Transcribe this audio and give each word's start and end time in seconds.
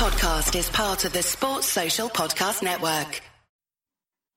podcast 0.00 0.58
is 0.58 0.70
part 0.70 1.04
of 1.04 1.12
the 1.12 1.22
Sports 1.22 1.66
Social 1.66 2.08
Podcast 2.08 2.62
Network. 2.62 3.20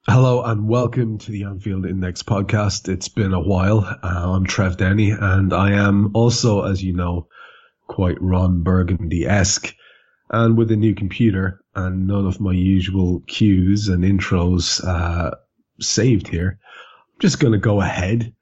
Hello 0.09 0.43
and 0.43 0.67
welcome 0.67 1.17
to 1.19 1.31
the 1.31 1.45
Anfield 1.45 1.85
Index 1.85 2.21
podcast. 2.21 2.89
It's 2.89 3.07
been 3.07 3.31
a 3.31 3.39
while. 3.39 3.79
Uh, 4.03 4.33
I'm 4.33 4.45
Trev 4.45 4.75
Downey 4.75 5.11
and 5.11 5.53
I 5.53 5.71
am 5.71 6.11
also, 6.13 6.63
as 6.63 6.83
you 6.83 6.91
know, 6.91 7.29
quite 7.87 8.21
Ron 8.21 8.61
Burgundy-esque 8.61 9.73
and 10.31 10.57
with 10.57 10.69
a 10.69 10.75
new 10.75 10.93
computer 10.93 11.63
and 11.75 12.07
none 12.07 12.27
of 12.27 12.41
my 12.41 12.51
usual 12.51 13.21
cues 13.27 13.87
and 13.87 14.03
intros 14.03 14.85
uh, 14.85 15.31
saved 15.79 16.27
here. 16.27 16.59
I'm 17.13 17.19
just 17.21 17.39
going 17.39 17.53
to 17.53 17.57
go 17.57 17.79
ahead 17.79 18.35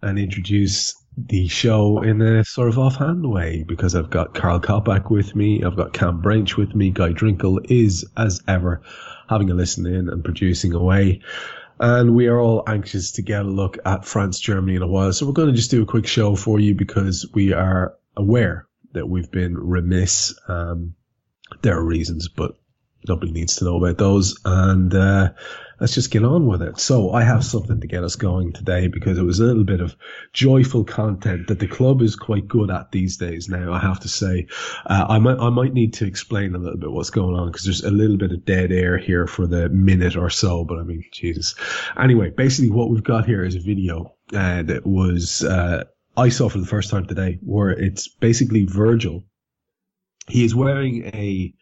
and 0.00 0.16
introduce 0.16 0.94
the 1.26 1.48
show 1.48 2.02
in 2.02 2.22
a 2.22 2.44
sort 2.44 2.68
of 2.68 2.78
offhand 2.78 3.28
way 3.28 3.64
because 3.66 3.94
I've 3.94 4.10
got 4.10 4.34
Karl 4.34 4.60
Coppack 4.60 5.10
with 5.10 5.34
me, 5.34 5.64
I've 5.64 5.76
got 5.76 5.92
Kam 5.92 6.20
Brainch 6.20 6.56
with 6.56 6.74
me, 6.74 6.90
Guy 6.90 7.10
Drinkel 7.10 7.70
is, 7.70 8.06
as 8.16 8.40
ever, 8.46 8.82
having 9.28 9.50
a 9.50 9.54
listen 9.54 9.86
in 9.86 10.08
and 10.08 10.24
producing 10.24 10.74
away. 10.74 11.20
And 11.80 12.14
we 12.14 12.26
are 12.28 12.38
all 12.38 12.62
anxious 12.66 13.12
to 13.12 13.22
get 13.22 13.46
a 13.46 13.48
look 13.48 13.78
at 13.84 14.04
France, 14.04 14.38
Germany 14.38 14.76
in 14.76 14.82
a 14.82 14.86
while. 14.86 15.12
So 15.12 15.26
we're 15.26 15.32
going 15.32 15.50
to 15.50 15.56
just 15.56 15.70
do 15.70 15.82
a 15.82 15.86
quick 15.86 16.06
show 16.06 16.36
for 16.36 16.60
you 16.60 16.74
because 16.74 17.26
we 17.34 17.52
are 17.52 17.94
aware 18.16 18.66
that 18.92 19.08
we've 19.08 19.30
been 19.30 19.56
remiss. 19.56 20.38
Um, 20.48 20.94
there 21.62 21.78
are 21.78 21.84
reasons, 21.84 22.28
but 22.28 22.52
nobody 23.06 23.32
needs 23.32 23.56
to 23.56 23.64
know 23.64 23.76
about 23.76 23.98
those. 23.98 24.38
And, 24.44 24.94
uh, 24.94 25.30
let's 25.80 25.94
just 25.94 26.10
get 26.10 26.24
on 26.24 26.46
with 26.46 26.62
it. 26.62 26.78
So 26.78 27.12
I 27.12 27.22
have 27.22 27.44
something 27.44 27.80
to 27.80 27.86
get 27.86 28.04
us 28.04 28.16
going 28.16 28.52
today 28.52 28.88
because 28.88 29.18
it 29.18 29.22
was 29.22 29.40
a 29.40 29.44
little 29.44 29.64
bit 29.64 29.80
of 29.80 29.96
joyful 30.32 30.84
content 30.84 31.48
that 31.48 31.58
the 31.58 31.68
club 31.68 32.02
is 32.02 32.16
quite 32.16 32.48
good 32.48 32.70
at 32.70 32.90
these 32.90 33.16
days. 33.16 33.48
Now 33.48 33.72
I 33.72 33.78
have 33.78 34.00
to 34.00 34.08
say, 34.08 34.48
uh, 34.86 35.06
I 35.08 35.18
might 35.18 35.38
I 35.38 35.50
might 35.50 35.72
need 35.72 35.94
to 35.94 36.06
explain 36.06 36.54
a 36.54 36.58
little 36.58 36.78
bit 36.78 36.90
what's 36.90 37.10
going 37.10 37.36
on 37.36 37.50
because 37.50 37.64
there's 37.64 37.84
a 37.84 37.90
little 37.90 38.16
bit 38.16 38.32
of 38.32 38.44
dead 38.44 38.72
air 38.72 38.98
here 38.98 39.26
for 39.26 39.46
the 39.46 39.68
minute 39.68 40.16
or 40.16 40.30
so. 40.30 40.64
But 40.64 40.78
I 40.78 40.82
mean, 40.82 41.04
Jesus. 41.12 41.54
Anyway, 41.98 42.30
basically 42.30 42.70
what 42.70 42.90
we've 42.90 43.04
got 43.04 43.26
here 43.26 43.44
is 43.44 43.54
a 43.54 43.60
video 43.60 44.14
uh, 44.32 44.62
that 44.62 44.86
was 44.86 45.44
uh, 45.44 45.84
I 46.16 46.30
saw 46.30 46.48
for 46.48 46.58
the 46.58 46.66
first 46.66 46.90
time 46.90 47.06
today, 47.06 47.38
where 47.42 47.70
it's 47.70 48.08
basically 48.08 48.64
Virgil. 48.64 49.24
He 50.28 50.44
is 50.44 50.54
wearing 50.54 51.06
a 51.06 51.54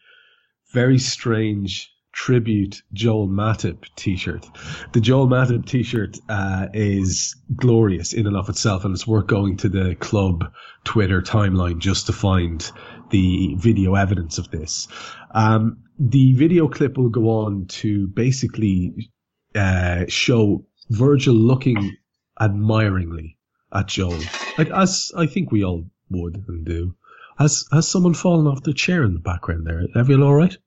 very 0.71 0.99
strange 0.99 1.91
tribute 2.11 2.81
Joel 2.93 3.27
Matip 3.27 3.85
t-shirt. 3.95 4.47
The 4.93 4.99
Joel 4.99 5.27
Matip 5.27 5.67
t-shirt 5.67 6.17
uh, 6.29 6.67
is 6.73 7.35
glorious 7.55 8.11
in 8.11 8.25
and 8.25 8.35
of 8.35 8.49
itself, 8.49 8.85
and 8.85 8.93
it's 8.93 9.05
worth 9.05 9.27
going 9.27 9.57
to 9.57 9.69
the 9.69 9.95
club 9.95 10.51
Twitter 10.83 11.21
timeline 11.21 11.77
just 11.77 12.07
to 12.07 12.13
find 12.13 12.71
the 13.11 13.55
video 13.55 13.93
evidence 13.93 14.39
of 14.39 14.49
this. 14.49 14.87
Um, 15.31 15.83
the 15.99 16.33
video 16.33 16.67
clip 16.67 16.97
will 16.97 17.09
go 17.09 17.29
on 17.29 17.67
to 17.67 18.07
basically 18.07 19.11
uh, 19.55 20.05
show 20.07 20.65
Virgil 20.89 21.35
looking 21.35 21.97
admiringly 22.39 23.37
at 23.71 23.87
Joel, 23.87 24.19
like 24.57 24.71
as 24.71 25.11
I 25.15 25.27
think 25.27 25.51
we 25.51 25.63
all 25.63 25.85
would 26.09 26.43
and 26.47 26.65
do. 26.65 26.95
Has 27.37 27.65
has 27.71 27.87
someone 27.87 28.13
fallen 28.13 28.47
off 28.47 28.63
the 28.63 28.73
chair 28.73 29.03
in 29.03 29.13
the 29.13 29.19
background 29.19 29.67
there? 29.67 29.83
Everyone 29.95 30.27
all 30.27 30.35
right? 30.35 30.57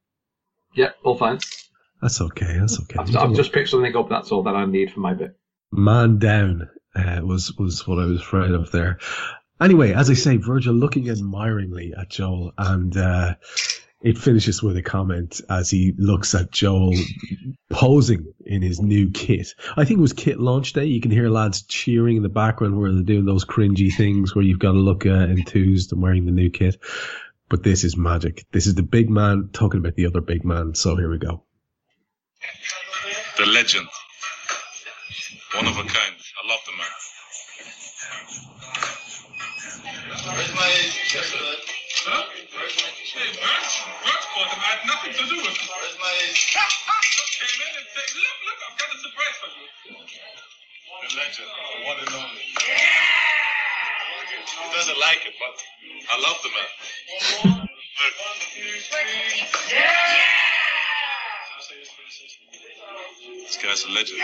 Yeah, 0.74 0.90
all 1.02 1.16
fine. 1.16 1.38
That's 2.00 2.20
okay. 2.20 2.58
That's 2.58 2.80
okay. 2.80 2.96
I've, 2.98 3.16
I've 3.16 3.34
just 3.34 3.52
picked 3.52 3.70
something 3.70 3.94
up. 3.96 4.08
That's 4.08 4.32
all 4.32 4.42
that 4.44 4.54
I 4.54 4.64
need 4.64 4.92
for 4.92 5.00
my 5.00 5.14
bit. 5.14 5.36
Man 5.72 6.18
down 6.18 6.68
uh, 6.94 7.20
was 7.22 7.56
was 7.58 7.86
what 7.86 7.98
I 7.98 8.04
was 8.04 8.20
afraid 8.20 8.52
of 8.52 8.70
there. 8.70 8.98
Anyway, 9.60 9.92
as 9.92 10.08
I 10.08 10.14
say, 10.14 10.36
Virgil 10.36 10.74
looking 10.74 11.10
admiringly 11.10 11.92
at 11.98 12.08
Joel, 12.08 12.52
and 12.56 12.96
uh, 12.96 13.34
it 14.00 14.16
finishes 14.16 14.62
with 14.62 14.76
a 14.76 14.82
comment 14.82 15.40
as 15.50 15.70
he 15.70 15.92
looks 15.98 16.34
at 16.34 16.50
Joel 16.50 16.94
posing 17.70 18.32
in 18.50 18.62
his 18.62 18.80
new 18.80 19.10
kit. 19.10 19.54
I 19.76 19.84
think 19.84 19.98
it 19.98 20.02
was 20.02 20.12
kit 20.12 20.40
launch 20.40 20.72
day. 20.72 20.86
You 20.86 21.00
can 21.00 21.12
hear 21.12 21.30
lads 21.30 21.62
cheering 21.62 22.16
in 22.16 22.22
the 22.24 22.28
background 22.28 22.78
where 22.78 22.92
they're 22.92 23.02
doing 23.02 23.24
those 23.24 23.44
cringy 23.44 23.94
things 23.94 24.34
where 24.34 24.44
you've 24.44 24.58
got 24.58 24.72
to 24.72 24.78
look 24.78 25.06
uh, 25.06 25.10
enthused 25.10 25.92
and 25.92 26.02
wearing 26.02 26.26
the 26.26 26.32
new 26.32 26.50
kit. 26.50 26.76
But 27.48 27.62
this 27.62 27.84
is 27.84 27.96
magic. 27.96 28.44
This 28.50 28.66
is 28.66 28.74
the 28.74 28.82
big 28.82 29.08
man 29.08 29.50
talking 29.52 29.78
about 29.78 29.94
the 29.94 30.06
other 30.06 30.20
big 30.20 30.44
man. 30.44 30.74
So 30.74 30.96
here 30.96 31.10
we 31.10 31.18
go. 31.18 31.44
The 33.38 33.46
legend. 33.46 33.86
One 35.54 35.66
of 35.66 35.72
a 35.72 35.82
kind. 35.82 35.90
I 35.92 36.48
love 36.48 36.60
the 36.66 36.72
man. 36.76 36.86
Where's 40.36 40.54
my 40.54 40.70
t-shirt? 41.08 41.58
Huh? 42.04 42.39
Hey, 44.80 44.86
Birch, 44.86 44.86
Birch 44.86 44.86
called 44.86 44.86
him. 44.86 44.86
I 44.86 44.86
had 44.86 44.86
nothing 44.86 45.12
to 45.12 45.24
do 45.28 45.36
with 45.36 45.52
it. 45.52 45.68
Where's 45.68 45.96
my... 46.00 46.12
Just 46.32 47.32
came 47.36 47.60
in 47.60 47.72
and 47.76 47.86
said, 47.92 48.08
look, 48.16 48.38
look, 48.48 48.58
I've 48.64 48.76
got 48.80 48.88
a 48.88 48.96
surprise 49.00 49.36
for 49.40 49.50
you. 49.52 49.68
The 51.00 51.08
legend, 51.16 51.48
the 51.48 51.84
one 51.84 51.98
and 52.00 52.12
only. 52.16 52.44
He 54.40 54.68
doesn't 54.72 54.98
like 54.98 55.20
it, 55.26 55.34
but 55.40 55.62
I 56.08 56.18
love 56.20 56.36
the 56.42 56.48
man. 56.50 56.70
Look. 57.44 57.68
This 63.44 63.56
guy's 63.62 63.84
a 63.84 63.90
legend. 63.90 64.20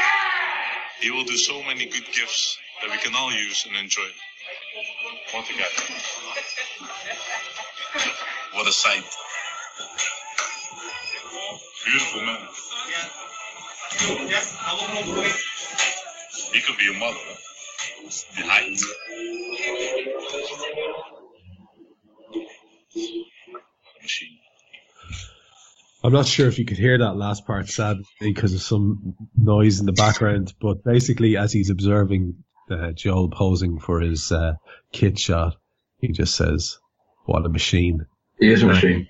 He 1.00 1.11
will 1.11 1.25
do 1.25 1.37
so 1.37 1.62
many 1.62 1.84
good 1.87 2.06
gifts 2.12 2.59
that 2.83 2.91
we 2.91 2.99
can 2.99 3.15
all 3.15 3.33
use 3.33 3.66
and 3.66 3.77
enjoy. 3.77 4.09
What 5.33 5.49
a 5.50 5.53
guy. 5.53 5.69
What 8.55 8.66
a 8.66 8.72
sight. 8.72 9.05
Beautiful 11.86 12.20
man. 12.22 12.38
He 16.52 16.60
could 16.60 16.76
be 16.78 16.84
your 16.84 16.98
mother. 16.98 17.16
The 18.36 18.42
height. 18.42 18.78
Machine. 24.02 24.38
I'm 26.04 26.12
not 26.12 26.26
sure 26.26 26.48
if 26.48 26.58
you 26.58 26.64
could 26.64 26.76
hear 26.76 26.98
that 26.98 27.16
last 27.16 27.47
part, 27.47 27.69
sadly, 27.69 28.04
because 28.20 28.54
of 28.54 28.60
some 28.60 29.14
noise 29.36 29.80
in 29.80 29.86
the 29.86 29.92
background. 29.92 30.53
But 30.60 30.84
basically, 30.84 31.36
as 31.36 31.53
he's 31.53 31.70
observing 31.70 32.44
uh, 32.70 32.92
Joel 32.92 33.28
posing 33.28 33.78
for 33.80 34.00
his 34.00 34.30
uh, 34.32 34.54
kit 34.92 35.18
shot, 35.18 35.56
he 36.00 36.08
just 36.08 36.34
says, 36.36 36.78
"What 37.24 37.47
a 37.47 37.48
machine!" 37.48 38.06
He 38.38 38.50
is 38.53 38.62
a 38.62 38.66
Right. 38.66 38.74
machine. 38.74 39.08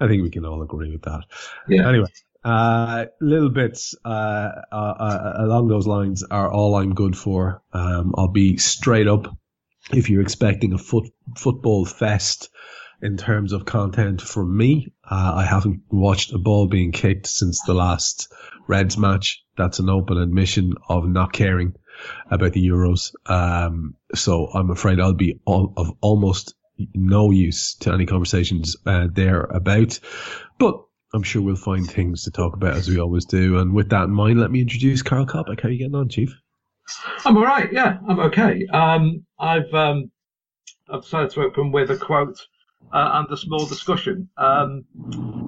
I 0.00 0.06
think 0.06 0.22
we 0.22 0.30
can 0.30 0.44
all 0.44 0.62
agree 0.62 0.92
with 0.92 1.02
that. 1.02 1.24
Yeah. 1.68 1.88
Anyway, 1.88 2.08
uh, 2.44 3.06
little 3.20 3.50
bits 3.50 3.94
uh, 4.04 4.50
uh, 4.70 4.74
uh, 4.74 5.32
along 5.38 5.68
those 5.68 5.86
lines 5.86 6.22
are 6.22 6.50
all 6.50 6.76
I'm 6.76 6.94
good 6.94 7.16
for. 7.16 7.62
Um, 7.72 8.14
I'll 8.16 8.28
be 8.28 8.56
straight 8.56 9.08
up. 9.08 9.36
If 9.92 10.10
you're 10.10 10.22
expecting 10.22 10.72
a 10.72 10.78
foot 10.78 11.08
football 11.36 11.84
fest 11.84 12.50
in 13.00 13.16
terms 13.16 13.52
of 13.52 13.64
content 13.64 14.20
from 14.20 14.56
me, 14.56 14.92
uh, 15.04 15.32
I 15.36 15.44
haven't 15.44 15.82
watched 15.90 16.32
a 16.32 16.38
ball 16.38 16.68
being 16.68 16.92
kicked 16.92 17.26
since 17.26 17.62
the 17.62 17.74
last 17.74 18.32
Reds 18.66 18.98
match. 18.98 19.42
That's 19.56 19.78
an 19.78 19.88
open 19.88 20.18
admission 20.18 20.74
of 20.88 21.08
not 21.08 21.32
caring 21.32 21.74
about 22.30 22.52
the 22.52 22.66
Euros. 22.66 23.12
Um, 23.26 23.94
so 24.14 24.46
I'm 24.46 24.70
afraid 24.70 25.00
I'll 25.00 25.14
be 25.14 25.40
all, 25.44 25.72
of 25.76 25.92
almost 26.00 26.54
no 26.94 27.30
use 27.30 27.74
to 27.76 27.92
any 27.92 28.06
conversations 28.06 28.76
uh, 28.86 29.08
there 29.12 29.42
about. 29.42 29.98
But 30.58 30.80
I'm 31.14 31.22
sure 31.22 31.42
we'll 31.42 31.56
find 31.56 31.90
things 31.90 32.24
to 32.24 32.30
talk 32.30 32.54
about 32.54 32.76
as 32.76 32.88
we 32.88 32.98
always 32.98 33.24
do. 33.24 33.58
And 33.58 33.74
with 33.74 33.90
that 33.90 34.04
in 34.04 34.10
mind, 34.10 34.40
let 34.40 34.50
me 34.50 34.60
introduce 34.60 35.02
Karl 35.02 35.26
Coppack. 35.26 35.60
How 35.62 35.68
are 35.68 35.72
you 35.72 35.78
getting 35.78 35.94
on, 35.94 36.08
Chief? 36.08 36.34
I'm 37.24 37.36
all 37.36 37.44
right. 37.44 37.72
Yeah, 37.72 37.98
I'm 38.08 38.20
okay. 38.20 38.66
Um, 38.72 39.24
I've 39.38 39.72
um, 39.74 40.10
I've 40.90 41.02
decided 41.02 41.30
to 41.32 41.42
open 41.42 41.70
with 41.72 41.90
a 41.90 41.96
quote 41.96 42.38
uh, 42.92 43.10
and 43.14 43.30
a 43.30 43.36
small 43.36 43.66
discussion. 43.66 44.28
Um, 44.36 44.84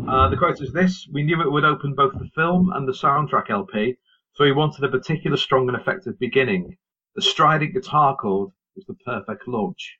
uh, 0.08 0.28
the 0.28 0.36
quote 0.36 0.60
is 0.60 0.72
this: 0.72 1.08
"We 1.12 1.22
knew 1.22 1.40
it 1.40 1.50
would 1.50 1.64
open 1.64 1.94
both 1.94 2.12
the 2.14 2.28
film 2.34 2.70
and 2.74 2.86
the 2.86 2.92
soundtrack 2.92 3.50
LP, 3.50 3.96
so 4.34 4.44
we 4.44 4.52
wanted 4.52 4.84
a 4.84 4.88
particular 4.88 5.36
strong 5.36 5.68
and 5.68 5.76
effective 5.78 6.18
beginning. 6.18 6.76
The 7.14 7.22
strident 7.22 7.74
guitar 7.74 8.16
chord 8.16 8.50
was 8.76 8.84
the 8.86 8.94
perfect 9.04 9.48
launch." 9.48 9.99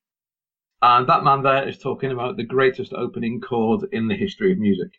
And 0.82 1.06
that 1.09 1.25
man 1.25 1.43
there 1.43 1.69
is 1.69 1.79
talking 1.79 2.11
about 2.11 2.37
the 2.37 2.44
greatest 2.44 2.93
opening 2.93 3.41
chord 3.41 3.88
in 3.93 4.09
the 4.09 4.17
history 4.17 4.53
of 4.53 4.59
music. 4.59 4.93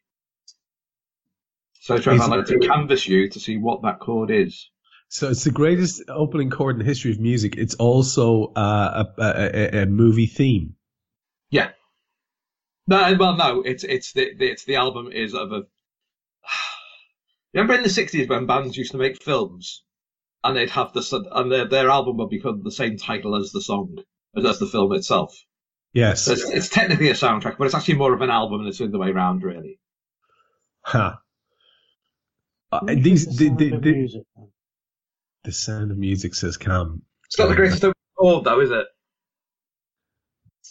So, 1.80 1.98
Trevor, 1.98 2.24
I'd 2.24 2.30
like 2.30 2.46
to 2.48 2.60
canvass 2.60 3.08
you 3.08 3.30
to 3.30 3.40
see 3.40 3.58
what 3.58 3.82
that 3.82 4.00
chord 4.00 4.30
is. 4.30 4.70
So 5.10 5.30
it's 5.30 5.44
the 5.44 5.52
greatest 5.52 6.04
opening 6.08 6.52
chord 6.52 6.76
in 6.76 6.80
the 6.80 6.86
history 6.86 7.12
of 7.12 7.20
music. 7.20 7.56
It's 7.58 7.74
also 7.76 8.54
uh, 8.54 9.06
a, 9.18 9.24
a, 9.24 9.82
a, 9.82 9.86
movie 9.86 10.28
theme. 10.28 10.76
Yeah. 11.50 11.72
No, 12.88 13.18
well, 13.20 13.36
no, 13.36 13.62
it's 13.62 13.84
it's 13.84 14.14
the, 14.14 14.34
the 14.36 14.52
it's 14.52 14.64
the 14.64 14.76
album 14.76 15.12
is 15.12 15.34
of 15.34 15.52
a. 15.52 15.64
Remember 17.54 17.74
in 17.74 17.84
the 17.84 17.90
sixties 17.90 18.30
when 18.30 18.46
bands 18.46 18.78
used 18.78 18.92
to 18.92 18.98
make 18.98 19.22
films, 19.22 19.84
and 20.44 20.56
they'd 20.56 20.70
have 20.70 20.94
the 20.94 21.30
and 21.34 21.52
their 21.52 21.68
their 21.68 21.90
album 21.90 22.18
would 22.18 22.30
become 22.30 22.62
the 22.64 22.72
same 22.72 22.98
title 22.98 23.36
as 23.36 23.52
the 23.52 23.62
song 23.62 23.98
as 24.38 24.60
the 24.60 24.68
film 24.68 24.94
itself. 24.94 25.38
Yes. 25.94 26.24
So 26.24 26.34
it's, 26.34 26.50
it's 26.50 26.70
technically 26.70 27.10
a 27.10 27.14
soundtrack, 27.14 27.58
but 27.58 27.66
it's 27.66 27.76
actually 27.76 27.96
more 27.96 28.14
of 28.14 28.22
an 28.22 28.30
album, 28.30 28.62
and 28.62 28.70
it's 28.70 28.78
the 28.78 28.86
other 28.86 28.98
way 28.98 29.10
around, 29.10 29.44
really. 29.44 29.80
Ha. 30.84 31.20
Uh, 32.72 32.80
these 32.86 33.26
the 33.26 33.50
the, 33.50 33.50
sound 33.50 33.60
the, 33.60 33.76
of 33.76 33.82
the, 33.82 33.92
music, 33.92 34.22
the 35.44 35.52
sound 35.52 35.92
of 35.92 35.98
music 35.98 36.34
says 36.34 36.56
Cam. 36.56 37.02
It's 37.26 37.38
not 37.38 37.50
the 37.50 37.56
greatest 37.56 37.84
of 37.84 37.94
all, 38.18 38.42
though, 38.42 38.62
is 38.62 38.72
it? 38.72 38.88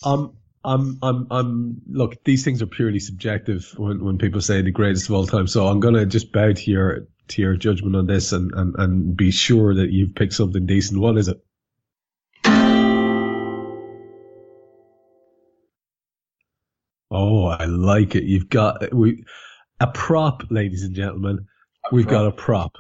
Um, 0.02 0.38
I'm, 0.64 0.98
I'm, 1.02 1.26
I'm. 1.30 1.82
Look, 1.88 2.24
these 2.24 2.44
things 2.44 2.62
are 2.62 2.66
purely 2.66 3.00
subjective 3.00 3.74
when, 3.76 4.02
when 4.02 4.16
people 4.16 4.40
say 4.40 4.62
the 4.62 4.70
greatest 4.70 5.08
of 5.10 5.14
all 5.14 5.26
time. 5.26 5.46
So 5.46 5.66
I'm 5.66 5.80
gonna 5.80 6.06
just 6.06 6.32
bow 6.32 6.52
to 6.52 6.70
your 6.70 7.06
to 7.28 7.42
your 7.42 7.56
judgment 7.56 7.96
on 7.96 8.06
this 8.06 8.32
and, 8.32 8.52
and, 8.54 8.74
and 8.76 9.16
be 9.16 9.30
sure 9.30 9.74
that 9.74 9.90
you've 9.90 10.14
picked 10.14 10.32
something 10.32 10.66
decent. 10.66 11.00
What 11.00 11.18
is 11.18 11.28
it? 11.28 11.36
Oh, 17.10 17.46
I 17.46 17.64
like 17.64 18.14
it. 18.14 18.24
You've 18.24 18.48
got 18.48 18.94
we 18.94 19.24
a 19.80 19.88
prop, 19.88 20.44
ladies 20.50 20.84
and 20.84 20.94
gentlemen. 20.94 21.46
We've 21.90 22.06
got 22.06 22.26
a 22.26 22.32
prop. 22.32 22.76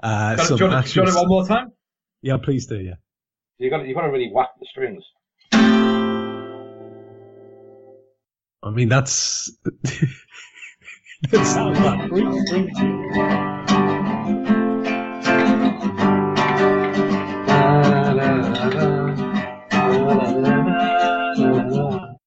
Uh, 0.00 0.36
Do 0.36 0.42
you, 0.42 0.48
some 0.48 0.70
want, 0.70 0.86
do 0.86 0.92
you 0.92 1.02
want 1.02 1.16
it 1.16 1.18
one 1.18 1.28
more 1.28 1.46
time? 1.46 1.72
yeah, 2.22 2.36
please 2.36 2.66
do. 2.66 2.78
Yeah. 2.78 2.94
You 3.58 3.70
got 3.70 3.86
you 3.86 3.94
got 3.94 4.02
to 4.02 4.10
really 4.10 4.30
whack 4.32 4.50
the 4.60 4.66
strings. 4.70 5.02
I 8.62 8.70
mean, 8.70 8.88
that's 8.88 9.50
That 11.30 11.40
was 11.40 11.56
like 11.80 12.10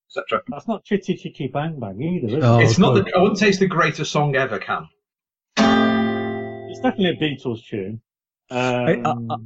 Etc. 0.09 0.41
That's 0.49 0.67
not 0.67 0.83
Chitty 0.83 1.15
Chitty 1.17 1.47
Bang 1.47 1.79
Bang 1.79 2.01
either, 2.01 2.27
is 2.27 2.33
it? 2.33 2.43
Oh, 2.43 2.59
It's 2.61 2.79
not 2.79 2.95
the. 2.95 3.11
I 3.15 3.19
wouldn't 3.19 3.37
say 3.37 3.49
it's 3.49 3.59
the 3.59 3.67
greatest 3.67 4.11
song 4.11 4.35
ever, 4.35 4.57
Cam. 4.57 4.89
It's 5.57 6.79
definitely 6.79 7.09
a 7.09 7.15
Beatles 7.15 7.63
tune. 7.65 8.01
Um, 8.49 8.85
Hey, 8.87 9.01
uh, 9.03 9.13
uh, 9.29 9.37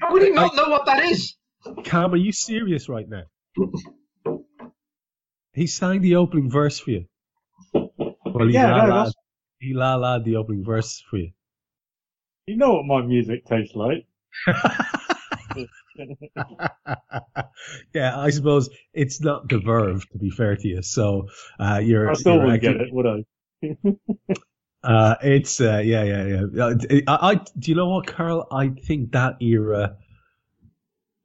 How 0.00 0.12
would 0.12 0.22
you 0.22 0.34
not 0.34 0.56
know 0.56 0.68
what 0.70 0.86
that 0.86 1.04
is? 1.04 1.36
Cam, 1.84 2.12
are 2.12 2.16
you 2.16 2.32
serious 2.32 2.88
right 2.88 3.06
now? 3.08 3.22
He 5.52 5.66
sang 5.68 6.00
the 6.00 6.16
opening 6.16 6.50
verse 6.50 6.80
for 6.80 6.90
you. 6.90 7.04
Well, 7.72 8.46
he 8.48 8.54
Yeah, 8.54 8.70
la 8.74 9.04
no, 9.04 9.10
he 9.60 9.72
la 9.74 9.94
la 9.96 10.18
the 10.18 10.36
opening 10.36 10.64
verse 10.64 11.00
for 11.08 11.18
you. 11.18 11.30
you 12.46 12.56
know 12.56 12.74
what 12.74 12.86
my 12.86 13.02
music 13.02 13.44
tastes 13.44 13.76
like. 13.76 14.04
yeah, 17.94 18.18
I 18.18 18.30
suppose 18.30 18.70
it's 18.94 19.20
not 19.20 19.48
the 19.48 19.58
verve, 19.58 20.08
to 20.10 20.18
be 20.18 20.30
fair 20.30 20.56
to 20.56 20.68
you. 20.68 20.82
So 20.82 21.28
uh, 21.58 21.80
you're. 21.82 22.10
I 22.10 22.14
still 22.14 22.34
you're 22.34 22.44
wouldn't 22.44 22.62
get 22.62 22.76
it, 22.76 22.92
would 22.92 23.06
I? 23.06 23.24
Uh, 24.84 25.16
it's 25.22 25.60
uh, 25.60 25.82
yeah, 25.84 26.04
yeah, 26.04 26.24
yeah. 26.24 26.64
Uh, 26.64 26.74
I, 27.08 27.30
I, 27.30 27.34
do 27.34 27.70
you 27.70 27.74
know 27.74 27.88
what, 27.88 28.06
Carl? 28.06 28.46
I 28.52 28.68
think 28.68 29.10
that 29.10 29.42
era 29.42 29.96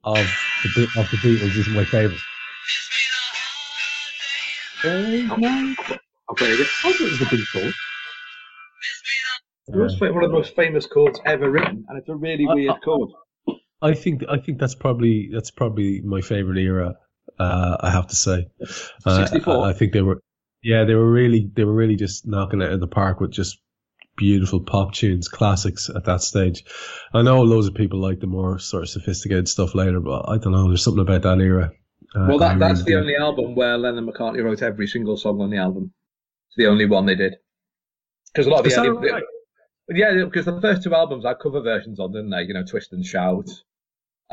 of 0.02 0.28
the 0.74 0.82
of 0.96 1.08
the 1.10 1.16
Beatles 1.18 1.56
is 1.56 1.68
my 1.68 1.84
favorite. 1.84 2.18
Uh, 4.82 5.36
no, 5.38 5.74
I'll 6.28 6.34
play 6.34 6.48
it. 6.48 6.60
I 6.60 6.64
thought 6.64 7.00
it 7.00 7.10
was 7.10 7.18
the 7.20 7.24
Beatles. 7.26 7.72
It 9.68 9.76
was 9.76 10.00
one 10.00 10.24
of 10.24 10.30
the 10.30 10.36
most 10.36 10.56
famous 10.56 10.86
chords 10.86 11.20
ever 11.24 11.48
written, 11.48 11.86
and 11.88 11.96
it's 11.96 12.08
a 12.08 12.14
really 12.16 12.46
weird 12.46 12.82
chord. 12.82 13.10
I 13.84 13.94
think 13.94 14.24
I 14.28 14.38
think 14.38 14.58
that's 14.58 14.74
probably 14.74 15.30
that's 15.32 15.50
probably 15.50 16.00
my 16.02 16.20
favorite 16.20 16.58
era. 16.58 16.96
Uh, 17.38 17.76
I 17.80 17.90
have 17.90 18.06
to 18.08 18.16
say, 18.16 18.46
uh, 19.04 19.26
64? 19.26 19.66
I, 19.66 19.70
I 19.70 19.72
think 19.72 19.92
they 19.92 20.02
were, 20.02 20.20
yeah, 20.62 20.84
they 20.84 20.94
were 20.94 21.10
really 21.10 21.50
they 21.54 21.64
were 21.64 21.74
really 21.74 21.96
just 21.96 22.26
knocking 22.26 22.62
it 22.62 22.72
in 22.72 22.80
the 22.80 22.86
park 22.86 23.20
with 23.20 23.32
just 23.32 23.58
beautiful 24.16 24.60
pop 24.60 24.92
tunes, 24.92 25.28
classics 25.28 25.90
at 25.94 26.04
that 26.04 26.22
stage. 26.22 26.64
I 27.12 27.22
know 27.22 27.42
loads 27.42 27.66
of 27.66 27.74
people 27.74 28.00
like 28.00 28.20
the 28.20 28.26
more 28.26 28.58
sort 28.58 28.84
of 28.84 28.88
sophisticated 28.88 29.48
stuff 29.48 29.74
later, 29.74 30.00
but 30.00 30.28
I 30.28 30.38
don't 30.38 30.52
know. 30.52 30.68
There's 30.68 30.84
something 30.84 31.02
about 31.02 31.22
that 31.22 31.40
era. 31.40 31.72
Uh, 32.14 32.26
Well, 32.28 32.38
that, 32.38 32.58
that's 32.58 32.80
really 32.82 32.92
the 32.92 33.00
only 33.00 33.16
album 33.16 33.54
where 33.56 33.76
Lennon 33.76 34.06
McCartney 34.06 34.42
wrote 34.44 34.62
every 34.62 34.86
single 34.86 35.16
song 35.16 35.40
on 35.40 35.50
the 35.50 35.58
album. 35.58 35.92
It's 36.48 36.56
the 36.56 36.66
only 36.66 36.86
one 36.86 37.06
they 37.06 37.16
did. 37.16 37.34
Because 38.32 38.46
a 38.46 38.50
lot 38.50 38.64
of 38.64 38.72
the, 38.72 38.80
early- 38.80 39.10
right? 39.10 39.22
yeah, 39.88 40.24
because 40.24 40.44
the 40.44 40.60
first 40.60 40.82
two 40.84 40.94
albums 40.94 41.24
had 41.24 41.38
cover 41.42 41.60
versions 41.60 41.98
on, 41.98 42.12
didn't 42.12 42.30
they? 42.30 42.42
You 42.42 42.54
know, 42.54 42.64
Twist 42.64 42.92
and 42.92 43.04
Shout, 43.04 43.48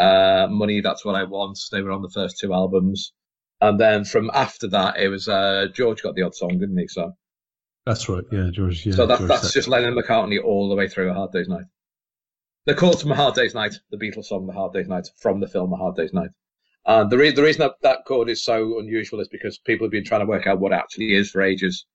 uh, 0.02 0.48
Money, 0.50 0.82
That's 0.82 1.06
What 1.06 1.16
I 1.16 1.24
Want. 1.24 1.60
They 1.72 1.82
were 1.82 1.92
on 1.92 2.02
the 2.02 2.10
first 2.10 2.40
two 2.40 2.54
albums, 2.54 3.14
and 3.62 3.80
then 3.80 4.04
from 4.04 4.32
after 4.34 4.68
that, 4.70 4.98
it 4.98 5.10
was 5.10 5.28
uh, 5.28 5.68
George 5.74 6.02
got 6.02 6.16
the 6.16 6.24
odd 6.24 6.36
song, 6.36 6.58
didn't 6.58 6.78
he? 6.78 6.88
So, 6.88 7.14
That's 7.86 8.10
right. 8.10 8.24
Yeah, 8.32 8.50
George. 8.52 8.86
Yeah, 8.86 8.94
so 8.94 9.06
that, 9.06 9.20
George 9.20 9.30
that's 9.30 9.54
just 9.54 9.68
Lennon 9.68 9.96
McCartney 9.96 10.44
all 10.44 10.70
the 10.70 10.76
way 10.76 10.88
through 10.88 11.12
A 11.12 11.14
Hard 11.14 11.32
Day's 11.32 11.48
Night. 11.48 11.66
The 12.66 12.76
chords 12.76 13.02
from 13.02 13.12
A 13.12 13.16
Hard 13.16 13.36
Day's 13.36 13.54
Night, 13.54 13.76
the 13.92 13.98
Beatles 13.98 14.26
song 14.26 14.50
"A 14.50 14.54
Hard 14.54 14.74
Day's 14.74 14.88
Night" 14.88 15.08
from 15.18 15.40
the 15.40 15.48
film 15.48 15.72
"A 15.74 15.78
Hard 15.78 15.96
Day's 15.96 16.14
Night." 16.14 16.32
And 16.86 17.12
the, 17.12 17.18
re- 17.18 17.32
the 17.32 17.44
reason 17.44 17.60
that 17.60 17.76
that 17.84 18.06
chord 18.08 18.28
is 18.28 18.44
so 18.44 18.80
unusual 18.80 19.20
is 19.20 19.30
because 19.30 19.60
people 19.60 19.86
have 19.86 19.92
been 19.92 20.04
trying 20.04 20.22
to 20.22 20.26
work 20.26 20.48
out 20.48 20.60
what 20.60 20.72
it 20.72 20.76
actually 20.76 21.14
is 21.14 21.30
for 21.30 21.44
ages, 21.44 21.86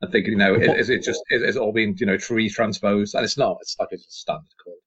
and 0.00 0.10
thinking, 0.10 0.32
you 0.32 0.38
know, 0.38 0.54
is, 0.54 0.88
is 0.88 0.90
it 0.90 1.02
just 1.02 1.20
is, 1.28 1.42
is 1.42 1.56
it 1.56 1.60
all 1.60 1.72
been 1.72 1.94
you 1.98 2.06
know 2.06 2.16
tree 2.16 2.48
transposed? 2.48 3.14
And 3.14 3.24
it's 3.24 3.36
not. 3.36 3.58
It's 3.60 3.76
like 3.78 3.88
it's 3.90 4.06
a 4.06 4.10
standard 4.10 4.48
chord. 4.64 4.78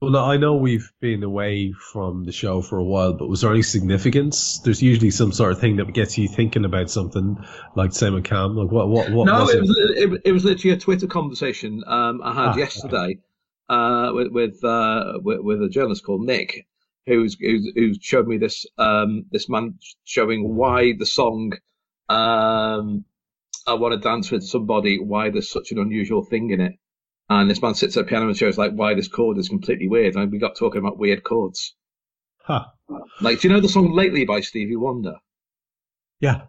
Well, 0.00 0.16
I 0.16 0.38
know 0.38 0.54
we've 0.54 0.90
been 1.00 1.22
away 1.22 1.72
from 1.72 2.24
the 2.24 2.32
show 2.32 2.62
for 2.62 2.78
a 2.78 2.84
while, 2.84 3.12
but 3.12 3.28
was 3.28 3.42
there 3.42 3.52
any 3.52 3.60
significance? 3.60 4.58
There's 4.60 4.82
usually 4.82 5.10
some 5.10 5.30
sort 5.30 5.52
of 5.52 5.60
thing 5.60 5.76
that 5.76 5.92
gets 5.92 6.16
you 6.16 6.26
thinking 6.26 6.64
about 6.64 6.90
something, 6.90 7.36
like 7.76 7.92
Simon 7.92 8.22
Cam. 8.22 8.56
Like 8.56 8.70
what? 8.70 8.88
What? 8.88 9.10
What 9.10 9.26
no, 9.26 9.40
was 9.40 9.54
it 9.54 9.56
it? 9.56 9.60
was 9.60 9.78
it, 9.78 10.22
it 10.24 10.32
was 10.32 10.44
literally 10.44 10.74
a 10.74 10.80
Twitter 10.80 11.06
conversation 11.06 11.84
um, 11.86 12.22
I 12.24 12.32
had 12.32 12.48
Ah, 12.48 12.56
yesterday 12.56 13.18
uh, 13.68 14.12
with 14.14 14.28
with, 14.32 14.64
uh, 14.64 15.18
with 15.22 15.40
with 15.40 15.62
a 15.62 15.68
journalist 15.68 16.02
called 16.04 16.22
Nick, 16.22 16.66
who's 17.06 17.36
who's, 17.38 17.70
who 17.74 17.92
showed 18.00 18.26
me 18.26 18.38
this 18.38 18.64
um, 18.78 19.26
this 19.30 19.50
man 19.50 19.78
showing 20.04 20.56
why 20.56 20.94
the 20.98 21.04
song 21.04 21.52
um, 22.08 23.04
"I 23.66 23.74
Want 23.74 23.92
to 23.92 24.00
Dance 24.00 24.30
with 24.30 24.44
Somebody" 24.44 24.98
why 24.98 25.28
there's 25.28 25.50
such 25.50 25.72
an 25.72 25.78
unusual 25.78 26.24
thing 26.24 26.50
in 26.50 26.62
it. 26.62 26.79
And 27.30 27.48
this 27.48 27.62
man 27.62 27.74
sits 27.74 27.96
at 27.96 28.04
a 28.04 28.06
piano 28.06 28.26
and 28.26 28.36
shows 28.36 28.58
like 28.58 28.72
why 28.72 28.94
this 28.94 29.06
chord 29.06 29.38
is 29.38 29.48
completely 29.48 29.86
weird. 29.86 30.16
And 30.16 30.32
we 30.32 30.38
got 30.38 30.56
talking 30.56 30.80
about 30.80 30.98
weird 30.98 31.22
chords. 31.22 31.76
Huh. 32.42 32.64
Like, 33.20 33.40
do 33.40 33.46
you 33.48 33.54
know 33.54 33.60
the 33.60 33.68
song 33.68 33.92
"Lately" 33.92 34.24
by 34.24 34.40
Stevie 34.40 34.74
Wonder? 34.74 35.14
Yeah. 36.18 36.42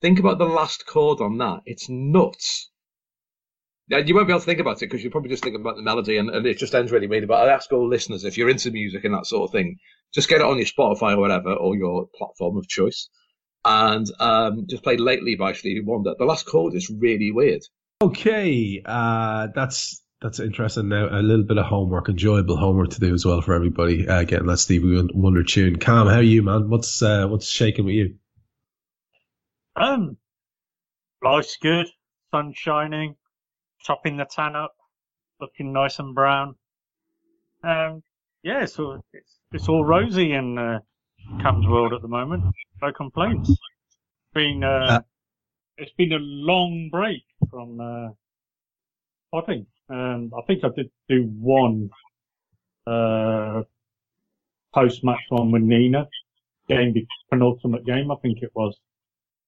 Think 0.00 0.20
about 0.20 0.38
the 0.38 0.44
last 0.44 0.86
chord 0.86 1.20
on 1.20 1.38
that. 1.38 1.62
It's 1.66 1.88
nuts. 1.88 2.70
Yeah, 3.88 3.98
you 3.98 4.14
won't 4.14 4.28
be 4.28 4.32
able 4.32 4.40
to 4.40 4.46
think 4.46 4.60
about 4.60 4.76
it 4.76 4.86
because 4.86 5.02
you're 5.02 5.10
probably 5.10 5.30
just 5.30 5.42
think 5.42 5.56
about 5.56 5.76
the 5.76 5.82
melody 5.82 6.18
and, 6.18 6.30
and 6.30 6.46
it 6.46 6.56
just 6.58 6.74
ends 6.74 6.92
really 6.92 7.08
weird. 7.08 7.26
But 7.26 7.46
I 7.46 7.52
ask 7.52 7.72
all 7.72 7.88
listeners 7.88 8.24
if 8.24 8.38
you're 8.38 8.48
into 8.48 8.70
music 8.70 9.04
and 9.04 9.12
that 9.14 9.26
sort 9.26 9.48
of 9.48 9.52
thing, 9.52 9.78
just 10.14 10.28
get 10.28 10.40
it 10.40 10.46
on 10.46 10.56
your 10.56 10.66
Spotify 10.66 11.14
or 11.14 11.20
whatever 11.20 11.52
or 11.52 11.76
your 11.76 12.06
platform 12.16 12.56
of 12.56 12.68
choice, 12.68 13.08
and 13.64 14.06
um, 14.20 14.66
just 14.70 14.84
play 14.84 14.96
"Lately" 14.96 15.34
by 15.34 15.52
Stevie 15.52 15.84
Wonder. 15.84 16.14
The 16.16 16.24
last 16.24 16.46
chord 16.46 16.74
is 16.74 16.88
really 16.88 17.32
weird. 17.32 17.62
Okay. 18.04 18.82
Uh, 18.84 19.48
that's 19.54 20.02
that's 20.20 20.40
interesting. 20.40 20.88
Now 20.88 21.08
a 21.10 21.22
little 21.22 21.44
bit 21.44 21.58
of 21.58 21.66
homework, 21.66 22.08
enjoyable 22.08 22.56
homework 22.56 22.90
to 22.90 23.00
do 23.00 23.14
as 23.14 23.24
well 23.24 23.40
for 23.40 23.54
everybody. 23.54 24.06
Uh, 24.08 24.24
getting 24.24 24.46
that 24.46 24.58
Stevie 24.58 25.08
Wonder 25.14 25.42
tune. 25.42 25.78
Cam, 25.78 26.06
how 26.06 26.16
are 26.16 26.22
you, 26.22 26.42
man? 26.42 26.68
What's 26.68 27.02
uh, 27.02 27.26
what's 27.26 27.48
shaking 27.48 27.84
with 27.84 27.94
you? 27.94 28.16
Um, 29.76 30.16
life's 31.22 31.56
good, 31.60 31.88
sun 32.30 32.52
shining, 32.54 33.16
topping 33.86 34.18
the 34.18 34.24
tan 34.24 34.54
up, 34.54 34.74
looking 35.40 35.72
nice 35.72 35.98
and 35.98 36.14
brown. 36.14 36.56
Um, 37.62 38.02
yeah, 38.42 38.62
it's 38.62 38.78
all, 38.78 39.02
it's, 39.12 39.38
it's 39.52 39.68
all 39.68 39.84
rosy 39.84 40.32
in 40.32 40.58
uh, 40.58 40.78
Cam's 41.40 41.66
world 41.66 41.92
at 41.94 42.02
the 42.02 42.08
moment. 42.08 42.44
No 42.82 42.92
complaints. 42.92 43.56
Been 44.34 44.62
uh, 44.62 44.86
Uh, 44.88 45.00
it's 45.76 45.92
been 45.92 46.12
a 46.12 46.18
long 46.18 46.88
break 46.90 47.22
from 47.50 47.80
uh, 47.80 48.08
potting. 49.32 49.66
Um, 49.88 50.32
I 50.36 50.42
think 50.46 50.64
I 50.64 50.68
did 50.74 50.90
do 51.08 51.24
one 51.24 51.90
uh, 52.86 53.62
post 54.72 55.04
match 55.04 55.20
one 55.28 55.50
with 55.50 55.62
Nina, 55.62 56.08
game 56.68 56.94
penultimate 57.30 57.84
game, 57.84 58.10
I 58.10 58.16
think 58.16 58.42
it 58.42 58.50
was. 58.54 58.76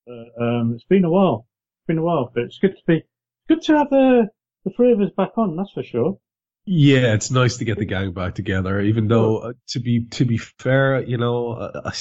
Uh, 0.08 0.44
um, 0.44 0.72
it's 0.74 0.84
been 0.84 1.04
a 1.04 1.10
while. 1.10 1.46
It's 1.80 1.86
been 1.86 1.98
a 1.98 2.02
while, 2.02 2.30
but 2.32 2.44
it's 2.44 2.58
good 2.58 2.76
to 2.76 2.82
be 2.86 3.04
good 3.48 3.62
to 3.62 3.78
have 3.78 3.92
uh, 3.92 4.26
the 4.64 4.70
three 4.76 4.92
of 4.92 5.00
us 5.00 5.10
back 5.16 5.32
on. 5.36 5.56
That's 5.56 5.72
for 5.72 5.82
sure. 5.82 6.18
Yeah, 6.64 7.14
it's 7.14 7.30
nice 7.30 7.58
to 7.58 7.64
get 7.64 7.78
the 7.78 7.84
gang 7.84 8.12
back 8.12 8.34
together. 8.34 8.80
Even 8.80 9.06
though, 9.06 9.38
uh, 9.38 9.52
to 9.68 9.80
be 9.80 10.06
to 10.10 10.24
be 10.24 10.36
fair, 10.36 11.00
you 11.02 11.16
know, 11.16 11.52
uh, 11.52 11.82
uh, 11.84 11.92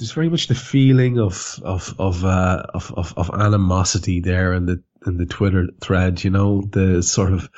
there's 0.00 0.12
very 0.12 0.30
much 0.30 0.46
the 0.46 0.54
feeling 0.54 1.18
of 1.20 1.60
of 1.62 1.94
of, 1.98 2.24
uh, 2.24 2.62
of 2.72 2.92
of 2.96 3.12
of 3.18 3.30
animosity 3.34 4.20
there 4.20 4.54
in 4.54 4.64
the 4.64 4.82
in 5.06 5.18
the 5.18 5.26
Twitter 5.26 5.68
thread. 5.82 6.24
You 6.24 6.30
know, 6.30 6.62
the 6.62 7.02
sort 7.02 7.34
of 7.34 7.50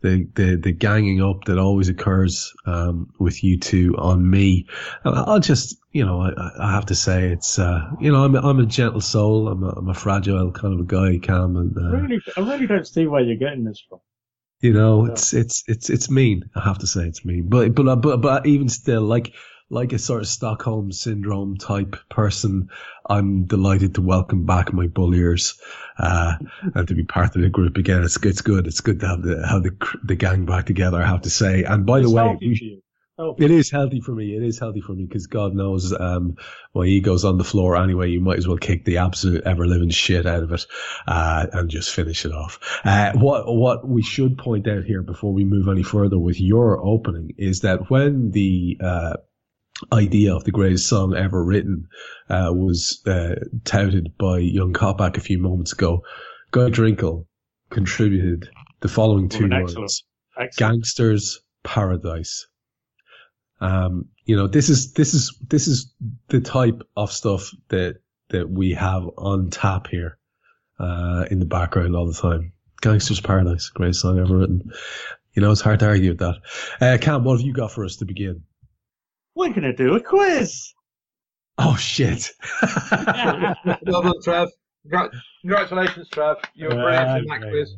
the, 0.00 0.26
the, 0.34 0.56
the 0.56 0.72
ganging 0.72 1.22
up 1.22 1.44
that 1.44 1.58
always 1.58 1.88
occurs 1.88 2.52
um, 2.66 3.12
with 3.20 3.44
you 3.44 3.58
two 3.58 3.94
on 3.98 4.28
me. 4.28 4.66
And 5.04 5.14
I'll 5.14 5.38
just, 5.38 5.76
you 5.92 6.04
know, 6.04 6.22
I, 6.22 6.32
I 6.58 6.72
have 6.72 6.86
to 6.86 6.94
say 6.96 7.28
it's, 7.28 7.56
uh, 7.58 7.88
you 8.00 8.10
know, 8.10 8.24
I'm, 8.24 8.34
a, 8.34 8.40
I'm 8.40 8.58
a 8.58 8.66
gentle 8.66 9.00
soul. 9.00 9.46
I'm 9.46 9.62
a, 9.62 9.68
I'm 9.68 9.88
a 9.88 9.94
fragile 9.94 10.50
kind 10.50 10.74
of 10.74 10.80
a 10.80 10.84
guy, 10.84 11.18
Cam, 11.18 11.56
and 11.56 11.76
I 11.78 11.88
uh, 11.88 12.00
really, 12.00 12.20
I 12.36 12.40
really 12.40 12.66
don't 12.66 12.86
see 12.86 13.06
where 13.06 13.22
you're 13.22 13.36
getting 13.36 13.64
this 13.64 13.84
from. 13.88 14.00
you 14.62 14.72
know, 14.72 15.06
it's 15.06 15.34
it's 15.34 15.64
it's 15.66 15.90
it's 15.90 16.08
mean. 16.08 16.48
I 16.54 16.60
have 16.60 16.78
to 16.78 16.86
say 16.86 17.02
it's 17.02 17.24
mean, 17.24 17.48
but 17.48 17.74
but 17.74 17.96
but 17.96 18.18
but 18.18 18.46
even 18.46 18.68
still, 18.68 19.02
like 19.02 19.34
like 19.72 19.94
a 19.94 19.98
sort 19.98 20.20
of 20.20 20.28
Stockholm 20.28 20.92
syndrome 20.92 21.56
type 21.56 21.96
person, 22.10 22.68
I'm 23.08 23.46
delighted 23.46 23.94
to 23.94 24.02
welcome 24.02 24.44
back 24.44 24.72
my 24.72 24.86
bulliers, 24.86 25.58
uh, 25.98 26.34
and 26.74 26.86
to 26.86 26.94
be 26.94 27.04
part 27.04 27.34
of 27.34 27.42
the 27.42 27.48
group 27.48 27.78
again. 27.78 28.04
It's 28.04 28.22
it's 28.22 28.42
good. 28.42 28.66
It's 28.66 28.80
good 28.80 29.00
to 29.00 29.08
have 29.08 29.22
the 29.22 29.46
have 29.46 29.62
the 29.62 29.74
the 30.04 30.14
gang 30.14 30.44
back 30.44 30.66
together. 30.66 31.02
I 31.02 31.06
have 31.06 31.22
to 31.22 31.30
say. 31.30 31.64
And 31.64 31.86
by 31.86 32.00
It's 32.00 32.10
the 32.10 32.14
way, 32.14 32.38
you. 32.40 32.82
It 33.38 33.50
is 33.50 33.70
healthy 33.70 34.00
for 34.00 34.12
me. 34.12 34.34
It 34.36 34.42
is 34.42 34.58
healthy 34.58 34.80
for 34.80 34.92
me 34.92 35.04
because 35.04 35.26
God 35.26 35.54
knows 35.54 35.92
um, 35.92 36.36
my 36.74 36.84
ego's 36.84 37.24
on 37.24 37.38
the 37.38 37.44
floor 37.44 37.76
anyway. 37.76 38.10
You 38.10 38.20
might 38.20 38.38
as 38.38 38.48
well 38.48 38.56
kick 38.56 38.84
the 38.84 38.98
absolute 38.98 39.44
ever 39.44 39.66
living 39.66 39.90
shit 39.90 40.26
out 40.26 40.42
of 40.42 40.50
it 40.50 40.66
uh, 41.06 41.46
and 41.52 41.70
just 41.70 41.94
finish 41.94 42.24
it 42.24 42.32
off. 42.32 42.58
Uh, 42.84 43.12
what 43.12 43.44
what 43.46 43.88
we 43.88 44.02
should 44.02 44.38
point 44.38 44.66
out 44.66 44.84
here 44.84 45.02
before 45.02 45.32
we 45.32 45.44
move 45.44 45.68
any 45.68 45.82
further 45.82 46.18
with 46.18 46.40
your 46.40 46.84
opening 46.84 47.34
is 47.38 47.60
that 47.60 47.90
when 47.90 48.32
the 48.32 48.78
uh, 48.82 49.16
idea 49.92 50.34
of 50.34 50.44
the 50.44 50.50
greatest 50.50 50.88
song 50.88 51.14
ever 51.14 51.42
written 51.42 51.88
uh, 52.28 52.50
was 52.52 53.02
uh, 53.06 53.36
touted 53.64 54.16
by 54.18 54.38
Young 54.38 54.72
Coppack 54.72 55.16
a 55.16 55.20
few 55.20 55.38
moments 55.38 55.72
ago, 55.72 56.02
Guy 56.50 56.70
Drinkel 56.70 57.26
contributed 57.70 58.48
the 58.80 58.88
following 58.88 59.28
two 59.28 59.48
words. 59.48 59.72
excellent. 59.72 59.92
Excellent. 60.38 60.56
Gangsters 60.56 61.40
Paradise. 61.62 62.46
Um, 63.60 64.06
you 64.24 64.36
know, 64.36 64.48
this 64.48 64.68
is 64.68 64.92
this 64.92 65.14
is 65.14 65.36
this 65.48 65.68
is 65.68 65.92
the 66.28 66.40
type 66.40 66.82
of 66.96 67.12
stuff 67.12 67.50
that 67.68 68.00
that 68.28 68.50
we 68.50 68.72
have 68.72 69.04
on 69.16 69.50
tap 69.50 69.86
here, 69.86 70.18
uh, 70.78 71.26
in 71.30 71.38
the 71.38 71.46
background 71.46 71.94
all 71.94 72.06
the 72.06 72.14
time. 72.14 72.52
Gangsters 72.80 73.20
Paradise, 73.20 73.68
greatest 73.68 74.00
song 74.00 74.18
ever 74.18 74.36
written. 74.36 74.72
You 75.34 75.42
know, 75.42 75.52
it's 75.52 75.60
hard 75.60 75.80
to 75.80 75.86
argue 75.86 76.10
with 76.10 76.18
that. 76.18 76.36
Uh, 76.80 76.98
Cam, 77.00 77.24
what 77.24 77.38
have 77.38 77.46
you 77.46 77.52
got 77.52 77.70
for 77.70 77.84
us 77.84 77.96
to 77.96 78.04
begin? 78.04 78.42
We're 79.34 79.48
going 79.50 79.62
to 79.62 79.72
do 79.72 79.94
a 79.94 80.00
quiz. 80.00 80.72
Oh 81.58 81.76
shit! 81.76 82.30
Well 82.62 84.02
done, 84.02 84.22
Trev. 84.22 84.48
Congratulations, 85.42 86.08
Trev. 86.10 86.36
You 86.54 86.68
were 86.68 86.74
brilliant 86.74 87.18
in 87.18 87.26
that 87.26 87.40
quiz. 87.50 87.74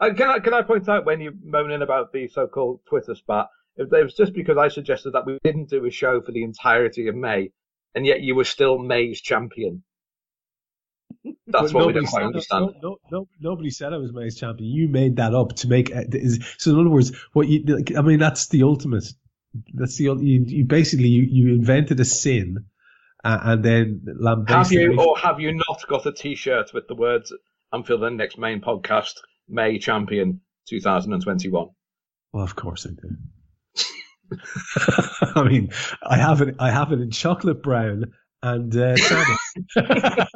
Uh, 0.00 0.12
can 0.14 0.28
I 0.30 0.38
can 0.38 0.54
I 0.54 0.62
point 0.62 0.88
out 0.88 1.04
when 1.04 1.20
you're 1.20 1.34
moaning 1.44 1.82
about 1.82 2.12
the 2.12 2.26
so-called 2.28 2.80
Twitter 2.88 3.14
spat, 3.14 3.46
it 3.76 3.90
was 3.90 4.14
just 4.14 4.32
because 4.32 4.56
I 4.56 4.68
suggested 4.68 5.12
that 5.12 5.26
we 5.26 5.38
didn't 5.44 5.68
do 5.68 5.84
a 5.86 5.90
show 5.90 6.20
for 6.22 6.32
the 6.32 6.42
entirety 6.42 7.08
of 7.08 7.14
May, 7.14 7.50
and 7.94 8.06
yet 8.06 8.22
you 8.22 8.34
were 8.34 8.44
still 8.44 8.78
May's 8.78 9.20
champion. 9.20 9.82
That's 11.24 11.36
But 11.46 11.62
what 11.74 11.74
we 11.74 11.78
nobody 11.92 11.94
don't 12.00 12.06
quite 12.06 12.20
said- 12.20 12.26
understand. 12.26 12.64
No, 12.82 12.88
no, 12.90 12.96
no, 13.10 13.28
nobody 13.40 13.70
said 13.70 13.92
I 13.92 13.98
was 13.98 14.12
May's 14.12 14.38
champion. 14.38 14.70
You 14.70 14.88
made 14.88 15.16
that 15.16 15.34
up 15.34 15.54
to 15.56 15.68
make. 15.68 15.94
uh, 15.94 16.04
is- 16.12 16.38
So 16.58 16.70
in 16.72 16.80
other 16.80 16.88
words, 16.90 17.12
what 17.34 17.48
you? 17.48 17.84
I 17.96 18.00
mean, 18.00 18.18
that's 18.18 18.48
the 18.48 18.62
ultimate. 18.62 19.04
That's 19.74 19.96
the 19.96 20.04
you. 20.04 20.44
You 20.46 20.64
basically 20.64 21.08
you, 21.08 21.22
you 21.22 21.54
invented 21.54 21.98
a 22.00 22.04
sin, 22.04 22.66
uh, 23.24 23.38
and 23.42 23.64
then 23.64 24.02
Have 24.48 24.72
you 24.72 25.00
or 25.00 25.18
have 25.18 25.40
you 25.40 25.52
not 25.52 25.84
got 25.88 26.06
a 26.06 26.12
T-shirt 26.12 26.72
with 26.72 26.88
the 26.88 26.94
words 26.94 27.32
"Anfield 27.72 28.04
Index 28.04 28.38
main 28.38 28.60
podcast 28.60 29.14
May 29.48 29.78
champion 29.78 30.40
2021"? 30.68 31.68
Well, 32.32 32.44
of 32.44 32.54
course 32.54 32.86
I 32.86 32.90
do. 32.90 33.16
I 35.34 35.42
mean, 35.42 35.70
I 36.02 36.16
have 36.16 36.40
it. 36.42 36.54
I 36.58 36.70
have 36.70 36.92
it 36.92 37.00
in 37.00 37.10
chocolate 37.10 37.62
brown 37.62 38.12
and 38.42 38.74
uh. 38.76 38.96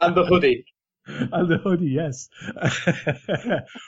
And 0.00 0.14
the 0.14 0.24
hoodie. 0.24 0.64
and 1.06 1.48
the 1.48 1.58
hoodie, 1.58 1.86
yes. 1.86 2.28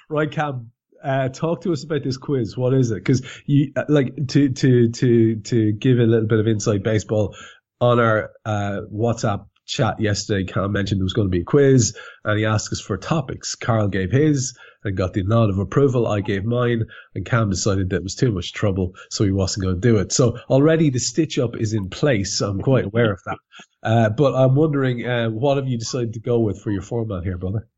right, 0.08 0.30
Cam. 0.30 0.72
Uh, 1.02 1.28
talk 1.28 1.62
to 1.62 1.72
us 1.72 1.84
about 1.84 2.04
this 2.04 2.16
quiz. 2.16 2.56
What 2.56 2.74
is 2.74 2.90
it? 2.90 2.96
Because 2.96 3.22
you 3.46 3.72
uh, 3.76 3.84
like 3.88 4.14
to 4.28 4.50
to 4.50 4.90
to 4.90 5.36
to 5.36 5.72
give 5.72 5.98
a 5.98 6.04
little 6.04 6.28
bit 6.28 6.40
of 6.40 6.46
inside 6.46 6.82
baseball 6.82 7.34
on 7.80 7.98
our 7.98 8.30
uh, 8.44 8.80
WhatsApp 8.92 9.46
chat 9.66 10.00
yesterday. 10.00 10.44
Cam 10.44 10.72
mentioned 10.72 11.00
there 11.00 11.04
was 11.04 11.12
going 11.12 11.28
to 11.28 11.30
be 11.30 11.42
a 11.42 11.44
quiz, 11.44 11.96
and 12.24 12.38
he 12.38 12.44
asked 12.44 12.72
us 12.72 12.80
for 12.80 12.96
topics. 12.98 13.54
Carl 13.54 13.88
gave 13.88 14.10
his 14.10 14.58
and 14.84 14.96
got 14.96 15.12
the 15.12 15.22
nod 15.22 15.50
of 15.50 15.58
approval. 15.58 16.06
I 16.06 16.20
gave 16.20 16.44
mine, 16.44 16.84
and 17.14 17.24
Cam 17.24 17.50
decided 17.50 17.90
that 17.90 17.96
it 17.96 18.02
was 18.02 18.14
too 18.14 18.32
much 18.32 18.52
trouble, 18.52 18.92
so 19.10 19.24
he 19.24 19.30
wasn't 19.30 19.64
going 19.64 19.80
to 19.80 19.88
do 19.88 19.98
it. 19.98 20.12
So 20.12 20.38
already 20.50 20.90
the 20.90 20.98
stitch 20.98 21.38
up 21.38 21.56
is 21.56 21.72
in 21.72 21.88
place. 21.88 22.38
So 22.38 22.50
I'm 22.50 22.60
quite 22.60 22.84
aware 22.84 23.12
of 23.12 23.20
that. 23.24 23.38
Uh, 23.82 24.10
but 24.10 24.34
I'm 24.34 24.54
wondering, 24.54 25.06
uh, 25.06 25.30
what 25.30 25.56
have 25.56 25.68
you 25.68 25.78
decided 25.78 26.14
to 26.14 26.20
go 26.20 26.40
with 26.40 26.60
for 26.60 26.70
your 26.70 26.82
format 26.82 27.24
here, 27.24 27.38
brother? 27.38 27.68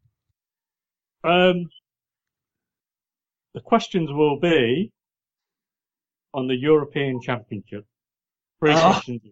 Um, 1.25 1.69
the 3.55 3.61
questions 3.61 4.11
will 4.11 4.39
be 4.41 4.91
on 6.35 6.47
the 6.49 6.57
European 6.57 7.21
Championship. 7.21 7.85
Three 8.61 8.73
Oh. 8.73 8.81
questions. 8.93 9.23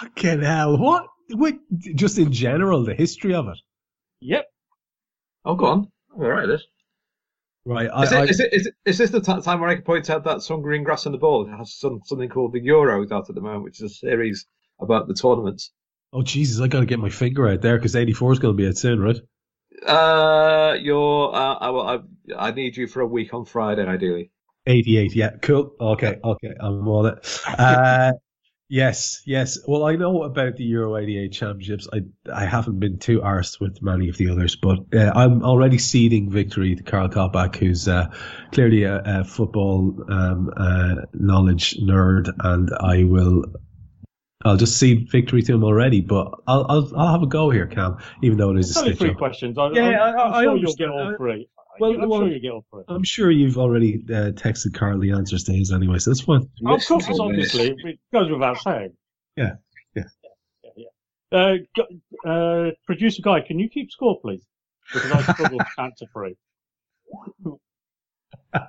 Fucking 0.00 0.42
hell! 0.42 0.78
What? 0.78 1.06
Wait, 1.30 1.56
just 1.94 2.18
in 2.18 2.32
general, 2.32 2.84
the 2.84 2.94
history 2.94 3.34
of 3.34 3.48
it. 3.48 3.58
Yep. 4.20 4.46
Oh, 5.44 5.54
go 5.54 5.66
on. 5.66 5.92
All 6.14 6.20
right, 6.28 6.48
it 6.48 6.54
is. 6.54 6.66
Right. 7.64 7.88
I, 7.92 8.02
Is, 8.04 8.12
I, 8.12 8.22
it, 8.22 8.30
is, 8.30 8.40
it, 8.40 8.52
is, 8.52 8.66
it, 8.66 8.74
is 8.84 8.98
this 8.98 9.10
the 9.10 9.20
t- 9.20 9.40
time 9.40 9.60
where 9.60 9.68
I 9.68 9.74
can 9.74 9.82
point 9.82 10.08
out 10.08 10.22
that 10.24 10.42
song 10.42 10.62
Green 10.62 10.84
Grass 10.84 11.04
and 11.06 11.12
the 11.14 11.18
Ball 11.18 11.46
has 11.46 11.74
some, 11.74 12.00
something 12.04 12.28
called 12.28 12.52
the 12.52 12.60
Euros 12.60 13.10
out 13.10 13.28
at 13.28 13.34
the 13.34 13.40
moment, 13.40 13.64
which 13.64 13.80
is 13.82 13.90
a 13.90 13.94
series 13.94 14.46
about 14.80 15.08
the 15.08 15.14
tournaments? 15.14 15.72
oh 16.12 16.22
Jesus! 16.22 16.60
I 16.60 16.68
got 16.68 16.80
to 16.80 16.86
get 16.86 17.00
my 17.00 17.10
finger 17.10 17.48
out 17.48 17.62
there 17.62 17.76
because 17.76 17.96
'84 17.96 18.32
is 18.32 18.38
going 18.38 18.56
to 18.56 18.62
be 18.62 18.68
out 18.68 18.76
soon, 18.76 19.00
right? 19.00 19.16
Uh, 19.84 20.76
you're, 20.80 21.34
uh, 21.34 21.54
I, 21.54 21.96
I, 21.96 21.98
I 22.36 22.50
need 22.52 22.76
you 22.76 22.86
for 22.86 23.00
a 23.00 23.06
week 23.06 23.34
on 23.34 23.44
Friday, 23.44 23.86
ideally. 23.86 24.30
88. 24.66 25.14
Yeah. 25.14 25.30
Cool. 25.42 25.72
Okay. 25.80 26.18
Okay. 26.22 26.54
I'm 26.58 26.86
on 26.88 27.06
it. 27.06 27.40
Uh, 27.46 28.12
yes. 28.68 29.22
Yes. 29.24 29.58
Well, 29.66 29.84
I 29.84 29.96
know 29.96 30.24
about 30.24 30.56
the 30.56 30.64
Euro 30.64 30.96
88 30.96 31.32
championships. 31.32 31.88
I 31.92 32.00
I 32.32 32.44
haven't 32.44 32.80
been 32.80 32.98
too 32.98 33.20
arsed 33.20 33.60
with 33.60 33.80
many 33.80 34.08
of 34.08 34.16
the 34.16 34.28
others, 34.28 34.56
but 34.56 34.78
uh, 34.92 35.12
I'm 35.14 35.42
already 35.44 35.78
ceding 35.78 36.30
victory 36.30 36.74
to 36.74 36.82
Karl 36.82 37.08
Coppack, 37.08 37.56
who's 37.56 37.86
uh, 37.86 38.06
clearly 38.52 38.82
a, 38.82 39.02
a 39.04 39.24
football 39.24 39.96
um, 40.08 40.50
uh, 40.56 40.96
knowledge 41.14 41.76
nerd, 41.78 42.28
and 42.40 42.70
I 42.80 43.04
will. 43.04 43.44
I'll 44.46 44.56
just 44.56 44.78
see 44.78 44.94
victory 45.10 45.42
to 45.42 45.54
him 45.54 45.64
already, 45.64 46.00
but 46.00 46.30
I'll 46.46 46.64
I'll, 46.68 46.92
I'll 46.96 47.12
have 47.12 47.22
a 47.22 47.26
go 47.26 47.50
here, 47.50 47.66
Cam. 47.66 47.96
Even 48.22 48.38
though 48.38 48.50
it 48.52 48.58
is 48.58 48.70
It's 48.70 48.76
a 48.78 48.82
only 48.82 48.94
three 48.94 49.10
up. 49.10 49.16
questions. 49.16 49.58
I, 49.58 49.70
Yeah, 49.70 49.82
I'm, 50.02 50.16
I- 50.18 50.22
I'm 50.22 50.32
I 50.34 50.42
sure 50.44 50.56
you'll 50.56 50.74
get 50.74 50.88
all 50.88 51.14
three. 51.16 51.48
Well, 51.78 51.92
I'm 51.92 52.08
well, 52.08 52.20
sure 52.20 52.28
you 52.28 52.40
get 52.40 52.52
all 52.52 52.64
three. 52.70 52.84
I'm 52.88 53.02
sure 53.04 53.30
you've 53.30 53.58
already 53.58 54.02
uh, 54.08 54.30
texted 54.32 54.72
Carl 54.74 54.98
the 54.98 55.10
answers 55.12 55.44
to 55.44 55.52
his 55.52 55.72
anyway, 55.72 55.98
so 55.98 56.10
that's 56.10 56.22
fine. 56.22 56.48
Of 56.66 56.86
course, 56.86 57.06
obviously, 57.20 57.76
it 57.84 57.98
goes 58.12 58.30
without 58.30 58.58
saying. 58.62 58.94
Yeah, 59.36 59.56
yeah. 59.94 60.04
yeah, 60.76 60.86
yeah. 61.32 61.58
Uh, 62.24 62.28
uh, 62.28 62.70
producer 62.86 63.20
guy, 63.20 63.40
can 63.40 63.58
you 63.58 63.68
keep 63.68 63.90
score, 63.90 64.18
please? 64.20 64.42
Because 64.92 65.10
I 65.12 65.32
struggle 65.34 65.58
to 65.58 65.82
answer 65.82 66.06
free. 66.14 66.36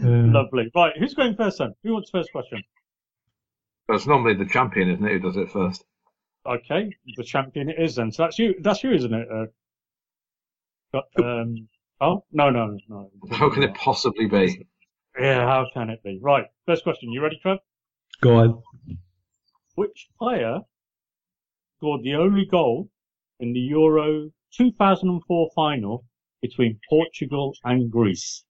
Lovely. 0.00 0.70
Right, 0.74 0.92
who's 0.98 1.14
going 1.14 1.34
first 1.36 1.58
then? 1.58 1.74
Who 1.82 1.94
wants 1.94 2.10
the 2.12 2.18
first 2.18 2.30
question? 2.32 2.62
That's 3.88 4.06
normally 4.06 4.34
the 4.34 4.46
champion, 4.46 4.90
isn't 4.90 5.04
it, 5.04 5.12
who 5.12 5.18
does 5.18 5.36
it 5.36 5.50
first? 5.50 5.84
Okay, 6.46 6.90
the 7.16 7.24
champion 7.24 7.70
it 7.70 7.76
is 7.78 7.96
then. 7.96 8.12
So 8.12 8.24
that's 8.24 8.38
you. 8.38 8.54
That's 8.60 8.82
you, 8.84 8.92
isn't 8.92 9.14
it? 9.14 9.28
Uh, 9.30 9.46
got, 10.92 11.24
um, 11.24 11.68
oh 12.00 12.24
no, 12.32 12.50
no, 12.50 12.78
no. 12.88 13.10
How 13.30 13.50
can 13.50 13.62
it 13.62 13.74
possibly 13.74 14.26
be? 14.26 14.66
Yeah, 15.18 15.46
how 15.46 15.66
can 15.72 15.90
it 15.90 16.02
be? 16.02 16.18
Right, 16.22 16.44
first 16.66 16.82
question. 16.82 17.12
You 17.12 17.22
ready, 17.22 17.38
Trev? 17.40 17.58
Go 18.20 18.36
on. 18.36 18.62
Which 19.74 20.08
player 20.18 20.60
scored 21.78 22.02
the 22.02 22.14
only 22.14 22.46
goal 22.46 22.90
in 23.40 23.52
the 23.52 23.60
Euro 23.60 24.30
2004 24.56 25.50
final 25.54 26.04
between 26.42 26.78
Portugal 26.88 27.54
and 27.64 27.90
Greece? 27.90 28.44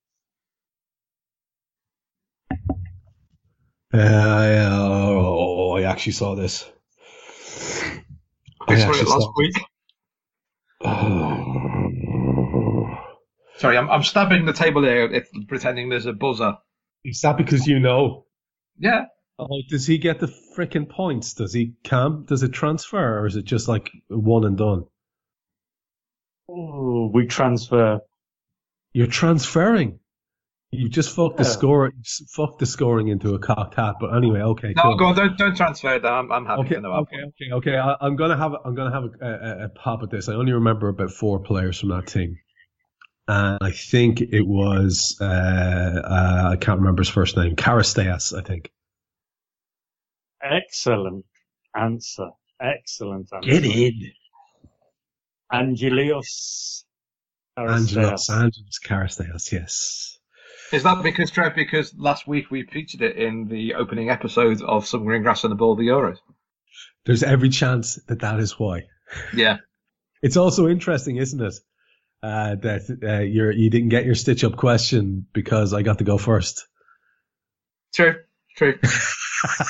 Uh, 3.94 3.98
yeah, 3.98 4.70
oh, 4.72 5.76
I 5.76 5.82
actually 5.82 6.14
saw 6.14 6.34
this. 6.34 6.68
I 8.66 8.76
saw 8.76 8.90
it 8.90 9.06
last 9.06 9.22
saw- 9.22 9.32
week. 9.36 9.54
Oh. 10.84 11.40
Sorry, 13.58 13.78
I'm, 13.78 13.88
I'm 13.88 14.02
stabbing 14.02 14.46
the 14.46 14.52
table 14.52 14.82
here, 14.82 15.04
if, 15.04 15.28
pretending 15.46 15.90
there's 15.90 16.06
a 16.06 16.12
buzzer. 16.12 16.56
Is 17.04 17.20
that 17.20 17.36
because 17.36 17.68
you 17.68 17.78
know? 17.78 18.26
Yeah. 18.80 19.04
Oh, 19.38 19.62
does 19.68 19.86
he 19.86 19.98
get 19.98 20.18
the 20.18 20.34
freaking 20.56 20.88
points? 20.88 21.34
Does 21.34 21.52
he, 21.52 21.74
Cam? 21.84 22.24
Does 22.26 22.42
it 22.42 22.50
transfer, 22.50 23.20
or 23.20 23.26
is 23.26 23.36
it 23.36 23.44
just 23.44 23.68
like 23.68 23.92
one 24.08 24.44
and 24.44 24.58
done? 24.58 24.86
Oh, 26.48 27.12
we 27.14 27.26
transfer. 27.26 28.00
You're 28.92 29.06
transferring. 29.06 30.00
You 30.76 30.88
just 30.88 31.14
fucked 31.14 31.36
the 31.36 31.44
score. 31.44 31.92
Fucked 32.30 32.58
the 32.58 32.66
scoring 32.66 33.08
into 33.08 33.34
a 33.34 33.38
cocked 33.38 33.74
hat. 33.74 33.96
But 34.00 34.16
anyway, 34.16 34.40
okay. 34.40 34.72
No, 34.76 34.82
cool. 34.82 34.96
go 34.96 35.06
on. 35.06 35.16
Don't 35.16 35.38
don't 35.38 35.56
transfer 35.56 35.98
that. 35.98 36.12
I'm, 36.12 36.30
I'm 36.32 36.44
happy 36.46 36.60
Okay, 36.62 36.74
to 36.76 36.86
okay, 36.86 37.16
okay, 37.16 37.52
okay. 37.52 37.76
I, 37.76 37.96
I'm 38.00 38.16
gonna 38.16 38.36
have 38.36 38.52
a, 38.52 38.58
I'm 38.64 38.74
gonna 38.74 38.92
have 38.92 39.04
a, 39.04 39.26
a, 39.26 39.64
a 39.64 39.68
pop 39.68 40.02
at 40.02 40.10
this. 40.10 40.28
I 40.28 40.34
only 40.34 40.52
remember 40.52 40.88
about 40.88 41.10
four 41.10 41.40
players 41.40 41.80
from 41.80 41.90
that 41.90 42.06
team, 42.06 42.38
and 43.28 43.58
I 43.60 43.70
think 43.70 44.20
it 44.20 44.46
was 44.46 45.16
uh, 45.20 45.24
uh, 45.24 46.48
I 46.52 46.56
can't 46.56 46.78
remember 46.80 47.02
his 47.02 47.08
first 47.08 47.36
name. 47.36 47.56
Charisteas, 47.56 48.36
I 48.36 48.42
think. 48.42 48.70
Excellent 50.42 51.24
answer. 51.76 52.30
Excellent 52.60 53.28
answer. 53.32 53.50
in, 53.50 54.12
Angelios. 55.52 56.84
Angelos 57.56 58.28
Charisteas. 58.28 58.30
Angelos 58.30 58.78
Charisteas. 58.84 59.52
Yes. 59.52 60.13
Is 60.74 60.82
that 60.82 61.04
because 61.04 61.30
Trev? 61.30 61.54
Because 61.54 61.94
last 61.96 62.26
week 62.26 62.50
we 62.50 62.64
featured 62.64 63.00
it 63.00 63.16
in 63.16 63.46
the 63.46 63.74
opening 63.74 64.10
episode 64.10 64.60
of 64.60 64.88
Some 64.88 65.04
Green 65.04 65.22
Grass 65.22 65.44
and 65.44 65.52
the 65.52 65.54
Ball 65.54 65.72
of 65.72 65.78
the 65.78 65.86
Euros. 65.86 66.18
There's 67.06 67.22
every 67.22 67.48
chance 67.48 67.94
that 68.08 68.22
that 68.22 68.40
is 68.40 68.58
why. 68.58 68.88
Yeah. 69.34 69.58
It's 70.22 70.38
also 70.38 70.68
interesting, 70.68 71.18
isn't 71.18 71.38
it? 71.38 71.54
Uh, 72.22 72.54
that 72.54 72.98
uh, 73.02 73.20
you're 73.20 73.52
you 73.52 73.68
didn't 73.68 73.90
get 73.90 74.06
your 74.06 74.14
stitch 74.14 74.42
up 74.42 74.56
question 74.56 75.26
because 75.34 75.74
I 75.74 75.82
got 75.82 75.98
to 75.98 76.04
go 76.04 76.16
first. 76.16 76.66
True. 77.94 78.14
True. 78.56 78.78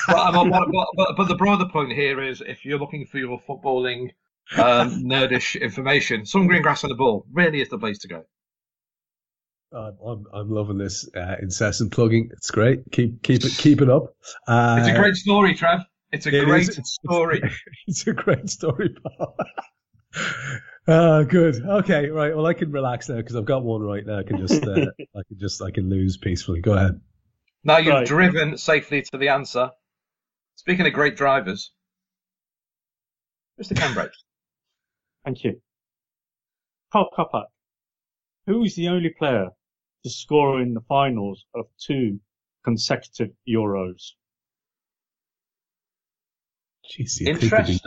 but, 0.07 0.15
I'm, 0.15 0.49
but, 0.49 0.69
but, 0.95 1.17
but 1.17 1.27
the 1.27 1.35
broader 1.35 1.65
point 1.65 1.91
here 1.91 2.23
is 2.23 2.39
if 2.39 2.63
you're 2.63 2.79
looking 2.79 3.05
for 3.05 3.17
your 3.17 3.41
footballing 3.41 4.11
um, 4.55 5.03
nerdish 5.03 5.59
information, 5.59 6.25
Some 6.25 6.47
Green 6.47 6.61
Grass 6.61 6.83
and 6.85 6.91
the 6.91 6.95
Ball 6.95 7.25
really 7.33 7.59
is 7.59 7.67
the 7.67 7.77
place 7.77 7.99
to 7.99 8.07
go. 8.07 8.23
I'm 9.75 10.25
I'm 10.33 10.49
loving 10.49 10.77
this 10.77 11.07
uh, 11.15 11.35
incessant 11.41 11.91
plugging. 11.91 12.29
It's 12.33 12.49
great. 12.51 12.89
Keep 12.91 13.21
keep 13.23 13.43
it 13.43 13.53
keep 13.57 13.81
it 13.81 13.89
up. 13.89 14.15
Uh, 14.47 14.77
It's 14.79 14.87
a 14.89 14.95
great 14.99 15.15
story, 15.15 15.53
Trev. 15.53 15.81
It's 16.11 16.25
a 16.25 16.29
it 16.35 16.45
great 16.45 16.69
is. 16.69 16.79
Story. 17.03 17.41
it's 17.87 18.07
a 18.07 18.13
great 18.13 18.49
story, 18.49 18.95
Paul. 19.03 19.35
uh, 20.87 21.23
good. 21.23 21.55
Okay, 21.65 22.07
right. 22.07 22.33
Well, 22.35 22.45
I 22.45 22.53
can 22.53 22.71
relax 22.71 23.09
now 23.09 23.17
because 23.17 23.35
I've 23.35 23.45
got 23.45 23.63
one 23.63 23.81
right 23.81 24.05
now. 24.05 24.19
I 24.19 24.23
can 24.23 24.37
just, 24.37 24.65
uh, 24.65 24.85
I 25.15 25.21
can 25.27 25.37
just, 25.37 25.61
I 25.61 25.71
can 25.71 25.89
lose 25.89 26.15
peacefully. 26.17 26.61
Go 26.61 26.73
ahead. 26.73 27.01
Now 27.65 27.77
you've 27.79 27.93
Right. 27.93 28.07
driven 28.07 28.57
safely 28.57 29.01
to 29.01 29.17
the 29.17 29.29
answer. 29.29 29.71
Speaking 30.55 30.85
of 30.87 30.93
great 30.93 31.17
drivers, 31.17 31.71
Mr. 33.61 33.75
Kam 33.75 33.93
Brainch. 33.93 34.13
Thank 35.25 35.43
you. 35.43 35.59
Karl 36.93 37.09
Coppack. 37.17 37.47
Who's 38.47 38.75
the 38.75 38.87
only 38.89 39.09
player 39.09 39.49
to 40.05 40.09
score 40.11 40.61
in 40.61 40.75
the 40.75 40.81
finals 40.81 41.45
of 41.55 41.65
two 41.81 42.19
consecutive 42.63 43.31
Euros? 43.49 44.11
Jeez, 46.85 47.19
you'd 47.19 47.25
think 47.25 47.27
it'd 47.29 47.39
be 47.41 47.45
Interesting. 47.47 47.79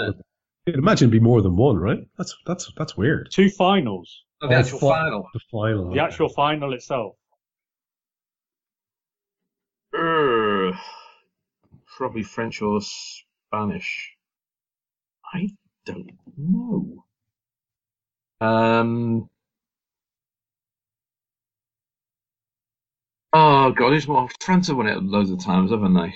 than- 0.67 0.75
imagine 0.75 1.07
it'd 1.09 1.13
be 1.13 1.21
more 1.21 1.41
than 1.43 1.55
one, 1.57 1.77
right? 1.77 2.01
That's 2.19 2.37
that's 2.45 2.73
that's 2.77 2.97
weird. 2.97 3.29
Two 3.33 3.49
finals. 3.51 4.25
Oh, 4.43 4.49
the 4.49 4.55
Oh, 4.57 4.59
actual 4.59 4.79
fi- 4.81 5.01
final. 5.01 5.29
The 5.33 5.41
final. 5.51 5.93
The 5.95 6.01
actual 6.01 6.29
final 6.29 6.73
itself. 6.75 7.15
Urgh. 9.95 10.77
probably 11.97 12.23
French 12.23 12.61
or 12.63 12.81
Spanish. 12.81 14.15
I 15.33 15.49
don't 15.87 16.11
know. 16.37 17.05
Um. 18.41 19.29
Oh 23.33 23.73
God, 23.73 23.93
it's 23.93 24.07
well, 24.07 24.31
France 24.41 24.69
have 24.69 24.77
won 24.77 24.87
it 24.87 25.03
loads 25.03 25.31
of 25.31 25.45
times, 25.45 25.71
haven't 25.71 25.95
they? 25.95 26.15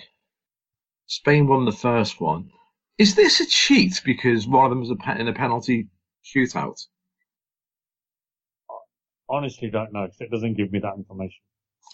Spain 1.06 1.46
won 1.46 1.64
the 1.66 1.72
first 1.72 2.20
one. 2.20 2.50
Is 2.98 3.14
this 3.14 3.40
a 3.40 3.46
cheat 3.46 4.00
because 4.04 4.46
one 4.46 4.64
of 4.64 4.70
them 4.70 4.82
is 4.82 4.90
a 4.90 4.96
pe- 4.96 5.20
in 5.20 5.28
a 5.28 5.32
penalty 5.34 5.88
shootout? 6.24 6.78
Honestly, 9.28 9.70
don't 9.70 9.92
know 9.92 10.06
'cause 10.06 10.20
it 10.20 10.30
doesn't 10.30 10.54
give 10.54 10.72
me 10.72 10.78
that 10.80 10.94
information. 10.96 11.40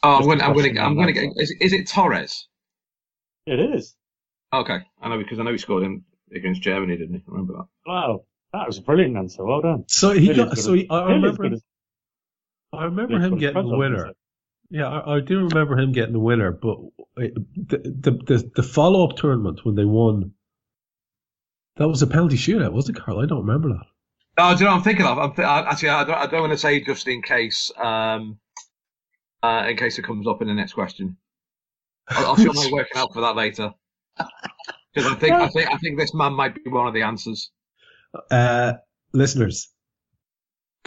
Oh, 0.03 0.11
I'm 0.11 0.19
Just 0.19 0.31
a 0.31 0.37
going. 0.37 0.41
I'm 0.41 0.53
going. 0.55 0.65
question 0.75 0.79
I'm 0.79 0.95
going 0.95 1.07
to 1.09 1.13
get. 1.13 1.33
Is, 1.37 1.51
is 1.61 1.73
it 1.73 1.89
Torres? 1.89 2.47
It 3.47 3.59
is. 3.59 3.97
Okay, 4.53 4.79
I 5.03 5.09
know 5.09 5.19
because 5.19 5.39
I 5.39 5.43
know 5.43 5.53
he 5.53 5.59
scored 5.59 5.83
in 5.85 6.05
against 6.35 6.63
Germany, 6.63 6.97
didn't 6.97 7.15
he? 7.15 7.21
I 7.27 7.31
remember 7.31 7.55
that. 7.55 7.67
Wow, 7.87 8.25
that 8.53 8.67
was 8.67 8.79
a 8.79 8.83
brilliant 8.83 9.17
answer. 9.17 9.45
Well 9.45 9.61
done. 9.63 9.85
So 9.89 10.13
he 10.13 10.27
Nearly 10.29 10.45
got. 10.45 10.59
So 10.59 10.75
he, 10.75 10.87
I 10.91 11.01
nearly 11.09 11.29
as 11.29 11.39
remember. 11.39 11.45
as- 11.57 11.63
I 12.73 12.85
remember 12.85 13.13
nearly 13.13 13.25
as 13.27 13.33
him 13.33 13.39
getting 13.39 13.63
the 13.63 13.69
Fred, 13.69 13.79
winner. 13.79 14.13
Yeah, 14.71 14.89
I, 14.89 15.17
I 15.17 15.21
do 15.21 15.49
remember 15.49 15.79
him 15.79 15.93
getting 15.93 16.13
the 16.13 16.19
winner, 16.19 16.53
but 16.53 16.79
the 17.17 17.35
the 17.57 18.11
the, 18.11 18.51
the 18.55 18.63
follow 18.63 19.09
up 19.09 19.17
tournament 19.17 19.65
when 19.65 19.75
they 19.75 19.85
won, 19.85 20.33
that 21.77 21.89
was 21.89 22.03
a 22.03 22.07
penalty 22.07 22.37
shootout, 22.37 22.73
was 22.73 22.89
it, 22.89 22.97
Carl? 22.97 23.21
I 23.21 23.27
don't 23.27 23.47
remember 23.47 23.71
that. 23.71 23.87
Oh, 24.37 24.55
do 24.55 24.61
you 24.61 24.65
know 24.67 24.73
what 24.73 24.79
I'm 24.79 24.85
thinking 24.85 25.07
of? 25.07 25.19
I'm 25.19 25.35
th- 25.35 25.47
I, 25.47 25.69
actually, 25.69 25.89
I 25.89 26.05
don't, 26.05 26.17
I 26.17 26.27
don't 26.27 26.41
want 26.41 26.53
to 26.53 26.59
say 26.59 26.81
just 26.81 27.09
in 27.09 27.23
case, 27.23 27.73
um, 27.77 28.39
uh, 29.43 29.67
in 29.69 29.77
case 29.77 29.99
it 29.99 30.03
comes 30.03 30.29
up 30.29 30.43
in 30.43 30.49
the 30.49 30.55
next 30.55 30.75
question. 30.75 31.17
I'll, 32.09 32.27
I'll 32.27 32.37
show 32.37 32.53
my 32.53 32.69
working 32.73 32.97
out 32.97 33.13
for 33.13 33.21
that 33.23 33.37
later. 33.37 33.73
Because 34.95 35.11
I 35.11 35.15
think, 35.17 35.35
I 35.35 35.49
think, 35.49 35.71
I 35.71 35.77
think 35.79 35.99
this 35.99 36.15
man 36.15 36.35
might 36.35 36.55
be 36.55 36.71
one 36.71 36.87
of 36.87 36.95
the 36.95 37.03
answers. 37.03 37.51
Uh, 38.31 38.75
listeners, 39.13 39.73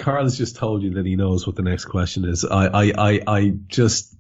Carl 0.02 0.24
has 0.24 0.38
just 0.38 0.56
told 0.56 0.82
you 0.82 0.96
that 0.96 1.06
he 1.06 1.16
knows 1.16 1.46
what 1.46 1.56
the 1.56 1.62
next 1.62 1.86
question 1.86 2.26
is. 2.26 2.44
I 2.44 2.66
I 2.66 2.94
I, 2.98 3.20
I 3.28 3.54
just 3.68 4.16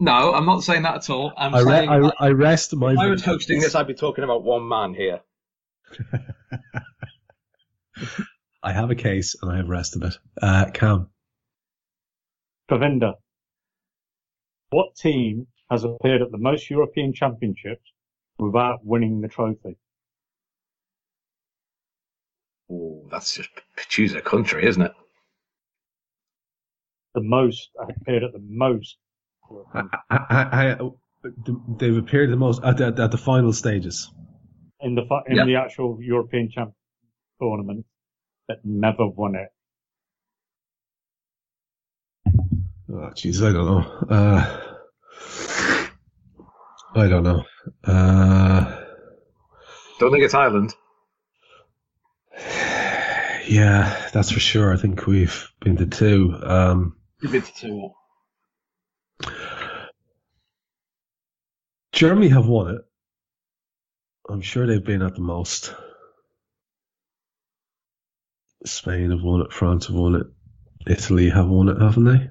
No, 0.00 0.32
I'm 0.34 0.46
not 0.46 0.64
saying 0.64 0.82
that 0.82 0.96
at 0.96 1.10
all. 1.10 1.32
I'm 1.36 1.54
I, 1.54 1.60
re- 1.60 1.64
saying 1.64 1.90
I, 1.90 2.10
I 2.18 2.28
rest 2.30 2.74
my. 2.74 2.92
if 2.92 2.98
I 2.98 3.08
was 3.08 3.24
hosting 3.32 3.60
this, 3.60 3.74
I'd 3.74 3.86
be 3.86 3.94
talking 3.94 4.24
about 4.24 4.42
one 4.42 4.66
man 4.66 4.94
here. 4.94 5.20
I 8.62 8.72
have 8.72 8.90
a 8.90 8.94
case 8.94 9.36
and 9.40 9.52
I 9.52 9.58
have 9.58 9.68
rested 9.68 10.04
it. 10.04 10.18
Uh, 10.40 10.70
Cam. 10.72 11.10
Pravinda. 12.68 13.14
What 14.70 14.96
team 14.96 15.46
has 15.70 15.84
appeared 15.84 16.22
at 16.22 16.32
the 16.32 16.38
most 16.38 16.68
European 16.70 17.12
championships 17.12 17.92
without 18.38 18.84
winning 18.84 19.20
the 19.20 19.28
trophy? 19.28 19.76
Oh, 22.70 23.06
that's 23.10 23.36
just 23.36 23.50
choose 23.88 24.14
a 24.14 24.20
country, 24.20 24.66
isn't 24.66 24.82
it? 24.82 24.92
The 27.16 27.22
most 27.22 27.70
I 27.80 27.86
appeared 27.98 28.24
at 28.24 28.32
the 28.34 28.42
most. 28.46 28.98
I, 29.74 29.82
I, 30.10 30.72
I, 30.72 30.78
they've 31.78 31.96
appeared 31.96 32.30
the 32.30 32.36
most 32.36 32.62
at, 32.62 32.76
the- 32.76 32.94
at 33.02 33.10
the 33.10 33.16
final 33.16 33.52
stages. 33.54 34.10
in 34.82 34.94
the 34.94 35.02
in 35.26 35.36
Yeah. 35.36 35.46
the 35.46 35.56
actual 35.56 35.98
European 36.02 36.50
champ 36.50 36.74
tournament, 37.40 37.86
but 38.46 38.58
never 38.64 39.06
won 39.08 39.34
it. 39.34 39.48
Oh, 42.92 43.10
jeez, 43.14 43.42
I 43.42 43.52
don't 43.52 43.66
know. 43.66 44.14
Uh, 44.14 44.60
I 46.94 47.08
don't 47.08 47.24
know. 47.24 47.44
Uh, 47.84 48.82
Don't 49.98 50.12
think 50.12 50.22
it's 50.24 50.34
Ireland. 50.34 50.74
yeah, 53.48 54.08
that's 54.12 54.30
for 54.30 54.40
sure. 54.40 54.72
I 54.72 54.76
think 54.76 55.06
we've 55.06 55.48
been 55.60 55.76
to 55.78 55.86
two. 55.86 56.38
Um, 56.42 56.95
You've 57.22 57.54
two. 57.54 57.90
Germany 61.92 62.28
have 62.28 62.46
won 62.46 62.74
it. 62.74 62.82
I'm 64.28 64.42
sure 64.42 64.66
they've 64.66 64.84
been 64.84 65.02
at 65.02 65.14
the 65.14 65.22
most. 65.22 65.74
Spain 68.66 69.10
have 69.12 69.22
won 69.22 69.42
it. 69.42 69.52
France 69.52 69.86
have 69.86 69.96
won 69.96 70.16
it. 70.16 70.26
Italy 70.86 71.30
have 71.30 71.48
won 71.48 71.68
it, 71.68 71.80
haven't 71.80 72.04
they? 72.04 72.30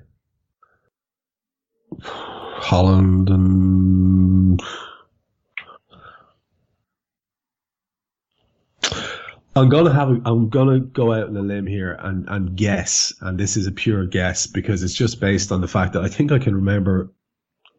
Holland 2.03 3.29
and 3.29 4.34
I'm 9.57 9.69
gonna 9.69 9.93
have 9.93 10.09
a, 10.09 10.21
I'm 10.25 10.49
gonna 10.49 10.79
go 10.81 11.13
out 11.13 11.29
on 11.29 11.37
a 11.37 11.41
limb 11.41 11.65
here 11.65 11.93
and, 12.01 12.27
and 12.27 12.55
guess, 12.57 13.13
and 13.21 13.39
this 13.39 13.55
is 13.55 13.67
a 13.67 13.71
pure 13.71 14.05
guess 14.05 14.47
because 14.47 14.83
it's 14.83 14.93
just 14.93 15.21
based 15.21 15.51
on 15.51 15.61
the 15.61 15.67
fact 15.67 15.93
that 15.93 16.03
I 16.03 16.09
think 16.09 16.31
I 16.31 16.39
can 16.39 16.55
remember 16.55 17.11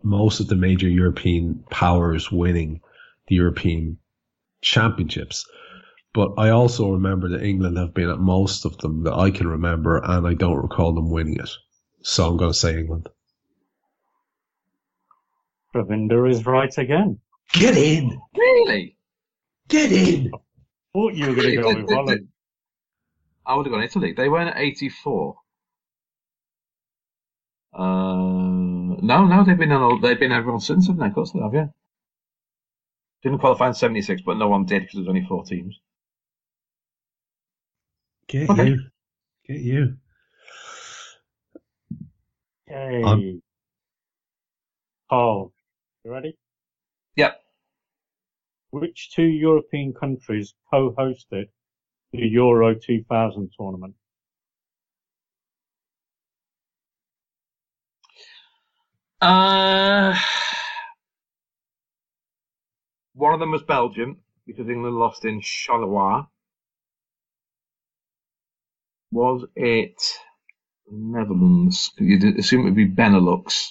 most 0.03 0.41
of 0.41 0.49
the 0.49 0.57
major 0.57 0.89
European 0.89 1.65
powers 1.71 2.33
winning 2.33 2.81
the 3.29 3.35
European 3.35 3.99
championships. 4.63 5.47
But 6.15 6.33
I 6.39 6.49
also 6.49 6.93
remember 6.93 7.29
that 7.31 7.43
England 7.43 7.77
have 7.77 7.93
been 7.93 8.09
at 8.09 8.19
most 8.19 8.65
of 8.65 8.79
them 8.79 9.05
that 9.05 9.13
I 9.13 9.31
can 9.31 9.47
remember, 9.47 10.01
and 10.03 10.27
I 10.27 10.33
don't 10.33 10.63
recall 10.63 10.95
them 10.95 11.11
winning 11.11 11.39
it. 11.39 11.51
So 12.03 12.27
I'm 12.27 12.39
going 12.39 12.53
to 12.53 12.59
say 12.59 12.79
England. 12.79 13.09
Pravinda 15.75 16.31
is 16.31 16.47
right 16.47 16.73
again. 16.79 17.19
Get 17.53 17.77
in! 17.77 18.19
Really? 18.35 18.97
Get 19.69 19.93
in! 19.93 20.33
Thought 20.97 21.13
you 21.13 21.27
were 21.27 21.35
going 21.35 21.51
to 21.51 21.61
go 21.61 21.75
with 21.75 21.91
Holland. 21.91 22.29
I 23.45 23.55
would 23.55 23.67
have 23.67 23.73
gone 23.75 23.83
Italy. 23.83 24.15
They 24.17 24.31
weren't 24.31 24.49
at 24.49 24.57
84. 24.57 25.37
Uh, 27.75 27.83
no, 27.85 29.27
no, 29.27 29.45
they've 29.45 29.59
been 29.59 29.73
in 29.73 29.77
all, 29.83 30.01
they've 30.01 30.19
been 30.19 30.33
everyone 30.33 30.61
since, 30.61 30.87
haven't 30.87 31.01
they? 31.01 31.09
Of 31.09 31.15
course 31.15 31.33
they 31.33 31.41
have, 31.41 31.53
yeah. 31.53 31.67
Didn't 33.23 33.41
qualify 33.41 33.69
in 33.69 33.75
76, 33.75 34.23
but 34.23 34.39
no 34.39 34.49
one 34.49 34.65
did 34.65 34.85
because 34.85 34.95
there's 34.95 35.09
only 35.09 35.27
four 35.29 35.45
teams. 35.45 35.79
Get 38.27 38.49
Okay. 38.49 38.69
you. 38.69 38.79
Get 39.47 39.61
you. 39.61 39.97
Yay. 42.71 43.03
Um, 43.05 43.43
Carl, 45.11 45.53
you 46.07 46.11
ready? 46.11 46.39
Yep. 47.17 47.39
Which 48.71 49.11
two 49.15 49.25
European 49.25 49.95
countries 49.95 50.55
co-hosted 50.71 51.47
the 52.13 52.27
Euro 52.29 52.75
2000 52.75 53.51
tournament? 53.59 53.95
Uh, 59.21 60.15
one 63.15 63.33
of 63.35 63.41
them 63.41 63.53
was 63.53 63.63
Belgium 63.63 64.19
because 64.47 64.69
England 64.69 64.97
lost 64.97 65.25
in 65.25 65.41
Charleroi. 65.41 66.27
Was 69.11 69.45
it 69.55 70.01
Netherlands? 70.91 71.93
You'd 71.99 72.39
assume 72.39 72.63
it 72.63 72.65
would 72.65 72.75
be 72.77 72.89
Benelux. 72.89 73.71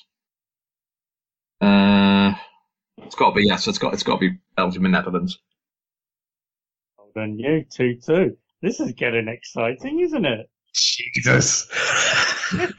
Uh, 1.62 2.34
it's 2.98 3.16
got 3.16 3.30
to 3.30 3.36
be 3.36 3.46
yes. 3.46 3.68
It's 3.68 3.78
got 3.78 3.94
it's 3.94 4.04
got 4.04 4.20
to 4.20 4.30
be 4.30 4.38
Belgium 4.56 4.86
and 4.86 4.92
Netherlands. 4.94 5.40
Well 6.98 7.12
done 7.16 7.38
you, 7.40 7.66
2-2. 7.70 8.36
This 8.62 8.80
is 8.80 8.94
getting 8.94 9.28
exciting, 9.28 10.00
isn't 10.00 10.26
it? 10.26 10.50
Jesus. 10.74 11.68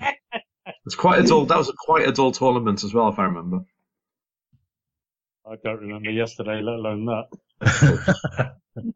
It's 0.85 0.95
quite 0.95 1.19
a 1.19 1.23
dull. 1.25 1.45
That 1.47 1.59
was 1.59 1.69
a 1.69 1.73
quite 1.77 2.09
a 2.09 2.13
dull 2.13 2.31
tournament 2.31 2.85
as 2.85 2.95
well, 2.95 3.09
if 3.09 3.19
I 3.19 3.25
remember. 3.25 3.61
I 5.45 5.57
don't 5.63 5.81
remember 5.81 6.11
yesterday, 6.11 6.61
let 6.63 6.77
alone 6.77 7.07
that. 7.07 8.55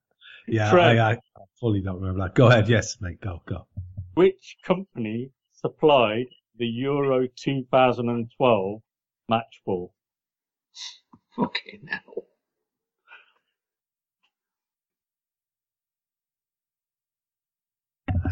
yeah, 0.49 0.71
Fred. 0.71 0.99
I, 0.99 1.13
I 1.13 1.43
fully 1.59 1.81
don't 1.81 2.01
remember 2.01 2.25
that. 2.25 2.35
Go 2.35 2.49
ahead. 2.49 2.69
Yes, 2.69 2.97
mate. 3.01 3.21
Go, 3.21 3.43
go. 3.47 3.67
Which 4.15 4.57
company 4.65 5.31
supplied 5.53 6.27
the 6.59 6.67
Euro 6.67 7.27
2012 7.37 8.83
match 9.29 9.61
ball? 9.67 9.93
Fucking 11.41 11.81
now. 11.85 12.01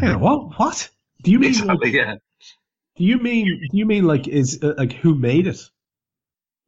Hang 0.01 0.15
on, 0.17 0.21
what? 0.21 0.59
What? 0.59 0.91
Do 1.23 1.31
you 1.31 1.39
mean? 1.39 1.67
Like, 1.67 1.93
Yeah. 1.93 2.17
do 2.97 3.05
you 3.05 3.19
mean? 3.19 3.47
Do 3.71 3.77
you 3.77 3.87
mean 3.87 4.05
like 4.05 4.29
is 4.29 4.61
uh, 4.63 4.75
like 4.77 4.93
who 4.93 5.15
made 5.15 5.47
it? 5.47 5.59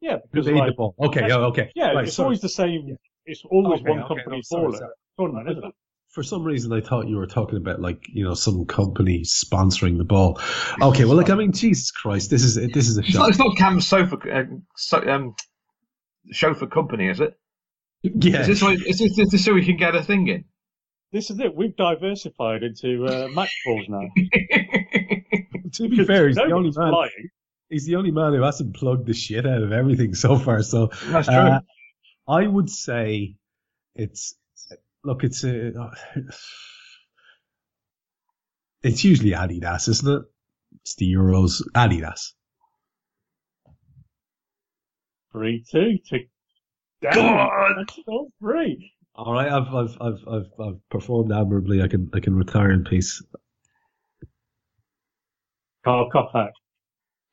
Yeah, 0.01 0.15
Who 0.15 0.21
because 0.33 0.47
made 0.47 0.55
like, 0.55 0.69
the 0.69 0.73
ball? 0.75 0.95
Okay. 0.99 1.27
Yeah. 1.27 1.37
Okay. 1.37 1.71
yeah, 1.75 1.91
Right, 1.91 2.07
it's 2.07 2.15
sorry. 2.15 2.25
always 2.25 2.41
the 2.41 2.49
same. 2.49 2.87
Yeah. 2.87 2.95
It's 3.25 3.43
always 3.45 3.81
Okay, 3.81 3.89
one 3.89 3.99
okay, 3.99 4.07
company 4.07 4.37
no, 4.37 4.41
sorry, 4.41 4.73
sorry. 4.73 4.91
tournament, 5.17 5.49
isn't 5.49 5.63
it? 5.63 5.75
For 6.09 6.23
some 6.23 6.43
reason, 6.43 6.73
I 6.73 6.81
thought 6.81 7.07
you 7.07 7.15
were 7.17 7.27
talking 7.27 7.57
about 7.57 7.79
like 7.79 8.03
you 8.09 8.23
know 8.23 8.33
some 8.33 8.65
company 8.65 9.21
sponsoring 9.21 9.97
the 9.97 10.03
ball. 10.03 10.41
Okay. 10.81 11.05
Well, 11.05 11.15
like 11.15 11.29
I 11.29 11.35
mean, 11.35 11.51
Jesus 11.51 11.91
Christ, 11.91 12.29
this 12.31 12.43
is 12.43 12.55
this 12.55 12.87
is 12.89 12.97
a 12.97 13.01
It's 13.01 13.13
not, 13.13 13.21
shock. 13.21 13.29
it's 13.29 13.39
not 13.39 13.55
Cam's 13.57 13.87
sofa, 13.87 14.17
uh, 14.17 14.43
so, 14.75 14.97
um, 15.07 15.35
chauffeur 16.31 16.67
company, 16.67 17.07
is 17.09 17.19
it? 17.19 17.33
Yeah. 18.03 18.41
Is 18.41 18.47
this, 18.47 18.61
why- 18.61 18.73
is 18.73 18.99
this, 18.99 19.17
is 19.17 19.29
this 19.29 19.45
so 19.45 19.53
we 19.53 19.65
can 19.65 19.77
get 19.77 19.95
a 19.95 20.03
thing 20.03 20.27
in? 20.27 20.45
This 21.11 21.29
is 21.29 21.39
it. 21.39 21.53
We've 21.55 21.75
diversified 21.75 22.63
into 22.63 23.05
uh, 23.05 23.27
match 23.33 23.53
balls 23.65 23.85
now. 23.89 24.07
to 25.73 25.89
be 25.89 26.05
fair, 26.05 26.27
he's 26.27 26.37
the 26.37 26.43
only 26.53 26.71
man. 26.75 26.89
flying. 26.89 27.29
He's 27.69 27.85
the 27.85 27.95
only 27.95 28.11
man 28.11 28.33
who 28.33 28.41
hasn't 28.41 28.75
plugged 28.75 29.07
the 29.07 29.13
shit 29.13 29.45
out 29.45 29.61
of 29.61 29.71
everything 29.73 30.13
so 30.15 30.37
far. 30.37 30.63
So 30.63 30.89
That's 31.07 31.27
true. 31.27 31.35
Uh, 31.35 31.59
I 32.27 32.47
would 32.47 32.69
say 32.69 33.35
it's 33.93 34.35
look, 35.03 35.23
it's 35.23 35.43
a 35.43 35.91
it's 38.83 39.03
usually 39.03 39.31
Adidas, 39.31 39.89
isn't 39.89 40.09
it? 40.09 40.23
It's 40.81 40.95
the 40.95 41.13
Euros 41.13 41.61
Adidas. 41.75 42.31
Three 45.31 45.63
two 45.69 45.97
to 46.09 46.19
God! 47.01 47.73
That's 47.77 47.99
all 48.07 48.31
three. 48.39 48.91
All 49.15 49.33
right, 49.33 49.51
I've 49.51 49.73
I've 49.73 49.97
I've 50.01 50.27
I've, 50.27 50.51
I've 50.59 50.89
performed 50.89 51.31
admirably. 51.31 51.81
I 51.81 51.87
can 51.87 52.09
I 52.13 52.19
can 52.19 52.35
retire 52.35 52.71
in 52.71 52.83
peace. 52.83 53.23
Karl 55.83 56.09
Coppack. 56.11 56.51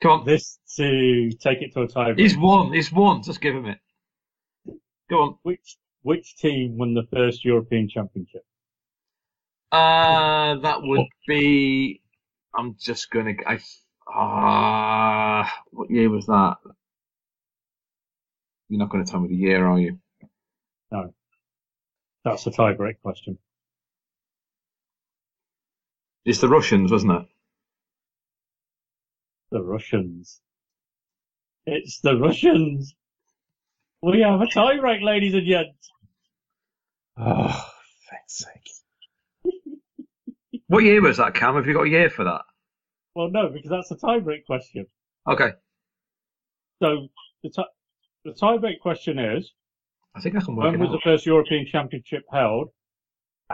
Come 0.01 0.11
on. 0.21 0.27
This 0.27 0.59
to 0.77 1.31
take 1.41 1.61
it 1.61 1.73
to 1.75 1.83
a 1.83 1.89
tie. 1.89 2.15
He's 2.17 2.37
won. 2.37 2.73
He's 2.73 2.93
won. 2.93 3.23
Just 3.23 3.41
give 3.41 3.55
him 3.55 3.67
it. 3.67 3.79
Go 5.11 5.23
on. 5.23 5.39
Which 5.43 5.77
which 6.03 6.37
team 6.37 6.79
won 6.79 6.95
the 6.95 7.07
first 7.13 7.45
European 7.45 7.89
Championship? 7.89 8.45
Uh, 9.73 10.57
that 10.57 10.83
would 10.83 11.07
be. 11.27 12.01
I'm 12.57 12.77
just 12.79 13.11
gonna. 13.11 13.35
I. 13.47 13.59
Ah, 14.09 15.63
what 15.71 15.91
year 15.91 16.09
was 16.09 16.27
that? 16.27 16.57
You're 18.69 18.79
not 18.79 18.91
going 18.91 19.05
to 19.05 19.11
tell 19.11 19.21
me 19.21 19.29
the 19.29 19.35
year, 19.37 19.67
are 19.67 19.79
you? 19.79 19.99
No. 20.91 21.15
That's 22.25 22.47
a 22.47 22.51
tie-break 22.51 23.01
question. 23.01 23.39
It's 26.25 26.41
the 26.41 26.49
Russians, 26.49 26.93
wasn't 26.93 27.13
it? 27.13 27.27
The 29.51 29.63
Russians. 29.63 30.41
It's 31.65 32.01
the 32.01 32.17
Russians. 32.17 32.95
We 34.03 34.21
have 34.21 34.41
a 34.41 34.47
tie-break, 34.47 35.03
ladies 35.03 35.35
and 35.35 35.47
gents. 35.47 35.91
Oh, 37.17 37.71
thanks 38.11 38.39
sake! 38.39 39.53
What 40.69 40.85
year 40.85 41.01
was 41.01 41.17
that, 41.17 41.33
Cam? 41.33 41.55
Have 41.55 41.67
you 41.67 41.73
got 41.73 41.87
a 41.87 41.89
year 41.89 42.11
for 42.11 42.25
that? 42.25 42.43
Well, 43.15 43.31
no, 43.31 43.49
because 43.49 43.71
that's 43.71 43.91
a 43.91 43.97
tie-break 43.97 44.45
question. 44.45 44.87
Okay. 45.27 45.53
So 46.83 47.09
the 47.43 47.49
tie 47.49 47.65
the 48.29 48.35
tie-break 48.35 48.81
question 48.81 49.19
is: 49.19 49.53
I 50.15 50.21
think 50.21 50.37
I 50.37 50.41
can 50.41 50.57
work 50.57 50.67
When 50.67 50.75
it 50.75 50.79
was 50.81 50.89
out. 50.89 50.93
the 50.93 51.01
first 51.03 51.27
European 51.27 51.67
Championship 51.67 52.25
held? 52.33 52.69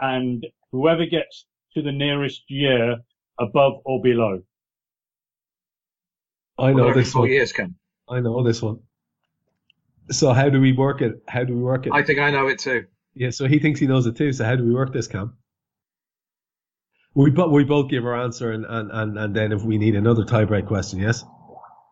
And 0.01 0.45
whoever 0.71 1.05
gets 1.05 1.45
to 1.73 1.81
the 1.81 1.91
nearest 1.91 2.43
year 2.49 2.97
above 3.39 3.73
or 3.85 4.01
below. 4.01 4.41
I 6.57 6.73
know 6.73 6.89
Every 6.89 7.03
this 7.03 7.11
four 7.13 7.21
one. 7.21 7.31
years, 7.31 7.53
Cam. 7.53 7.75
I 8.09 8.19
know 8.19 8.43
this 8.43 8.61
one. 8.61 8.79
So 10.11 10.33
how 10.33 10.49
do 10.49 10.59
we 10.61 10.73
work 10.73 11.01
it? 11.01 11.13
How 11.27 11.43
do 11.43 11.55
we 11.55 11.61
work 11.61 11.85
it? 11.87 11.93
I 11.93 12.03
think 12.03 12.19
I 12.19 12.29
know 12.31 12.47
it 12.47 12.59
too. 12.59 12.85
Yeah, 13.15 13.29
so 13.29 13.47
he 13.47 13.59
thinks 13.59 13.79
he 13.79 13.87
knows 13.87 14.05
it 14.05 14.15
too. 14.17 14.31
So 14.33 14.43
how 14.45 14.55
do 14.55 14.63
we 14.63 14.73
work 14.73 14.93
this, 14.93 15.07
Cam? 15.07 15.37
We 17.13 17.31
but 17.31 17.51
we 17.51 17.63
both 17.63 17.89
give 17.89 18.05
our 18.05 18.15
answer, 18.21 18.51
and, 18.51 18.65
and, 18.65 18.91
and, 18.91 19.17
and 19.17 19.33
then 19.35 19.53
if 19.53 19.63
we 19.63 19.77
need 19.77 19.95
another 19.95 20.23
tiebreak 20.23 20.67
question, 20.67 20.99
yes. 20.99 21.23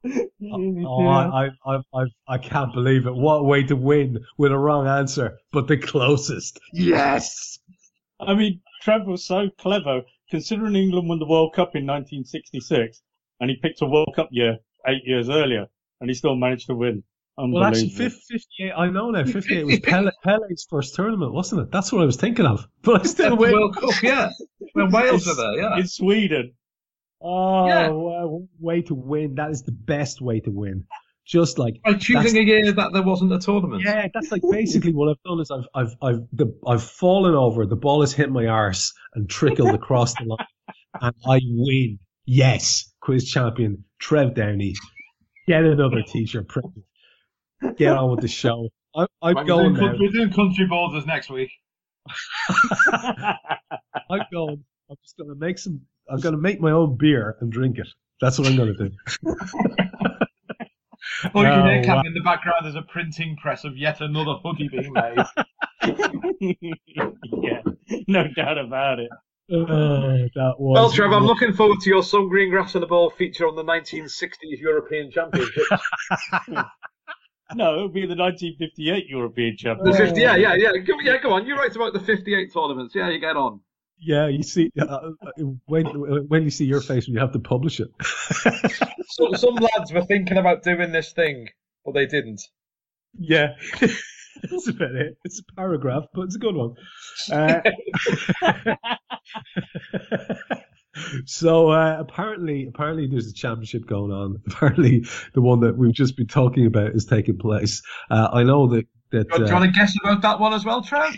Oh, 0.05 0.85
oh 0.87 1.07
I, 1.07 1.45
I, 1.45 1.49
I, 1.65 1.81
I, 1.93 2.05
I 2.27 2.37
can't 2.37 2.73
believe 2.73 3.05
it. 3.05 3.13
What 3.13 3.45
way 3.45 3.63
to 3.63 3.75
win 3.75 4.19
with 4.37 4.51
a 4.51 4.57
wrong 4.57 4.87
answer, 4.87 5.37
but 5.51 5.67
the 5.67 5.77
closest. 5.77 6.59
Yes. 6.71 7.59
I 8.19 8.33
mean, 8.33 8.61
Trev 8.81 9.05
was 9.05 9.25
so 9.25 9.49
clever, 9.57 10.01
considering 10.29 10.75
England 10.75 11.09
won 11.09 11.19
the 11.19 11.27
World 11.27 11.53
Cup 11.53 11.75
in 11.75 11.85
1966, 11.85 13.01
and 13.39 13.49
he 13.49 13.57
picked 13.57 13.81
a 13.81 13.85
World 13.85 14.13
Cup 14.15 14.29
year 14.31 14.59
eight 14.87 15.03
years 15.05 15.29
earlier, 15.29 15.67
and 15.99 16.09
he 16.09 16.13
still 16.13 16.35
managed 16.35 16.67
to 16.67 16.75
win. 16.75 17.03
Well, 17.37 17.63
actually, 17.63 17.91
Unbelievable. 17.91 18.19
58. 18.29 18.71
I 18.75 18.89
know 18.89 19.11
now. 19.11 19.23
58 19.23 19.63
was 19.65 19.79
Pele, 19.79 20.11
Pele's 20.23 20.67
first 20.69 20.95
tournament, 20.95 21.31
wasn't 21.33 21.61
it? 21.61 21.71
That's 21.71 21.91
what 21.91 22.01
I 22.01 22.05
was 22.05 22.17
thinking 22.17 22.45
of. 22.45 22.67
But 22.81 23.01
I 23.01 23.03
still 23.05 23.37
win. 23.37 23.53
World 23.53 23.75
Cup, 23.77 24.03
yeah. 24.03 24.29
When 24.73 24.91
Wales 24.91 25.27
are 25.27 25.35
there, 25.35 25.61
yeah. 25.61 25.77
in 25.77 25.87
Sweden. 25.87 26.53
Oh, 27.21 27.67
Yeah. 27.67 27.89
wow, 27.89 28.47
way 28.59 28.81
to 28.83 28.95
win. 28.95 29.35
That 29.35 29.51
is 29.51 29.63
the 29.63 29.71
best 29.71 30.21
way 30.21 30.39
to 30.41 30.51
win. 30.51 30.85
Just 31.25 31.59
like 31.59 31.75
By 31.83 31.93
choosing 31.93 32.41
a 32.41 32.45
year 32.45 32.71
that 32.71 32.91
there 32.91 33.03
wasn't 33.03 33.31
a 33.33 33.37
tournament. 33.39 33.83
Yeah, 33.85 34.07
that's 34.13 34.31
like 34.31 34.41
basically 34.49 34.93
what 34.93 35.09
I've 35.09 35.21
done 35.23 35.39
is 35.39 35.51
I've 35.51 35.67
I've 35.75 35.95
I've 36.01 36.21
the, 36.33 36.47
I've 36.65 36.81
fallen 36.83 37.35
over. 37.35 37.67
The 37.67 37.75
ball 37.75 38.01
has 38.01 38.13
hit 38.13 38.31
my 38.31 38.47
arse 38.47 38.91
and 39.13 39.29
trickled 39.29 39.75
across 39.75 40.15
the 40.15 40.23
line, 40.23 40.47
and 41.01 41.15
I 41.27 41.39
win. 41.45 41.99
Yes, 42.25 42.91
quiz 43.01 43.29
champion 43.29 43.83
Trev 43.99 44.33
Downey. 44.33 44.73
Get 45.47 45.63
another 45.65 46.01
t-shirt 46.01 46.47
printed. 46.47 46.83
Get 47.77 47.95
on 47.95 48.09
with 48.11 48.21
the 48.21 48.27
show. 48.27 48.69
I, 48.95 49.05
I'm 49.21 49.35
Right, 49.35 49.45
going 49.47 49.73
we're, 49.73 49.81
now. 49.81 49.87
doing, 49.89 49.99
we're 49.99 50.11
doing 50.11 50.31
country 50.33 50.65
borders 50.65 51.05
next 51.05 51.29
week. 51.29 51.51
I'm 52.91 54.21
going. 54.31 54.63
I'm 54.89 54.95
just 55.03 55.15
gonna 55.17 55.35
make 55.35 55.59
some. 55.59 55.81
I'm 56.09 56.19
gonna 56.19 56.37
make 56.37 56.59
my 56.59 56.71
own 56.71 56.97
beer 56.97 57.37
and 57.39 57.51
drink 57.51 57.77
it. 57.77 57.87
That's 58.21 58.39
what 58.39 58.47
I'm 58.47 58.57
gonna 58.57 58.73
do. 58.73 58.91
All 61.33 61.43
you 61.43 61.49
can 61.49 61.59
Oh, 61.61 61.69
hear, 61.69 61.83
Cam, 61.83 62.05
in 62.05 62.13
the 62.13 62.21
background 62.21 62.65
is 62.67 62.75
a 62.75 62.81
printing 62.81 63.35
press 63.37 63.63
of 63.65 63.75
yet 63.77 63.99
another 64.01 64.35
hoodie 64.43 64.69
being 64.69 64.93
made. 64.93 65.17
yeah, 67.43 67.61
no 68.07 68.27
doubt 68.35 68.57
about 68.57 68.99
it. 68.99 69.09
Oh, 69.51 70.27
that 70.35 70.55
was. 70.59 70.75
well, 70.75 70.91
Trev, 70.91 71.11
I'm 71.11 71.25
looking 71.25 71.53
forward 71.53 71.79
to 71.81 71.89
your 71.89 72.03
Some 72.03 72.29
Green 72.29 72.51
Grass 72.51 72.75
and 72.75 72.83
the 72.83 72.87
Ball 72.87 73.09
feature 73.09 73.47
on 73.47 73.55
the 73.55 73.63
1960s 73.63 74.59
European 74.59 75.09
Championships. 75.11 75.71
No, 77.55 77.73
it'll 77.73 77.89
be 77.89 78.05
the 78.05 78.15
1958 78.15 79.07
European 79.07 79.53
the 79.53 79.57
Championship. 79.57 80.07
50, 80.09 80.21
yeah, 80.21 80.35
yeah, 80.35 80.53
yeah. 80.53 80.77
Go, 80.77 80.93
yeah, 81.01 81.17
go 81.17 81.33
on. 81.33 81.47
You 81.47 81.55
write 81.57 81.75
about 81.75 81.93
the 81.93 81.99
58 81.99 82.53
tournaments. 82.53 82.93
Yeah, 82.93 83.09
you 83.09 83.19
get 83.19 83.35
on. 83.35 83.61
Yeah, 84.01 84.27
you 84.27 84.43
see, 84.43 84.71
uh, 84.79 84.85
uh, 84.85 85.11
when 85.65 85.85
when 86.27 86.43
you 86.43 86.49
see 86.49 86.65
your 86.65 86.81
face 86.81 87.07
when 87.07 87.15
you 87.15 87.19
have 87.19 87.33
to 87.33 87.39
publish 87.39 87.79
it. 87.79 87.89
So, 89.11 89.33
some 89.33 89.55
lads 89.55 89.91
were 89.91 90.05
thinking 90.05 90.37
about 90.37 90.63
doing 90.63 90.91
this 90.91 91.11
thing, 91.11 91.49
but 91.83 91.93
they 91.93 92.05
didn't. 92.05 92.41
Yeah, 93.17 93.55
that's 93.81 94.67
about 94.67 94.95
it. 94.95 95.17
It's 95.25 95.39
a 95.39 95.53
paragraph, 95.55 96.05
but 96.13 96.21
it's 96.21 96.35
a 96.35 96.39
good 96.39 96.55
one. 96.55 96.75
Uh, 97.31 97.61
so 101.25 101.71
uh, 101.71 101.97
apparently, 101.99 102.67
apparently, 102.67 103.07
there's 103.07 103.27
a 103.27 103.33
championship 103.33 103.87
going 103.87 104.11
on. 104.11 104.41
Apparently, 104.47 105.03
the 105.33 105.41
one 105.41 105.59
that 105.61 105.75
we've 105.75 105.91
just 105.91 106.15
been 106.15 106.27
talking 106.27 106.65
about 106.65 106.91
is 106.91 107.05
taking 107.05 107.37
place. 107.37 107.81
Uh, 108.09 108.29
I 108.31 108.43
know 108.43 108.67
that 108.67 108.85
that 109.11 109.27
Do 109.29 109.39
you 109.39 109.47
uh, 109.47 109.51
want 109.51 109.65
to 109.65 109.71
guess 109.71 109.93
about 110.01 110.21
that 110.21 110.39
one 110.39 110.53
as 110.53 110.63
well, 110.63 110.83
Trev? 110.83 111.15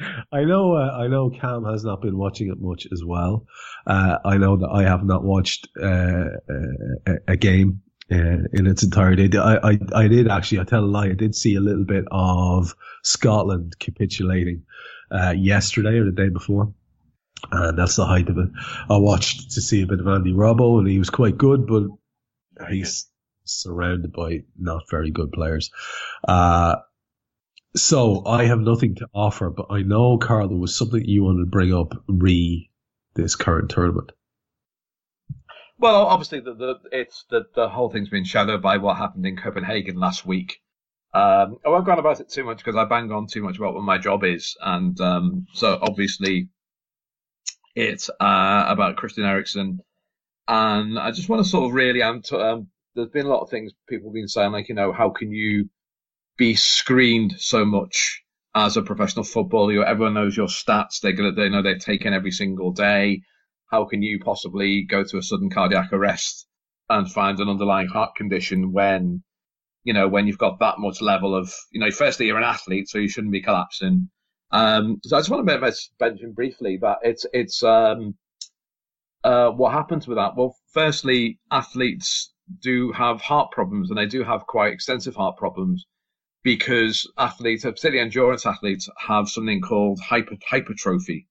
I 0.32 0.44
know 0.44 0.74
uh, 0.74 0.90
I 0.98 1.08
know 1.08 1.30
Cam 1.30 1.64
has 1.64 1.84
not 1.84 2.02
been 2.02 2.16
watching 2.16 2.50
it 2.50 2.60
much 2.60 2.86
as 2.92 3.04
well. 3.04 3.46
Uh, 3.86 4.18
I 4.24 4.38
know 4.38 4.56
that 4.56 4.68
I 4.68 4.82
have 4.82 5.04
not 5.04 5.24
watched 5.24 5.68
uh, 5.80 6.30
a, 7.06 7.12
a 7.28 7.36
game 7.36 7.82
uh, 8.10 8.44
in 8.52 8.66
its 8.66 8.82
entirety. 8.82 9.36
I, 9.38 9.72
I 9.72 9.78
I 9.94 10.08
did 10.08 10.28
actually. 10.28 10.60
I 10.60 10.64
tell 10.64 10.84
a 10.84 10.86
lie. 10.86 11.08
I 11.08 11.14
did 11.14 11.34
see 11.34 11.54
a 11.54 11.60
little 11.60 11.84
bit 11.84 12.04
of 12.10 12.74
Scotland 13.02 13.78
capitulating 13.78 14.64
uh, 15.10 15.34
yesterday 15.36 15.98
or 15.98 16.04
the 16.04 16.12
day 16.12 16.28
before. 16.28 16.72
And 17.50 17.78
that's 17.78 17.96
the 17.96 18.04
height 18.04 18.28
of 18.28 18.36
it. 18.36 18.50
I 18.90 18.98
watched 18.98 19.52
to 19.52 19.62
see 19.62 19.82
a 19.82 19.86
bit 19.86 20.00
of 20.00 20.06
Andy 20.06 20.32
Robbo, 20.32 20.78
and 20.78 20.86
he 20.86 20.98
was 20.98 21.08
quite 21.08 21.38
good, 21.38 21.66
but 21.66 21.84
he's 22.68 23.08
surrounded 23.44 24.12
by 24.12 24.42
not 24.58 24.90
very 24.90 25.10
good 25.10 25.32
players. 25.32 25.70
Uh, 26.26 26.76
so 27.76 28.24
I 28.26 28.44
have 28.44 28.60
nothing 28.60 28.96
to 28.96 29.08
offer, 29.14 29.50
but 29.50 29.66
I 29.70 29.82
know, 29.82 30.18
Carl, 30.18 30.48
there 30.48 30.56
was 30.56 30.76
something 30.76 31.04
you 31.04 31.24
wanted 31.24 31.44
to 31.44 31.50
bring 31.50 31.72
up 31.74 31.94
re 32.08 32.70
this 33.14 33.36
current 33.36 33.70
tournament. 33.70 34.12
Well, 35.78 36.06
obviously, 36.06 36.40
the, 36.40 36.54
the 36.54 36.74
it's 36.92 37.24
the 37.30 37.46
the 37.54 37.68
whole 37.68 37.88
thing's 37.88 38.10
been 38.10 38.24
shadowed 38.24 38.60
by 38.60 38.76
what 38.76 38.96
happened 38.96 39.24
in 39.24 39.36
Copenhagen 39.36 39.96
last 39.98 40.26
week. 40.26 40.60
Um, 41.14 41.56
I 41.64 41.70
won't 41.70 41.86
go 41.86 41.92
on 41.92 41.98
about 41.98 42.20
it 42.20 42.28
too 42.28 42.44
much 42.44 42.58
because 42.58 42.76
I 42.76 42.84
bang 42.84 43.10
on 43.10 43.26
too 43.26 43.42
much 43.42 43.56
about 43.56 43.74
what 43.74 43.82
my 43.82 43.98
job 43.98 44.24
is, 44.24 44.56
and 44.60 45.00
um, 45.00 45.46
so 45.54 45.78
obviously, 45.80 46.50
it's 47.74 48.10
uh, 48.10 48.64
about 48.68 48.96
Christian 48.96 49.24
Eriksen, 49.24 49.80
and 50.46 50.98
I 50.98 51.12
just 51.12 51.28
want 51.28 51.42
to 51.42 51.48
sort 51.48 51.70
of 51.70 51.74
really 51.74 52.02
um, 52.02 52.20
there's 52.94 53.08
been 53.08 53.26
a 53.26 53.30
lot 53.30 53.40
of 53.40 53.50
things 53.50 53.72
people 53.88 54.10
have 54.10 54.14
been 54.14 54.28
saying, 54.28 54.52
like 54.52 54.68
you 54.68 54.74
know, 54.74 54.92
how 54.92 55.10
can 55.10 55.32
you 55.32 55.70
be 56.40 56.54
screened 56.54 57.34
so 57.38 57.64
much 57.64 58.22
as 58.54 58.76
a 58.76 58.82
professional 58.82 59.24
footballer? 59.24 59.84
Everyone 59.84 60.14
knows 60.14 60.36
your 60.36 60.48
stats; 60.48 61.00
they're 61.00 61.12
gonna, 61.12 61.32
they 61.32 61.48
know 61.48 61.62
they're 61.62 61.78
taken 61.78 62.12
every 62.12 62.32
single 62.32 62.72
day 62.72 63.22
how 63.70 63.84
can 63.84 64.02
you 64.02 64.18
possibly 64.18 64.82
go 64.82 65.04
to 65.04 65.16
a 65.16 65.22
sudden 65.22 65.48
cardiac 65.48 65.92
arrest 65.92 66.46
and 66.88 67.10
find 67.10 67.38
an 67.38 67.48
underlying 67.48 67.86
heart 67.86 68.16
condition 68.16 68.72
when, 68.72 69.22
you 69.84 69.92
know, 69.92 70.08
when 70.08 70.26
you've 70.26 70.38
got 70.38 70.58
that 70.58 70.78
much 70.78 71.00
level 71.00 71.36
of, 71.36 71.52
you 71.70 71.80
know, 71.80 71.90
firstly, 71.90 72.26
you're 72.26 72.36
an 72.36 72.42
athlete, 72.42 72.88
so 72.88 72.98
you 72.98 73.08
shouldn't 73.08 73.32
be 73.32 73.40
collapsing. 73.40 74.10
Um, 74.50 74.98
so 75.04 75.16
I 75.16 75.20
just 75.20 75.30
want 75.30 75.46
to 75.46 75.72
mention 76.00 76.32
briefly 76.32 76.78
that 76.82 76.98
it's, 77.02 77.24
it's, 77.32 77.62
um, 77.62 78.16
uh, 79.22 79.50
what 79.50 79.72
happens 79.72 80.08
with 80.08 80.18
that? 80.18 80.34
Well, 80.36 80.56
firstly, 80.72 81.38
athletes 81.52 82.32
do 82.60 82.90
have 82.90 83.20
heart 83.20 83.52
problems 83.52 83.90
and 83.90 83.98
they 83.98 84.06
do 84.06 84.24
have 84.24 84.46
quite 84.48 84.72
extensive 84.72 85.14
heart 85.14 85.36
problems 85.36 85.86
because 86.42 87.10
athletes, 87.18 87.64
particularly 87.64 88.00
endurance 88.00 88.46
athletes, 88.46 88.88
have 88.98 89.28
something 89.28 89.60
called 89.60 90.00
hyper, 90.00 90.36
hypertrophy 90.48 91.26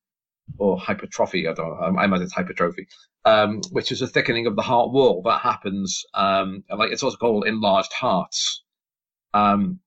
or 0.58 0.78
hypertrophy. 0.78 1.48
I 1.48 1.54
don't 1.54 1.69
know. 1.69 2.00
I 2.00 2.06
imagine 2.06 2.26
it's 2.26 2.34
hypertrophy, 2.34 2.88
um, 3.26 3.62
which 3.72 3.91
is 3.91 4.02
a 4.02 4.08
thickening 4.08 4.48
of 4.48 4.56
the 4.56 4.62
heart 4.62 4.91
wall 4.91 5.22
that 5.26 5.41
happens. 5.41 6.04
Um, 6.13 6.63
like 6.76 6.91
it's 6.91 7.04
also 7.04 7.17
called 7.17 7.48
enlarged 7.48 7.93
hearts. 7.93 8.63
Um, 9.34 9.80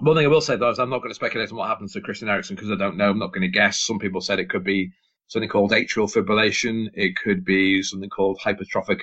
one 0.00 0.16
thing 0.16 0.26
I 0.26 0.28
will 0.28 0.40
say 0.40 0.56
though 0.56 0.70
is 0.70 0.78
I'm 0.78 0.90
not 0.90 0.98
going 0.98 1.10
to 1.10 1.14
speculate 1.14 1.50
on 1.50 1.56
what 1.56 1.68
happens 1.68 1.92
to 1.92 2.00
Christian 2.00 2.28
Eriksen 2.28 2.56
because 2.56 2.70
I 2.70 2.76
don't 2.76 2.96
know. 2.96 3.10
I'm 3.10 3.18
not 3.18 3.32
going 3.32 3.42
to 3.42 3.48
guess. 3.48 3.80
Some 3.80 3.98
people 3.98 4.20
said 4.20 4.38
it 4.38 4.50
could 4.50 4.64
be 4.64 4.92
something 5.28 5.48
called 5.48 5.72
atrial 5.72 6.12
fibrillation. 6.12 6.88
It 6.94 7.16
could 7.16 7.44
be 7.44 7.82
something 7.82 8.10
called 8.10 8.38
hypertrophic 8.44 9.00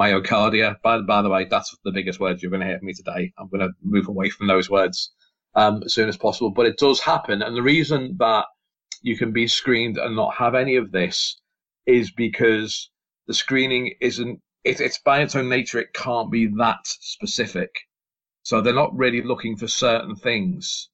myocardia. 0.00 0.76
By, 0.82 1.00
by 1.02 1.22
the 1.22 1.28
way, 1.28 1.44
that's 1.44 1.76
the 1.84 1.92
biggest 1.92 2.20
words 2.20 2.42
you're 2.42 2.50
going 2.50 2.62
to 2.62 2.66
hear 2.66 2.78
from 2.78 2.86
me 2.86 2.94
today. 2.94 3.32
I'm 3.38 3.48
going 3.48 3.60
to 3.60 3.70
move 3.82 4.08
away 4.08 4.30
from 4.30 4.46
those 4.46 4.70
words 4.70 5.12
um, 5.54 5.82
as 5.84 5.94
soon 5.94 6.08
as 6.08 6.16
possible. 6.16 6.50
But 6.50 6.66
it 6.66 6.78
does 6.78 7.00
happen, 7.00 7.42
and 7.42 7.56
the 7.56 7.62
reason 7.62 8.16
that 8.18 8.46
you 9.02 9.16
can 9.16 9.32
be 9.32 9.46
screened 9.46 9.98
and 9.98 10.16
not 10.16 10.34
have 10.34 10.54
any 10.54 10.76
of 10.76 10.92
this 10.92 11.40
is 11.86 12.10
because 12.12 12.90
the 13.26 13.34
screening 13.34 13.94
isn't 14.00 14.40
it, 14.64 14.80
it's 14.80 14.98
by 14.98 15.20
its 15.20 15.34
own 15.34 15.48
nature 15.48 15.78
it 15.78 15.94
can't 15.94 16.30
be 16.30 16.46
that 16.58 16.80
specific 16.84 17.70
so 18.42 18.60
they're 18.60 18.74
not 18.74 18.94
really 18.94 19.22
looking 19.22 19.56
for 19.56 19.68
certain 19.68 20.14
things 20.16 20.90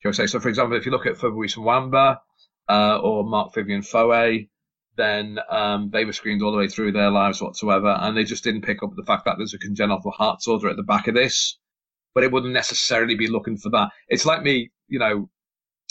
shall 0.00 0.10
I 0.10 0.12
say 0.12 0.26
so 0.26 0.40
for 0.40 0.48
example 0.48 0.76
if 0.76 0.84
you 0.84 0.92
look 0.92 1.06
at 1.06 1.16
Fabrice 1.16 1.56
Muamba 1.56 2.18
uh, 2.68 2.98
or 2.98 3.24
Marc-Vivien 3.24 3.80
Foé 3.80 4.48
then 4.96 5.38
um, 5.50 5.90
they 5.90 6.04
were 6.04 6.12
screened 6.12 6.42
all 6.42 6.52
the 6.52 6.58
way 6.58 6.68
through 6.68 6.92
their 6.92 7.10
lives 7.10 7.40
whatsoever 7.40 7.96
and 8.00 8.16
they 8.16 8.24
just 8.24 8.44
didn't 8.44 8.62
pick 8.62 8.82
up 8.82 8.90
the 8.96 9.04
fact 9.04 9.24
that 9.24 9.36
there's 9.36 9.54
a 9.54 9.58
congenital 9.58 10.10
heart 10.10 10.38
disorder 10.38 10.68
at 10.68 10.76
the 10.76 10.82
back 10.82 11.06
of 11.06 11.14
this 11.14 11.58
but 12.14 12.24
it 12.24 12.32
wouldn't 12.32 12.52
necessarily 12.52 13.14
be 13.14 13.28
looking 13.28 13.56
for 13.56 13.70
that 13.70 13.90
it's 14.08 14.26
like 14.26 14.42
me 14.42 14.70
you 14.88 14.98
know 14.98 15.28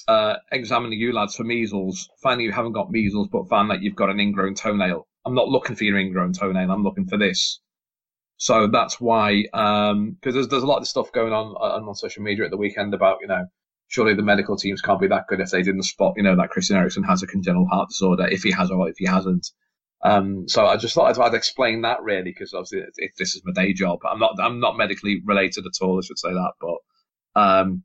uh, 0.08 0.36
examining 0.52 1.00
you 1.00 1.14
lads 1.14 1.36
for 1.36 1.44
measles, 1.44 2.10
finding 2.22 2.46
you 2.46 2.52
haven't 2.52 2.74
got 2.74 2.92
measles, 2.92 3.28
but 3.32 3.50
find 3.50 3.70
that 3.70 3.82
you've 3.82 3.96
got 3.96 4.10
an 4.10 4.20
ingrown 4.20 4.54
toenail. 4.54 5.08
I'm 5.26 5.34
not 5.34 5.48
looking 5.48 5.76
for 5.76 5.84
your 5.84 5.98
ingrown 5.98 6.34
toenail. 6.34 6.70
I'm 6.70 6.84
looking 6.84 7.08
for 7.08 7.18
this. 7.18 7.60
So 8.38 8.68
that's 8.68 9.00
why, 9.00 9.46
um, 9.54 10.12
because 10.12 10.34
there's 10.34 10.50
there's 10.50 10.64
a 10.64 10.68
lot 10.68 10.82
of 10.82 10.88
stuff 10.88 11.12
going 11.12 11.34
on 11.34 11.48
on, 11.56 11.88
on 11.88 11.96
social 11.96 12.22
media 12.22 12.46
at 12.46 12.52
the 12.52 12.58
weekend 12.58 12.94
about 12.94 13.20
you 13.22 13.28
know, 13.28 13.46
surely 13.96 14.14
the 14.14 14.22
medical 14.22 14.58
teams 14.58 14.82
can't 14.82 15.00
be 15.00 15.08
that 15.08 15.26
good 15.28 15.40
if 15.40 15.52
they 15.52 15.62
didn't 15.62 15.84
spot 15.84 16.14
you 16.18 16.24
know 16.24 16.36
that 16.36 16.50
Christian 16.50 16.76
Eriksen 16.76 17.04
has 17.04 17.24
a 17.24 17.28
congenital 17.28 17.68
heart 17.68 17.88
disorder 17.90 18.28
if 18.28 18.44
he 18.44 18.52
has 18.52 18.70
or 18.70 18.90
if 18.90 18.98
he 18.98 19.06
hasn't. 19.06 19.48
Um, 20.04 20.48
so 20.48 20.66
I 20.68 20.76
just 20.76 20.94
thought 20.94 21.18
I'd, 21.18 21.22
I'd 21.22 21.34
explain 21.34 21.82
that 21.82 22.04
really 22.04 22.32
because 22.32 22.54
obviously 22.54 22.80
it, 22.80 22.94
it, 22.98 23.12
this 23.18 23.36
is 23.36 23.42
my 23.46 23.54
day 23.54 23.74
job. 23.74 24.00
I'm 24.08 24.20
not 24.20 24.36
I'm 24.40 24.60
not 24.60 24.78
medically 24.78 25.22
related 25.26 25.66
at 25.66 25.82
all. 25.82 25.98
I 25.98 26.06
should 26.06 26.20
say 26.20 26.34
that, 26.34 26.52
but 26.60 27.42
um, 27.42 27.84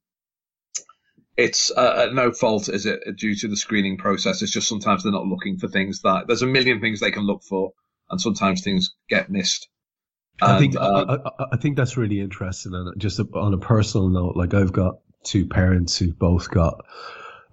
it's 1.36 1.70
uh, 1.70 2.10
no 2.12 2.32
fault 2.32 2.68
is 2.68 2.86
it 2.86 3.00
due 3.16 3.34
to 3.36 3.48
the 3.48 3.56
screening 3.56 3.96
process. 3.96 4.42
It's 4.42 4.52
just 4.52 4.68
sometimes 4.68 5.02
they're 5.02 5.12
not 5.12 5.26
looking 5.26 5.58
for 5.58 5.68
things 5.68 6.02
that 6.02 6.24
there's 6.26 6.42
a 6.42 6.46
million 6.46 6.80
things 6.80 7.00
they 7.00 7.12
can 7.12 7.26
look 7.26 7.42
for, 7.42 7.72
and 8.10 8.20
sometimes 8.20 8.62
things 8.62 8.94
get 9.08 9.30
missed. 9.30 9.68
I 10.42 10.58
think 10.58 10.76
uh, 10.76 11.04
I, 11.08 11.14
I, 11.14 11.46
I, 11.52 11.56
think 11.58 11.76
that's 11.76 11.96
really 11.96 12.20
interesting, 12.20 12.74
and 12.74 12.98
just 13.00 13.20
on 13.34 13.54
a 13.54 13.58
personal 13.58 14.08
note, 14.08 14.36
like 14.36 14.54
I've 14.54 14.72
got 14.72 14.98
two 15.24 15.46
parents 15.46 15.98
who've 15.98 16.18
both 16.18 16.50
got 16.50 16.84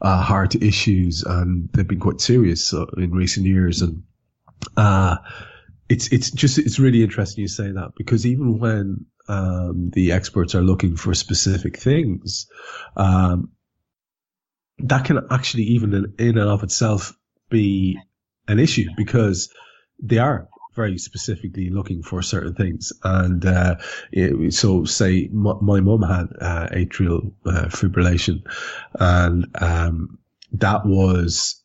uh, 0.02 0.22
heart 0.22 0.56
issues, 0.56 1.24
and 1.24 1.70
they've 1.74 1.88
been 1.88 2.00
quite 2.00 2.22
serious 2.22 2.74
uh, 2.74 2.86
in 2.98 3.12
recent 3.12 3.46
years, 3.46 3.82
and 3.82 4.04
uh, 4.76 5.18
it's 5.90 6.12
it's 6.12 6.32
just 6.32 6.58
it's 6.58 6.80
really 6.80 7.04
interesting 7.04 7.42
you 7.42 7.48
say 7.48 7.72
that 7.72 7.92
because 7.96 8.26
even 8.26 8.60
when 8.60 9.06
um, 9.28 9.90
the 9.94 10.12
experts 10.12 10.56
are 10.56 10.62
looking 10.62 10.96
for 10.96 11.14
specific 11.14 11.78
things, 11.78 12.48
um, 12.96 13.52
that 14.80 15.06
can 15.06 15.20
actually 15.32 15.64
even 15.64 15.94
in, 15.94 16.14
in 16.20 16.38
and 16.38 16.50
of 16.50 16.64
itself 16.64 17.18
be 17.50 17.98
an 18.48 18.60
issue 18.60 18.88
because 18.96 19.52
they 20.02 20.20
are 20.20 20.48
very 20.78 20.98
specifically 20.98 21.70
looking 21.70 22.02
for 22.04 22.22
certain 22.22 22.54
things. 22.54 22.94
And 23.04 23.46
uh, 23.46 23.76
it, 24.14 24.54
so, 24.54 24.86
say 24.86 25.28
my, 25.34 25.56
my 25.62 25.80
mum 25.82 26.04
had 26.04 26.28
uh, 26.40 26.68
atrial 26.72 27.34
uh, 27.46 27.66
fibrillation, 27.66 28.44
and 28.98 29.48
um, 29.60 30.20
that 30.54 30.86
was 30.86 31.62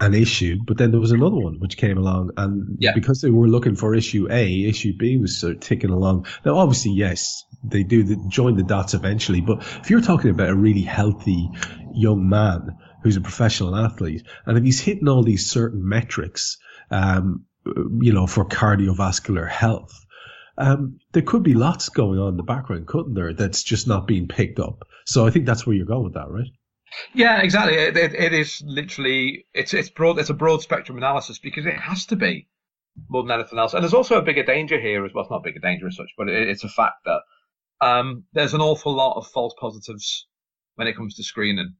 an 0.00 0.14
issue. 0.14 0.56
But 0.66 0.76
then 0.78 0.90
there 0.90 1.00
was 1.00 1.12
another 1.12 1.36
one 1.36 1.58
which 1.60 1.76
came 1.76 1.98
along, 1.98 2.30
and 2.36 2.76
Yeah. 2.78 2.94
because 2.94 3.20
they 3.20 3.30
were 3.30 3.48
looking 3.48 3.76
for 3.76 3.94
issue 3.94 4.28
A, 4.30 4.64
issue 4.68 4.92
B 4.96 5.16
was 5.18 5.38
sort 5.40 5.54
of 5.56 5.60
ticking 5.60 5.90
along. 5.90 6.26
Now, 6.44 6.58
obviously, 6.58 6.92
yes, 6.92 7.42
they 7.64 7.82
do 7.82 8.02
the, 8.02 8.16
join 8.28 8.56
the 8.56 8.64
dots 8.64 8.94
eventually. 8.94 9.40
But 9.40 9.58
if 9.80 9.90
you're 9.90 10.00
talking 10.02 10.30
about 10.30 10.50
a 10.50 10.54
really 10.54 10.82
healthy 10.82 11.48
young 11.94 12.28
man 12.28 12.76
who's 13.02 13.16
a 13.16 13.20
professional 13.20 13.76
athlete, 13.76 14.24
and 14.46 14.58
if 14.58 14.64
he's 14.64 14.80
hitting 14.80 15.08
all 15.08 15.22
these 15.22 15.50
certain 15.50 15.88
metrics, 15.88 16.58
um, 16.90 17.44
you 18.00 18.12
know, 18.12 18.26
for 18.26 18.44
cardiovascular 18.44 19.48
health, 19.48 20.04
um, 20.58 20.98
there 21.12 21.22
could 21.22 21.42
be 21.42 21.54
lots 21.54 21.88
going 21.88 22.18
on 22.18 22.28
in 22.28 22.36
the 22.36 22.42
background, 22.42 22.86
couldn't 22.86 23.14
there? 23.14 23.32
That's 23.32 23.62
just 23.62 23.88
not 23.88 24.06
being 24.06 24.28
picked 24.28 24.58
up. 24.58 24.86
So 25.06 25.26
I 25.26 25.30
think 25.30 25.46
that's 25.46 25.66
where 25.66 25.74
you're 25.74 25.86
going 25.86 26.04
with 26.04 26.14
that, 26.14 26.30
right? 26.30 26.48
Yeah, 27.12 27.40
exactly. 27.40 27.74
It, 27.74 27.96
it, 27.96 28.14
it 28.14 28.32
is 28.32 28.62
literally 28.64 29.46
it's 29.52 29.74
it's 29.74 29.90
broad. 29.90 30.18
It's 30.18 30.30
a 30.30 30.34
broad 30.34 30.62
spectrum 30.62 30.96
analysis 30.96 31.38
because 31.38 31.66
it 31.66 31.74
has 31.74 32.06
to 32.06 32.16
be 32.16 32.48
more 33.08 33.22
than 33.22 33.32
anything 33.32 33.58
else. 33.58 33.74
And 33.74 33.82
there's 33.82 33.94
also 33.94 34.18
a 34.18 34.22
bigger 34.22 34.44
danger 34.44 34.80
here 34.80 35.04
as 35.04 35.12
well. 35.12 35.24
It's 35.24 35.30
not 35.30 35.38
a 35.38 35.42
bigger 35.42 35.58
danger 35.58 35.88
as 35.88 35.96
such, 35.96 36.10
but 36.16 36.28
it, 36.28 36.48
it's 36.48 36.62
a 36.62 36.68
fact 36.68 37.04
that 37.04 37.22
um, 37.80 38.24
there's 38.32 38.54
an 38.54 38.60
awful 38.60 38.94
lot 38.94 39.16
of 39.16 39.26
false 39.26 39.54
positives 39.58 40.28
when 40.76 40.86
it 40.86 40.96
comes 40.96 41.16
to 41.16 41.24
screening, 41.24 41.74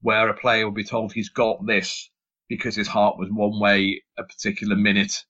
where 0.00 0.28
a 0.28 0.34
player 0.36 0.64
will 0.64 0.74
be 0.74 0.84
told 0.84 1.12
he's 1.12 1.30
got 1.30 1.64
this 1.64 2.09
because 2.50 2.76
his 2.76 2.88
heart 2.88 3.16
was 3.16 3.30
one 3.30 3.58
way 3.58 4.02
a 4.18 4.24
particular 4.24 4.76
minute, 4.76 5.24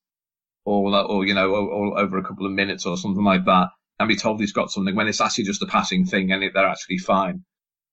or 0.65 0.93
or 0.93 1.25
you 1.25 1.33
know, 1.33 1.51
or, 1.51 1.69
or 1.69 1.99
over 1.99 2.17
a 2.17 2.23
couple 2.23 2.45
of 2.45 2.51
minutes 2.51 2.85
or 2.85 2.97
something 2.97 3.23
like 3.23 3.45
that, 3.45 3.69
and 3.99 4.09
be 4.09 4.17
told 4.17 4.41
he's 4.41 4.51
got 4.51 4.71
something 4.71 4.95
when 4.95 5.07
it's 5.07 5.21
actually 5.21 5.45
just 5.45 5.61
a 5.61 5.67
passing 5.67 6.05
thing 6.05 6.31
and 6.31 6.43
they're 6.53 6.67
actually 6.67 6.97
fine. 6.97 7.45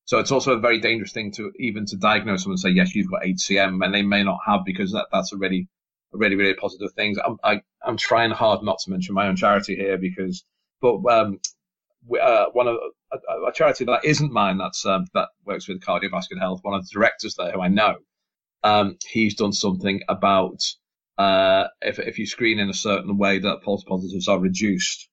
So 0.07 0.19
it's 0.19 0.33
also 0.33 0.55
a 0.55 0.59
very 0.59 0.81
dangerous 0.81 1.13
thing 1.13 1.33
to 1.33 1.53
even 1.59 1.85
to 1.85 1.97
diagnose 1.97 2.45
someone 2.45 2.55
and 2.55 2.61
say, 2.61 2.71
yes, 2.71 2.95
you've 2.95 3.11
got 3.11 3.25
HCM, 3.25 3.85
and 3.85 3.95
they 3.95 4.01
may 4.01 4.25
not 4.25 4.39
have 4.47 4.61
because 4.65 4.91
that, 4.93 5.09
that's 5.13 5.35
a 5.35 5.37
really, 5.37 5.69
a 6.15 6.17
really, 6.17 6.35
really 6.35 6.55
positive 6.55 6.91
thing. 6.95 7.15
I'm, 7.23 7.37
I, 7.45 7.61
I'm 7.85 7.99
trying 7.99 8.31
hard 8.31 8.63
not 8.63 8.79
to 8.79 8.91
mention 8.91 9.15
my 9.15 9.29
own 9.29 9.37
charity 9.37 9.77
here 9.77 9.99
because, 9.99 10.47
but, 10.81 11.05
um, 11.11 11.39
we, 12.07 12.19
uh, 12.21 12.47
one 12.55 12.69
of 12.69 12.77
a, 13.13 13.49
a 13.49 13.53
charity 13.53 13.85
that 13.85 14.03
isn't 14.03 14.33
mine 14.33 14.57
that's, 14.57 14.87
um, 14.87 15.05
that 15.13 15.29
works 15.45 15.69
with 15.69 15.83
cardiovascular 15.83 16.41
health, 16.41 16.61
one 16.63 16.75
of 16.75 16.89
the 16.89 16.91
directors 16.91 17.35
there 17.35 17.53
who 17.53 17.61
I 17.61 17.69
know, 17.69 17.97
um, 18.63 18.97
he's 19.09 19.35
done 19.35 19.53
something 19.53 20.03
about, 20.09 20.63
uh, 21.17 21.65
if, 21.81 21.99
if 21.99 22.19
you 22.19 22.27
screen 22.27 22.59
in 22.59 22.69
a 22.69 22.75
certain 22.75 23.19
way 23.19 23.39
that 23.39 23.63
false 23.65 23.85
positives 23.85 24.29
are 24.29 24.39
reduced, 24.39 25.09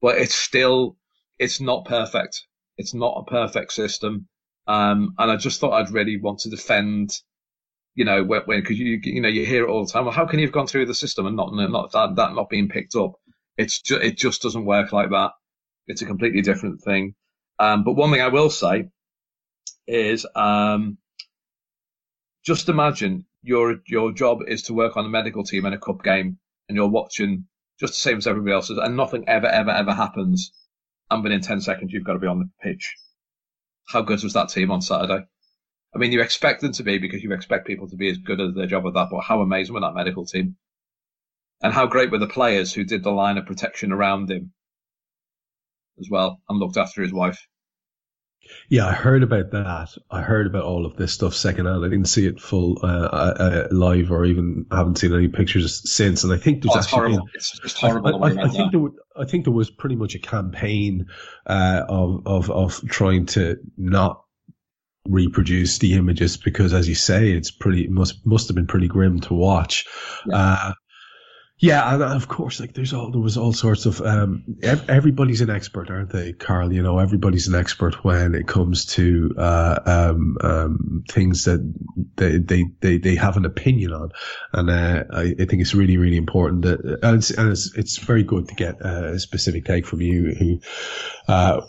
but 0.00 0.18
it's 0.18 0.34
still, 0.34 0.96
it's 1.38 1.60
not 1.60 1.84
perfect. 1.84 2.42
It's 2.78 2.94
not 2.94 3.16
a 3.18 3.30
perfect 3.30 3.72
system. 3.72 4.28
Um, 4.66 5.14
and 5.18 5.30
I 5.30 5.36
just 5.36 5.60
thought 5.60 5.72
I'd 5.72 5.90
really 5.92 6.18
want 6.20 6.40
to 6.40 6.50
defend, 6.50 7.18
you 7.94 8.04
know, 8.04 8.24
when, 8.24 8.42
because 8.46 8.78
you, 8.78 9.00
you 9.02 9.20
know, 9.20 9.28
you 9.28 9.44
hear 9.44 9.64
it 9.64 9.70
all 9.70 9.84
the 9.84 9.92
time. 9.92 10.04
Well, 10.04 10.14
how 10.14 10.26
can 10.26 10.38
you 10.38 10.46
have 10.46 10.54
gone 10.54 10.66
through 10.66 10.86
the 10.86 10.94
system 10.94 11.26
and 11.26 11.36
not, 11.36 11.52
not 11.52 11.92
that, 11.92 12.16
that 12.16 12.34
not 12.34 12.48
being 12.48 12.68
picked 12.68 12.96
up? 12.96 13.12
It's 13.58 13.80
ju- 13.82 13.96
it 14.00 14.16
just 14.16 14.42
doesn't 14.42 14.64
work 14.64 14.92
like 14.92 15.10
that. 15.10 15.32
It's 15.86 16.02
a 16.02 16.06
completely 16.06 16.42
different 16.42 16.82
thing. 16.82 17.14
Um, 17.58 17.84
but 17.84 17.92
one 17.92 18.10
thing 18.10 18.20
I 18.22 18.28
will 18.28 18.50
say 18.50 18.88
is, 19.86 20.26
um, 20.34 20.98
just 22.44 22.68
imagine 22.68 23.26
your, 23.42 23.76
your 23.86 24.12
job 24.12 24.40
is 24.46 24.62
to 24.64 24.74
work 24.74 24.96
on 24.96 25.04
a 25.04 25.08
medical 25.08 25.44
team 25.44 25.66
in 25.66 25.72
a 25.72 25.78
cup 25.78 26.02
game 26.02 26.38
and 26.68 26.76
you're 26.76 26.88
watching 26.88 27.46
just 27.78 27.94
the 27.94 28.00
same 28.00 28.18
as 28.18 28.26
everybody 28.26 28.54
else's 28.54 28.78
and 28.78 28.96
nothing 28.96 29.24
ever, 29.28 29.46
ever, 29.46 29.70
ever 29.70 29.92
happens 29.92 30.52
and 31.10 31.22
within 31.22 31.40
10 31.40 31.60
seconds 31.60 31.92
you've 31.92 32.04
got 32.04 32.14
to 32.14 32.18
be 32.18 32.26
on 32.26 32.38
the 32.38 32.50
pitch. 32.62 32.96
How 33.88 34.02
good 34.02 34.22
was 34.22 34.32
that 34.32 34.48
team 34.48 34.70
on 34.70 34.80
Saturday? 34.80 35.24
I 35.94 35.98
mean, 35.98 36.12
you 36.12 36.22
expect 36.22 36.62
them 36.62 36.72
to 36.72 36.82
be 36.82 36.98
because 36.98 37.22
you 37.22 37.32
expect 37.32 37.66
people 37.66 37.88
to 37.88 37.96
be 37.96 38.08
as 38.10 38.18
good 38.18 38.40
at 38.40 38.54
their 38.54 38.66
job 38.66 38.86
at 38.86 38.94
that, 38.94 39.08
but 39.10 39.20
how 39.20 39.42
amazing 39.42 39.74
were 39.74 39.80
that 39.80 39.94
medical 39.94 40.24
team? 40.24 40.56
And 41.62 41.72
how 41.72 41.86
great 41.86 42.10
were 42.10 42.18
the 42.18 42.26
players 42.26 42.72
who 42.72 42.84
did 42.84 43.02
the 43.02 43.10
line 43.10 43.36
of 43.36 43.46
protection 43.46 43.92
around 43.92 44.30
him 44.30 44.52
as 46.00 46.08
well 46.10 46.40
and 46.48 46.58
looked 46.58 46.78
after 46.78 47.02
his 47.02 47.12
wife? 47.12 47.46
Yeah, 48.68 48.86
I 48.86 48.92
heard 48.92 49.22
about 49.22 49.50
that. 49.50 49.88
I 50.10 50.22
heard 50.22 50.46
about 50.46 50.64
all 50.64 50.86
of 50.86 50.96
this 50.96 51.12
stuff 51.12 51.34
secondhand. 51.34 51.84
I 51.84 51.88
didn't 51.88 52.06
see 52.08 52.26
it 52.26 52.40
full 52.40 52.78
uh, 52.82 52.86
uh, 52.86 53.68
live, 53.70 54.10
or 54.10 54.24
even 54.24 54.66
haven't 54.70 54.98
seen 54.98 55.14
any 55.14 55.28
pictures 55.28 55.90
since. 55.90 56.24
And 56.24 56.32
I 56.32 56.36
think 56.36 56.62
there's 56.62 56.74
Oh, 56.74 56.78
it's 56.78 56.86
actually 56.86 57.12
horrible. 57.12 57.28
It's 57.34 57.58
just 57.60 57.78
horrible. 57.78 58.24
I, 58.24 58.28
I, 58.28 58.44
I 58.44 58.48
think 58.48 58.70
there 58.70 58.80
was, 58.80 58.92
I 59.16 59.24
think 59.24 59.44
there 59.44 59.52
was 59.52 59.70
pretty 59.70 59.96
much 59.96 60.14
a 60.14 60.18
campaign 60.18 61.06
uh, 61.46 61.84
of 61.88 62.26
of 62.26 62.50
of 62.50 62.88
trying 62.88 63.26
to 63.26 63.56
not 63.76 64.22
reproduce 65.08 65.78
the 65.78 65.94
images 65.94 66.36
because, 66.36 66.72
as 66.72 66.88
you 66.88 66.94
say, 66.94 67.32
it's 67.32 67.50
pretty 67.50 67.88
must 67.88 68.24
must 68.24 68.48
have 68.48 68.54
been 68.54 68.66
pretty 68.66 68.88
grim 68.88 69.20
to 69.20 69.34
watch. 69.34 69.86
Yeah. 70.26 70.72
Uh, 71.62 71.66
yeah, 71.66 71.94
and 71.94 72.02
of 72.02 72.28
course, 72.28 72.58
like 72.60 72.74
there's 72.74 72.92
all 72.92 73.10
there 73.10 73.20
was 73.20 73.36
all 73.36 73.52
sorts 73.52 73.86
of 73.86 74.00
um, 74.00 74.42
ev- 74.62 74.88
everybody's 74.90 75.40
an 75.40 75.50
expert, 75.50 75.90
aren't 75.90 76.10
they, 76.10 76.32
Karl? 76.32 76.72
You 76.72 76.82
know, 76.82 76.98
everybody's 76.98 77.46
an 77.46 77.54
expert 77.54 78.04
when 78.04 78.34
it 78.34 78.48
comes 78.48 78.84
to 78.86 79.32
uh, 79.38 79.78
um, 79.86 80.36
um, 80.40 81.04
things 81.08 81.44
that 81.44 81.60
they, 82.16 82.38
they 82.38 82.64
they 82.80 82.98
they 82.98 83.14
have 83.14 83.36
an 83.36 83.44
opinion 83.44 83.92
on, 83.92 84.10
and 84.52 84.70
uh, 84.70 85.04
I, 85.12 85.34
I 85.38 85.44
think 85.44 85.62
it's 85.62 85.74
really 85.74 85.96
really 85.96 86.16
important 86.16 86.62
that 86.62 86.80
and 87.02 87.18
it's 87.18 87.30
and 87.30 87.50
it's, 87.50 87.72
it's 87.76 87.98
very 87.98 88.24
good 88.24 88.48
to 88.48 88.54
get 88.54 88.84
uh, 88.84 89.12
a 89.14 89.18
specific 89.18 89.64
take 89.64 89.86
from 89.86 90.00
you 90.00 90.34
who. 90.38 90.60
Uh, 91.28 91.60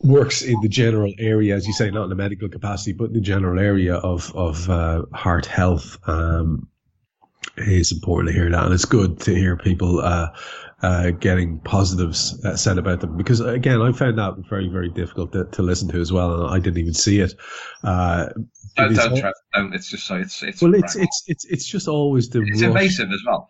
works 0.00 0.42
in 0.42 0.60
the 0.60 0.68
general 0.68 1.14
area, 1.18 1.56
as 1.56 1.66
you 1.66 1.72
say, 1.72 1.90
not 1.90 2.04
in 2.04 2.12
a 2.12 2.14
medical 2.14 2.46
capacity, 2.48 2.92
but 2.92 3.04
in 3.04 3.14
the 3.14 3.20
general 3.20 3.58
area 3.58 3.94
of 3.94 4.34
of 4.34 4.68
uh, 4.68 5.02
heart 5.14 5.46
health. 5.46 5.96
Um, 6.06 6.68
it's 7.56 7.92
important 7.92 8.28
to 8.28 8.34
hear 8.34 8.50
that, 8.50 8.64
and 8.64 8.74
it's 8.74 8.84
good 8.84 9.20
to 9.20 9.34
hear 9.34 9.56
people 9.56 10.00
uh, 10.00 10.28
uh, 10.82 11.10
getting 11.10 11.60
positives 11.60 12.44
uh, 12.44 12.56
said 12.56 12.78
about 12.78 13.00
them. 13.00 13.16
Because 13.16 13.40
again, 13.40 13.80
I 13.80 13.92
found 13.92 14.18
that 14.18 14.34
very, 14.48 14.68
very 14.68 14.90
difficult 14.90 15.32
to, 15.32 15.44
to 15.44 15.62
listen 15.62 15.88
to 15.88 16.00
as 16.00 16.12
well, 16.12 16.44
and 16.44 16.54
I 16.54 16.58
didn't 16.58 16.78
even 16.78 16.94
see 16.94 17.20
it. 17.20 17.34
Uh, 17.82 18.28
Don't, 18.76 18.92
it 18.92 18.96
don't, 18.96 19.34
don't. 19.54 19.74
It's 19.74 19.88
just 19.88 20.06
so 20.06 20.16
it's 20.16 20.42
it's 20.42 20.60
well, 20.60 20.74
it's 20.74 20.96
it's 20.96 21.22
it's 21.26 21.44
it's 21.44 21.64
just 21.64 21.88
always 21.88 22.28
the 22.28 22.42
it's 22.42 22.60
rush. 22.60 22.68
invasive 22.68 23.10
as 23.12 23.22
well. 23.26 23.48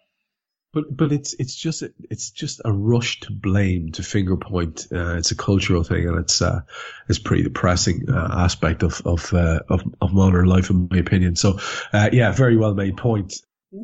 But 0.75 0.97
but 0.97 1.13
it's 1.13 1.35
it's 1.39 1.55
just 1.55 1.85
it's 2.11 2.31
just 2.31 2.61
a 2.65 2.73
rush 2.73 3.21
to 3.21 3.33
blame 3.33 3.93
to 3.93 4.03
finger 4.03 4.37
point. 4.37 4.89
Uh, 4.93 5.17
it's 5.17 5.31
a 5.31 5.37
cultural 5.37 5.85
thing, 5.85 6.09
and 6.09 6.19
it's 6.19 6.43
uh, 6.43 6.61
it's 7.09 7.21
pretty 7.21 7.45
depressing 7.45 8.11
uh, 8.11 8.29
aspect 8.33 8.83
of 8.83 9.01
of, 9.05 9.33
uh, 9.33 9.61
of 9.69 9.83
of 10.01 10.13
modern 10.13 10.47
life, 10.47 10.71
in 10.71 10.89
my 10.91 10.99
opinion. 10.99 11.37
So 11.37 11.59
uh, 11.93 12.11
yeah, 12.13 12.33
very 12.33 12.57
well 12.57 12.75
made 12.75 12.97
point. 12.97 13.35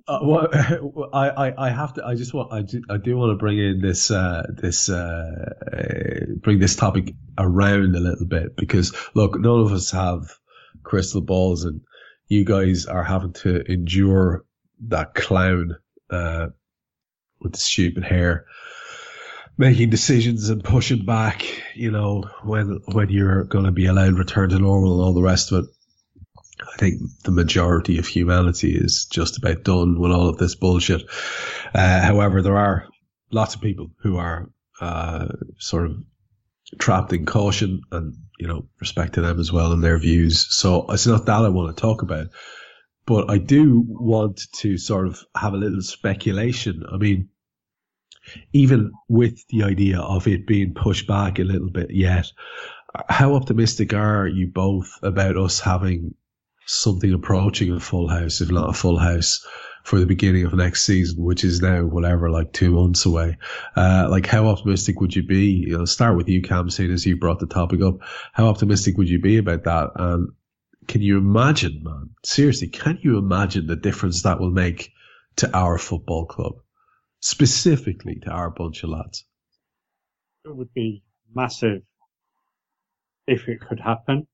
Uh, 0.06 0.18
well, 0.22 0.48
I, 1.12 1.52
I 1.56 1.70
have 1.70 1.94
to. 1.94 2.04
I 2.04 2.14
just 2.14 2.34
want. 2.34 2.52
I 2.52 2.62
do, 2.62 2.82
I 2.88 2.96
do 2.96 3.16
want 3.16 3.32
to 3.32 3.36
bring 3.36 3.58
in 3.58 3.80
this 3.80 4.10
uh, 4.10 4.46
this 4.48 4.88
uh, 4.88 5.52
uh, 5.72 6.26
bring 6.36 6.58
this 6.58 6.76
topic 6.76 7.14
around 7.38 7.96
a 7.96 8.00
little 8.00 8.26
bit 8.26 8.56
because 8.56 8.94
look, 9.14 9.38
none 9.38 9.60
of 9.60 9.72
us 9.72 9.90
have 9.90 10.30
crystal 10.82 11.20
balls, 11.20 11.64
and 11.64 11.80
you 12.28 12.44
guys 12.44 12.86
are 12.86 13.04
having 13.04 13.32
to 13.34 13.62
endure 13.70 14.44
that 14.88 15.14
clown. 15.14 15.76
Uh, 16.10 16.48
with 17.40 17.52
the 17.52 17.58
stupid 17.58 18.04
hair, 18.04 18.46
making 19.56 19.90
decisions 19.90 20.50
and 20.50 20.62
pushing 20.62 21.04
back, 21.04 21.46
you 21.74 21.90
know, 21.90 22.24
when 22.42 22.80
when 22.92 23.10
you're 23.10 23.44
going 23.44 23.64
to 23.64 23.72
be 23.72 23.86
allowed 23.86 24.14
return 24.14 24.50
to 24.50 24.58
normal 24.58 24.94
and 24.94 25.02
all 25.02 25.14
the 25.14 25.22
rest 25.22 25.52
of 25.52 25.64
it. 25.64 25.70
Think 26.80 27.02
the 27.24 27.30
majority 27.30 27.98
of 27.98 28.06
humanity 28.06 28.74
is 28.74 29.04
just 29.04 29.36
about 29.36 29.64
done 29.64 30.00
with 30.00 30.12
all 30.12 30.30
of 30.30 30.38
this 30.38 30.54
bullshit. 30.54 31.02
Uh, 31.74 32.00
however, 32.00 32.40
there 32.40 32.56
are 32.56 32.88
lots 33.30 33.54
of 33.54 33.60
people 33.60 33.90
who 34.02 34.16
are 34.16 34.48
uh, 34.80 35.26
sort 35.58 35.90
of 35.90 35.98
trapped 36.78 37.12
in 37.12 37.26
caution 37.26 37.82
and, 37.92 38.14
you 38.38 38.48
know, 38.48 38.66
respect 38.80 39.12
to 39.14 39.20
them 39.20 39.38
as 39.38 39.52
well 39.52 39.72
and 39.72 39.84
their 39.84 39.98
views. 39.98 40.46
So 40.56 40.86
it's 40.88 41.06
not 41.06 41.26
that 41.26 41.44
I 41.44 41.50
want 41.50 41.76
to 41.76 41.80
talk 41.80 42.00
about, 42.00 42.28
but 43.04 43.28
I 43.28 43.36
do 43.36 43.84
want 43.86 44.40
to 44.60 44.78
sort 44.78 45.06
of 45.06 45.22
have 45.36 45.52
a 45.52 45.58
little 45.58 45.82
speculation. 45.82 46.84
I 46.90 46.96
mean, 46.96 47.28
even 48.54 48.92
with 49.06 49.46
the 49.48 49.64
idea 49.64 50.00
of 50.00 50.26
it 50.26 50.46
being 50.46 50.72
pushed 50.72 51.06
back 51.06 51.38
a 51.38 51.44
little 51.44 51.70
bit 51.70 51.90
yet, 51.90 52.32
how 53.06 53.34
optimistic 53.34 53.92
are 53.92 54.26
you 54.26 54.46
both 54.46 54.98
about 55.02 55.36
us 55.36 55.60
having 55.60 56.14
something 56.70 57.12
approaching 57.12 57.72
a 57.72 57.80
full 57.80 58.08
house, 58.08 58.40
if 58.40 58.50
not 58.50 58.70
a 58.70 58.72
full 58.72 58.98
house, 58.98 59.46
for 59.82 59.98
the 59.98 60.06
beginning 60.06 60.44
of 60.44 60.54
next 60.54 60.82
season, 60.82 61.24
which 61.24 61.44
is 61.44 61.60
now 61.60 61.82
whatever, 61.84 62.30
like 62.30 62.52
two 62.52 62.70
months 62.70 63.06
away? 63.06 63.38
Uh, 63.76 64.06
like 64.10 64.26
how 64.26 64.46
optimistic 64.46 65.00
would 65.00 65.14
you 65.14 65.22
be? 65.22 65.46
You 65.66 65.78
know, 65.78 65.84
start 65.84 66.16
with 66.16 66.28
you, 66.28 66.42
Kam, 66.42 66.70
seeing 66.70 66.92
as 66.92 67.06
you 67.06 67.16
brought 67.16 67.40
the 67.40 67.46
topic 67.46 67.80
up. 67.82 67.96
How 68.32 68.46
optimistic 68.46 68.96
would 68.98 69.08
you 69.08 69.20
be 69.20 69.38
about 69.38 69.64
that? 69.64 69.90
And 69.96 70.28
can 70.86 71.02
you 71.02 71.18
imagine, 71.18 71.82
man? 71.82 72.10
Seriously, 72.24 72.68
can 72.68 72.98
you 73.02 73.18
imagine 73.18 73.66
the 73.66 73.76
difference 73.76 74.22
that 74.22 74.40
will 74.40 74.50
make 74.50 74.92
to 75.36 75.56
our 75.56 75.78
football 75.78 76.26
club? 76.26 76.54
Specifically 77.20 78.16
to 78.22 78.30
our 78.30 78.50
bunch 78.50 78.82
of 78.82 78.90
lads. 78.90 79.24
It 80.44 80.56
would 80.56 80.72
be 80.72 81.02
massive 81.34 81.82
if 83.26 83.48
it 83.48 83.60
could 83.60 83.80
happen. 83.80 84.26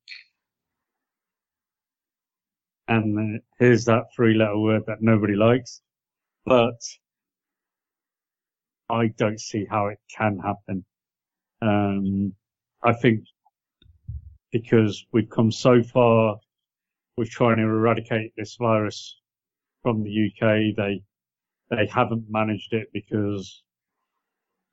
And 2.89 3.37
uh, 3.37 3.39
here's 3.59 3.85
that 3.87 4.05
three 4.15 4.35
letter 4.35 4.59
word 4.59 4.83
that 4.87 5.03
nobody 5.03 5.35
likes, 5.35 5.81
but 6.45 6.81
I 8.89 9.09
don't 9.19 9.41
see 9.41 9.67
how 9.69 9.89
it 9.89 9.99
can 10.17 10.39
happen. 10.39 10.85
Um, 11.63 12.33
I 12.83 12.93
think 12.93 13.25
because 14.53 15.05
we've 15.13 15.29
come 15.29 15.51
so 15.51 15.83
far 15.83 16.37
with 17.17 17.31
trying 17.31 17.57
to 17.57 17.63
eradicate 17.63 18.33
this 18.37 18.57
virus 18.57 19.19
from 19.83 20.05
the 20.05 20.11
UK, 20.11 20.77
they, 20.77 21.03
they 21.71 21.87
haven't 21.87 22.27
managed 22.31 22.73
it 22.73 22.89
because 22.93 23.63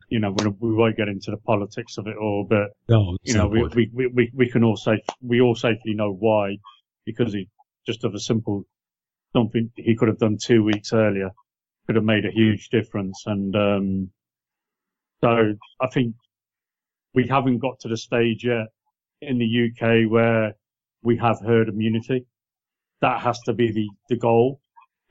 you 0.09 0.19
know, 0.19 0.35
we, 0.37 0.47
we 0.59 0.73
won't 0.75 0.95
get 0.95 1.07
into 1.07 1.31
the 1.31 1.37
politics 1.37 1.97
of 1.97 2.05
it 2.05 2.15
all, 2.17 2.45
but 2.47 2.69
No, 2.87 3.17
you 3.23 3.33
know, 3.33 3.47
we, 3.47 3.63
we, 3.93 4.07
we, 4.13 4.31
we, 4.33 4.47
can 4.47 4.63
all 4.63 4.75
safe, 4.77 4.99
we 5.21 5.41
all 5.41 5.55
safely 5.55 5.95
know 5.95 6.13
why, 6.13 6.57
because 7.03 7.33
he 7.33 7.47
just 7.85 8.03
of 8.03 8.13
a 8.13 8.19
simple 8.19 8.65
something 9.35 9.71
he 9.75 9.95
could 9.95 10.07
have 10.07 10.19
done 10.19 10.37
two 10.37 10.63
weeks 10.63 10.93
earlier 10.93 11.31
could 11.85 11.95
have 11.95 12.05
made 12.05 12.25
a 12.25 12.31
huge 12.31 12.69
difference. 12.69 13.23
And, 13.25 13.55
um, 13.55 14.09
so 15.21 15.53
I 15.81 15.87
think 15.87 16.15
we 17.13 17.27
haven't 17.27 17.59
got 17.59 17.79
to 17.81 17.87
the 17.87 17.97
stage 17.97 18.45
yet 18.45 18.67
in 19.21 19.37
the 19.37 19.69
UK 19.69 20.09
where 20.09 20.53
we 21.01 21.17
have 21.17 21.39
herd 21.45 21.69
immunity. 21.69 22.25
That 23.01 23.21
has 23.21 23.39
to 23.41 23.53
be 23.53 23.71
the, 23.71 23.89
the 24.09 24.17
goal 24.17 24.61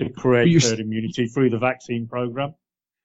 to 0.01 0.09
create 0.11 0.63
herd 0.63 0.81
immunity 0.81 1.27
through 1.27 1.51
the 1.51 1.59
vaccine 1.59 2.09
program. 2.09 2.55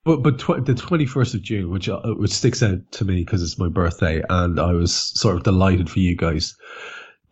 But 0.05 0.23
but 0.23 0.39
tw- 0.39 0.65
the 0.65 0.73
twenty 0.73 1.05
first 1.05 1.35
of 1.35 1.41
June, 1.41 1.69
which 1.69 1.89
uh, 1.89 1.99
which 2.15 2.31
sticks 2.31 2.63
out 2.63 2.79
to 2.93 3.03
me 3.03 3.25
because 3.25 3.43
it's 3.43 3.59
my 3.59 3.67
birthday, 3.67 4.23
and 4.29 4.57
I 4.57 4.71
was 4.71 4.93
sort 4.95 5.35
of 5.35 5.43
delighted 5.43 5.89
for 5.89 5.99
you 5.99 6.15
guys 6.15 6.55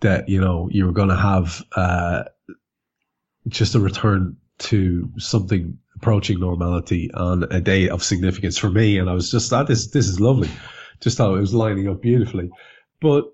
that 0.01 0.29
you 0.29 0.39
know 0.41 0.69
you 0.71 0.85
were 0.85 0.91
going 0.91 1.09
to 1.09 1.15
have 1.15 1.61
uh, 1.75 2.23
just 3.47 3.75
a 3.75 3.79
return 3.79 4.37
to 4.57 5.09
something 5.17 5.77
approaching 5.95 6.39
normality 6.39 7.11
on 7.13 7.43
a 7.51 7.61
day 7.61 7.89
of 7.89 8.03
significance 8.03 8.57
for 8.57 8.69
me, 8.69 8.97
and 8.97 9.09
I 9.09 9.13
was 9.13 9.31
just 9.31 9.49
that 9.51 9.67
this 9.67 9.87
this 9.87 10.07
is 10.07 10.19
lovely. 10.19 10.49
Just 11.01 11.17
thought 11.17 11.35
it 11.35 11.39
was 11.41 11.53
lining 11.53 11.87
up 11.89 12.01
beautifully, 12.01 12.49
but 13.01 13.25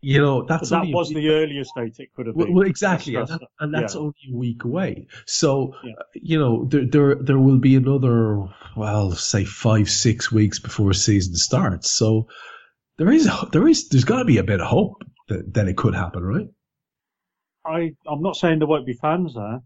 you 0.00 0.18
know 0.20 0.44
that's 0.44 0.70
that 0.70 0.86
was 0.86 1.10
the 1.10 1.28
earliest 1.28 1.72
date 1.76 1.94
it 1.98 2.08
could 2.14 2.26
have 2.26 2.36
been. 2.36 2.54
well, 2.54 2.66
exactly, 2.66 3.14
and, 3.16 3.26
That's- 3.28 3.40
that, 3.40 3.64
and 3.64 3.74
that's 3.74 3.94
yeah. 3.94 4.00
only 4.00 4.14
a 4.32 4.36
week 4.36 4.64
away. 4.64 5.06
So, 5.26 5.74
Yeah. 5.84 5.92
uh, 5.98 6.02
you 6.14 6.38
know, 6.38 6.64
there, 6.64 6.86
there 6.86 7.14
there 7.16 7.38
will 7.38 7.58
be 7.58 7.76
another, 7.76 8.46
well, 8.76 9.12
say 9.12 9.44
five, 9.44 9.90
six 9.90 10.32
weeks 10.32 10.58
before 10.58 10.92
season 10.94 11.34
starts. 11.34 11.90
So, 11.90 12.28
there 12.96 13.10
is 13.12 13.28
there 13.52 13.68
is 13.68 13.88
there's 13.88 14.04
got 14.04 14.20
to 14.20 14.24
be 14.24 14.38
a 14.38 14.44
bit 14.44 14.60
of 14.60 14.68
hope 14.68 15.02
that, 15.30 15.54
that 15.54 15.68
it 15.68 15.76
could 15.76 15.94
happen, 15.94 16.22
right? 16.22 16.46
I, 17.64 17.92
I'm 18.06 18.22
not 18.22 18.36
saying 18.36 18.58
there 18.58 18.68
won't 18.68 18.86
be 18.86 18.94
fans 18.94 19.34
there. 19.34 19.60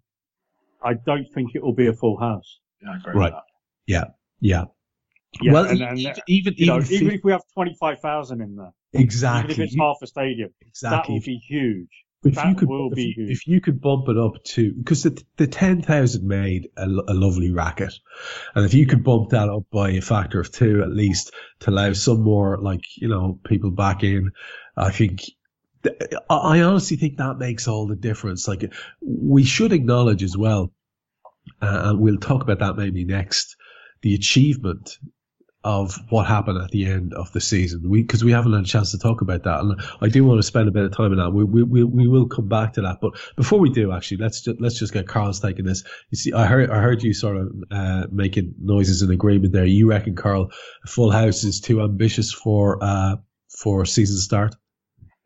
I 0.83 0.95
don't 0.95 1.27
think 1.35 1.55
it 1.55 1.63
will 1.63 1.75
be 1.75 1.87
a 1.89 1.93
full 1.93 2.19
house. 2.19 2.61
Yeah, 2.83 2.91
I 2.93 2.97
agree 2.97 3.15
Right. 3.15 3.33
with 3.33 3.33
that. 3.35 3.43
Yeah, 3.87 4.05
yeah. 4.41 4.65
Yeah, 5.43 5.53
well, 5.53 5.65
and, 5.67 5.81
and, 5.83 6.07
uh, 6.07 6.15
even 6.29 6.55
even, 6.55 6.55
you 6.57 6.67
know, 6.67 6.77
even 6.79 6.93
even 6.93 7.09
fi- 7.09 7.15
if 7.17 7.25
we 7.25 7.33
have 7.33 7.43
25,000 7.55 8.41
in 8.41 8.55
there, 8.57 8.73
exactly, 8.93 9.53
even 9.53 9.65
if 9.65 9.69
it's 9.69 9.77
half 9.81 9.97
a 10.03 10.07
stadium, 10.07 10.51
exactly, 10.61 10.65
that 10.65 10.69
exactly. 10.69 11.15
will 11.15 11.21
be 11.21 11.37
huge. 11.39 11.89
if 12.25 12.35
that 12.37 12.49
you 12.49 12.55
could, 12.55 12.69
will 12.69 12.89
if, 12.91 12.95
be 12.95 13.13
huge. 13.17 13.31
if 13.31 13.47
you 13.49 13.61
could 13.61 13.81
bump 13.81 14.09
it 14.09 14.17
up 14.17 14.33
to 14.45 14.73
because 14.75 15.03
the 15.03 15.21
the 15.37 15.47
ten 15.49 15.83
thousand 15.83 16.27
made 16.27 16.69
a, 16.77 16.85
a 16.87 17.15
lovely 17.15 17.51
racket, 17.51 17.93
and 18.55 18.65
if 18.65 18.75
you 18.75 18.87
could 18.87 19.03
bump 19.03 19.31
that 19.31 19.49
up 19.49 19.65
by 19.73 19.91
a 19.91 20.01
factor 20.01 20.39
of 20.39 20.53
two 20.53 20.83
at 20.83 20.91
least 20.91 21.33
to 21.61 21.71
allow 21.71 21.93
some 21.93 22.21
more 22.23 22.59
like 22.59 22.83
you 22.97 23.09
know 23.09 23.41
people 23.45 23.71
back 23.71 24.05
in, 24.05 24.31
I 24.77 24.91
think. 24.91 25.23
I 26.31 26.61
honestly 26.61 26.97
think 26.97 27.19
that 27.19 27.39
makes 27.39 27.69
all 27.69 27.87
the 27.87 27.97
difference. 27.97 28.49
Like 28.49 28.73
we 29.01 29.45
should 29.45 29.73
acknowledge 29.73 30.23
as 30.23 30.37
well, 30.37 30.73
uh, 31.61 31.83
and 31.85 32.01
we'll 32.01 32.19
talk 32.19 32.43
about 32.43 32.61
that 32.61 32.77
maybe 32.77 33.05
next, 33.05 33.57
the 34.03 34.15
achievement 34.15 34.99
of 35.65 35.99
what 36.11 36.27
happened 36.27 36.63
at 36.63 36.71
the 36.71 36.85
end 36.85 37.15
of 37.15 37.33
the 37.33 37.41
season. 37.41 37.89
We 37.89 38.03
because 38.03 38.23
we 38.23 38.33
haven't 38.33 38.53
had 38.53 38.65
a 38.65 38.67
chance 38.67 38.91
to 38.93 38.99
talk 38.99 39.23
about 39.23 39.45
that, 39.45 39.61
and 39.61 39.81
I 40.01 40.09
do 40.09 40.25
want 40.25 40.39
to 40.39 40.43
spend 40.43 40.69
a 40.69 40.73
bit 40.73 40.85
of 40.85 40.93
time 40.93 41.13
on 41.13 41.17
that. 41.17 41.31
We 41.31 41.45
we 41.45 41.63
we, 41.63 41.85
we 41.85 42.07
will 42.07 42.29
come 42.29 42.49
back 42.49 42.75
to 42.75 42.83
that, 42.83 42.99
but 43.01 43.13
before 43.37 43.59
we 43.59 43.71
do, 43.71 43.91
actually, 43.91 44.19
let's 44.19 44.43
just 44.43 44.61
let's 44.61 44.79
just 44.79 44.93
get 44.93 45.09
Karl's 45.09 45.41
take 45.41 45.59
on 45.59 45.65
this. 45.65 45.83
You 46.11 46.17
see, 46.17 46.33
I 46.33 46.47
heard 46.47 46.71
I 46.71 46.81
heard 46.81 47.03
you 47.03 47.15
sort 47.15 47.39
of 47.39 47.49
uh, 47.71 48.07
making 48.13 48.55
noises 48.61 49.03
in 49.03 49.11
agreement 49.11 49.53
there. 49.53 49.65
You 49.65 49.89
reckon 49.89 50.15
Karl, 50.15 50.51
full 50.87 51.11
house 51.11 51.45
is 51.45 51.61
too 51.61 51.81
ambitious 51.81 52.33
for 52.33 52.79
uh 52.83 53.17
for 53.49 53.87
season 53.87 54.19
start? 54.19 54.55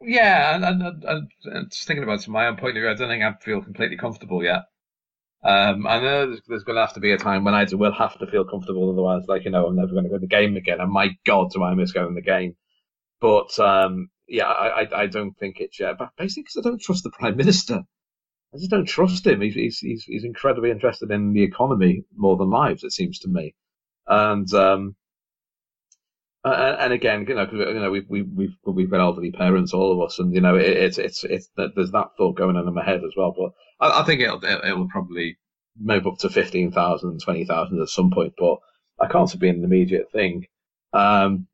Yeah, 0.01 0.55
and, 0.55 0.65
and, 0.65 1.05
and, 1.05 1.31
and, 1.45 1.71
just 1.71 1.87
thinking 1.87 2.05
about 2.05 2.21
it 2.21 2.25
from 2.25 2.35
my 2.35 2.47
own 2.47 2.57
point 2.57 2.77
of 2.77 2.83
view, 2.83 2.89
I 2.89 2.95
don't 2.95 3.09
think 3.09 3.25
I 3.25 3.33
feel 3.45 3.63
completely 3.63 3.97
comfortable 3.97 4.45
yet. 4.45 4.65
Um, 5.43 5.87
I 5.87 6.01
know 6.01 6.27
there's, 6.27 6.41
there's 6.47 6.65
going 6.65 6.77
to 6.77 6.83
have 6.83 6.95
to 6.95 7.01
be 7.01 7.13
a 7.13 7.19
time 7.19 7.45
when 7.45 7.55
I 7.55 7.67
will 7.73 7.93
have 7.93 8.19
to 8.19 8.27
feel 8.27 8.45
comfortable, 8.45 8.91
otherwise, 8.91 9.25
like 9.29 9.45
you 9.45 9.51
know, 9.51 9.67
I'm 9.67 9.77
never 9.77 9.93
going 9.93 10.05
to 10.05 10.11
go 10.11 10.17
to 10.17 10.21
the 10.21 10.27
game 10.27 10.57
again. 10.57 10.81
And 10.81 10.93
my 10.93 11.11
God, 11.25 11.51
do 11.53 11.63
I 11.63 11.75
miss 11.75 11.93
going 11.93 12.09
to 12.09 12.15
the 12.15 12.21
game? 12.21 12.57
But 13.21 13.59
um, 13.59 14.11
yeah, 14.29 14.47
I, 14.47 14.83
I, 14.83 15.03
I 15.03 15.07
don't 15.07 15.37
think 15.39 15.61
it's 15.61 15.81
yet. 15.81 15.99
But 15.99 16.11
basically, 16.17 16.45
because 16.45 16.57
I 16.59 16.69
don't 16.69 16.81
trust 16.81 17.05
the 17.05 17.11
prime 17.11 17.37
minister. 17.37 17.83
I 18.55 18.59
just 18.59 18.71
don't 18.71 18.87
trust 18.87 19.27
him. 19.27 19.41
He's, 19.41 19.55
he's 19.55 19.79
he's 19.79 20.05
he's 20.05 20.25
incredibly 20.25 20.71
interested 20.71 21.11
in 21.11 21.33
the 21.33 21.43
economy 21.43 22.05
more 22.17 22.37
than 22.37 22.51
lives, 22.51 22.83
it 22.83 22.93
seems 22.93 23.19
to 23.21 23.29
me. 23.29 23.55
And 24.07 24.53
um, 24.55 24.97
and 26.45 26.93
again, 26.93 27.27
you 27.29 27.35
know, 27.35 27.47
'cause, 27.47 27.55
you 27.59 27.75
know, 27.75 27.91
we've 27.91 28.09
we've 28.09 28.29
we've 28.35 28.57
we've 28.65 28.91
got 28.91 29.01
elderly 29.01 29.31
parents, 29.33 29.75
all 29.75 29.93
of 29.93 30.01
us, 30.07 30.19
and 30.19 30.33
you 30.35 30.41
know, 30.41 30.57
it, 30.57 30.67
it's 30.67 30.99
it's 30.99 31.25
it's 31.25 31.51
there's 31.57 31.91
that 31.93 32.11
thought 32.17 32.37
going 32.37 32.57
on 32.57 32.69
in 32.69 32.75
my 32.75 32.85
head 32.85 33.03
as 33.05 33.13
well. 33.17 33.35
But 33.37 33.53
I, 33.87 34.01
I 34.01 34.05
think 34.05 34.21
it'll 34.21 34.43
it'll 34.45 34.89
probably 34.89 35.37
move 35.81 36.07
up 36.07 36.19
to 36.19 36.31
15,000, 36.31 37.21
20,000 37.21 37.81
at 37.81 37.89
some 37.89 38.11
point. 38.11 38.35
But 38.39 38.59
I 39.01 39.07
can't 39.09 39.39
being 39.39 39.57
an 39.57 39.65
immediate 39.65 40.11
thing. 40.13 40.47
Um, 40.93 41.47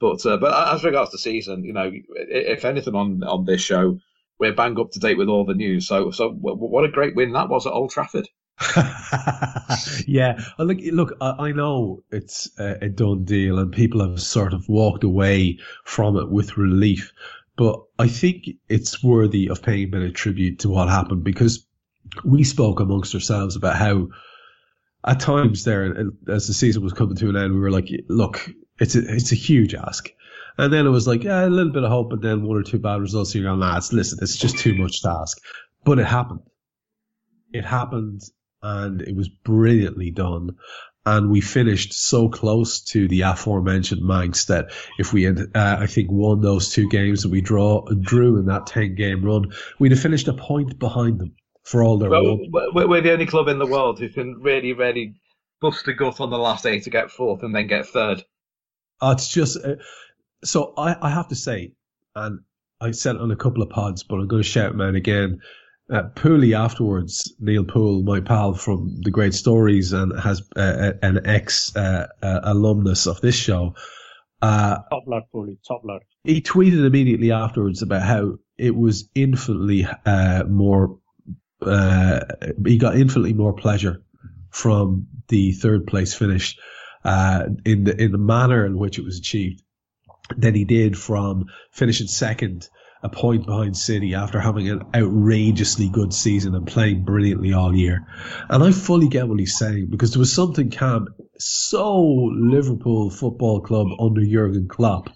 but 0.00 0.24
uh, 0.26 0.36
but 0.38 0.74
as 0.74 0.84
regards 0.84 1.12
to 1.12 1.18
season, 1.18 1.64
you 1.64 1.72
know, 1.72 1.90
if 2.16 2.64
anything 2.64 2.94
on 2.94 3.22
on 3.24 3.44
this 3.44 3.62
show, 3.62 3.98
we're 4.38 4.54
bang 4.54 4.78
up 4.80 4.90
to 4.92 5.00
date 5.00 5.18
with 5.18 5.28
all 5.28 5.44
the 5.44 5.54
news. 5.54 5.86
So 5.88 6.10
so 6.10 6.30
what 6.32 6.84
a 6.84 6.88
great 6.88 7.16
win 7.16 7.32
that 7.32 7.48
was 7.48 7.66
at 7.66 7.72
Old 7.72 7.90
Trafford. 7.90 8.28
yeah, 10.06 10.40
Uh, 10.58 10.62
look, 10.64 10.78
look, 10.92 11.16
I, 11.20 11.52
know 11.52 12.02
it's 12.10 12.48
a, 12.58 12.88
done 12.88 13.24
deal, 13.24 13.58
and 13.58 13.70
people 13.70 14.08
have 14.08 14.20
sort 14.20 14.54
of 14.54 14.68
walked 14.68 15.04
away 15.04 15.58
from 15.84 16.16
it 16.16 16.30
with 16.30 16.56
relief. 16.56 17.12
But 17.56 17.82
I 17.98 18.08
think 18.08 18.48
it's 18.68 19.02
worthy 19.02 19.48
of 19.48 19.62
paying 19.62 19.84
a 19.84 19.90
bit 19.90 20.02
of 20.02 20.14
tribute 20.14 20.60
to 20.60 20.70
what 20.70 20.88
happened 20.88 21.24
because 21.24 21.66
we 22.24 22.44
spoke 22.44 22.80
amongst 22.80 23.14
ourselves 23.14 23.56
about 23.56 23.76
how, 23.76 24.08
at 25.04 25.20
times 25.20 25.64
there, 25.64 25.94
as 26.28 26.46
the 26.46 26.54
season 26.54 26.82
was 26.82 26.92
coming 26.92 27.16
to 27.16 27.28
an 27.28 27.36
end, 27.36 27.52
we 27.52 27.60
were 27.60 27.70
like, 27.70 27.88
"Look, 28.08 28.50
it's 28.78 28.94
a 28.94 29.00
it's 29.14 29.32
a 29.32 29.36
huge 29.36 29.74
ask." 29.74 30.08
And 30.58 30.72
then 30.72 30.86
it 30.86 30.90
was 30.90 31.06
like, 31.06 31.22
yeah, 31.22 31.44
a 31.44 31.48
little 31.48 31.72
bit 31.72 31.84
of 31.84 31.90
hope, 31.90 32.12
and 32.12 32.22
then 32.22 32.42
one 32.42 32.56
or 32.56 32.62
two 32.62 32.78
bad 32.78 33.00
results. 33.00 33.34
You're 33.34 33.44
going, 33.44 33.60
lads, 33.60 33.92
listen, 33.92 34.18
it's 34.22 34.36
just 34.36 34.56
too 34.58 34.74
much 34.74 35.02
to 35.02 35.10
ask. 35.10 35.38
But 35.84 35.98
it 35.98 36.06
happened. 36.06 36.40
It 37.52 37.64
happened 37.64 38.22
and 38.66 39.00
it 39.02 39.14
was 39.14 39.28
brilliantly 39.28 40.10
done. 40.10 40.56
And 41.04 41.30
we 41.30 41.40
finished 41.40 41.92
so 41.92 42.28
close 42.28 42.80
to 42.86 43.06
the 43.06 43.20
aforementioned 43.20 44.02
Mancs 44.02 44.46
that 44.46 44.72
if 44.98 45.12
we 45.12 45.22
had, 45.22 45.38
uh, 45.54 45.76
I 45.78 45.86
think, 45.86 46.10
won 46.10 46.40
those 46.40 46.70
two 46.70 46.88
games 46.88 47.22
that 47.22 47.28
we 47.28 47.40
draw 47.40 47.86
drew 48.00 48.38
in 48.38 48.46
that 48.46 48.66
ten 48.66 48.96
game 48.96 49.24
run, 49.24 49.52
we'd 49.78 49.92
have 49.92 50.00
finished 50.00 50.26
a 50.26 50.32
point 50.32 50.80
behind 50.80 51.20
them 51.20 51.36
for 51.62 51.84
all 51.84 51.98
their 51.98 52.10
Well, 52.10 52.38
we're 52.74 52.88
we're 52.88 53.00
the 53.02 53.12
only 53.12 53.26
club 53.26 53.46
in 53.46 53.60
the 53.60 53.66
world 53.66 54.00
who 54.00 54.08
can 54.08 54.40
really, 54.40 54.72
really 54.72 55.14
bust 55.60 55.86
a 55.86 55.92
gut 55.92 56.20
on 56.20 56.30
the 56.30 56.38
last 56.38 56.64
day 56.64 56.80
to 56.80 56.90
get 56.90 57.12
fourth 57.12 57.44
and 57.44 57.54
then 57.54 57.68
get 57.68 57.86
third. 57.86 58.24
Uh, 59.00 59.14
it's 59.16 59.28
just 59.28 59.58
uh, 59.64 59.76
so 60.42 60.74
I, 60.76 60.96
I 61.00 61.10
have 61.10 61.28
to 61.28 61.36
say, 61.36 61.74
and 62.16 62.40
I 62.80 62.90
said 62.90 63.16
on 63.16 63.30
a 63.30 63.36
couple 63.36 63.62
of 63.62 63.70
pods, 63.70 64.02
but 64.02 64.16
I'm 64.16 64.26
going 64.26 64.42
to 64.42 64.48
shout 64.48 64.72
him 64.72 64.80
out 64.80 64.96
again. 64.96 65.40
Uh, 65.88 66.02
Pooley 66.16 66.52
afterwards, 66.56 67.32
Neil 67.38 67.64
Poole, 67.64 68.02
my 68.02 68.20
pal 68.20 68.54
from 68.54 69.00
the 69.02 69.10
Great 69.10 69.34
Stories, 69.34 69.92
and 69.92 70.18
has 70.18 70.42
uh, 70.56 70.92
an 71.02 71.24
ex 71.26 71.74
uh, 71.76 72.08
uh, 72.22 72.40
alumnus 72.42 73.06
of 73.06 73.20
this 73.20 73.36
show. 73.36 73.74
Uh, 74.42 74.78
Top 74.90 75.04
lad, 75.06 75.22
Foley, 75.32 75.58
top 75.66 75.82
lad. 75.84 76.00
he 76.24 76.42
tweeted 76.42 76.84
immediately 76.84 77.30
afterwards 77.32 77.82
about 77.82 78.02
how 78.02 78.34
it 78.58 78.74
was 78.74 79.08
infinitely 79.14 79.86
uh, 80.04 80.42
more. 80.44 80.98
Uh, 81.62 82.20
he 82.66 82.78
got 82.78 82.96
infinitely 82.96 83.32
more 83.32 83.54
pleasure 83.54 84.02
from 84.50 85.06
the 85.28 85.52
third 85.52 85.86
place 85.86 86.14
finish 86.14 86.58
uh, 87.04 87.44
in 87.64 87.84
the 87.84 88.02
in 88.02 88.10
the 88.12 88.18
manner 88.18 88.66
in 88.66 88.76
which 88.76 88.98
it 88.98 89.04
was 89.04 89.18
achieved 89.18 89.62
than 90.36 90.54
he 90.54 90.64
did 90.64 90.98
from 90.98 91.46
finishing 91.70 92.08
second, 92.08 92.68
a 93.06 93.08
point 93.08 93.46
behind 93.46 93.76
City 93.76 94.14
after 94.14 94.40
having 94.40 94.68
an 94.68 94.82
outrageously 94.94 95.88
good 95.88 96.12
season 96.12 96.56
and 96.56 96.66
playing 96.66 97.04
brilliantly 97.04 97.52
all 97.52 97.72
year. 97.72 98.04
And 98.50 98.64
I 98.64 98.72
fully 98.72 99.08
get 99.08 99.28
what 99.28 99.38
he's 99.38 99.56
saying 99.56 99.86
because 99.90 100.12
there 100.12 100.18
was 100.18 100.32
something 100.32 100.70
Cam 100.70 101.06
so 101.38 102.02
Liverpool 102.02 103.10
Football 103.10 103.60
Club 103.60 103.88
under 104.00 104.24
Jurgen 104.24 104.66
Klopp 104.66 105.10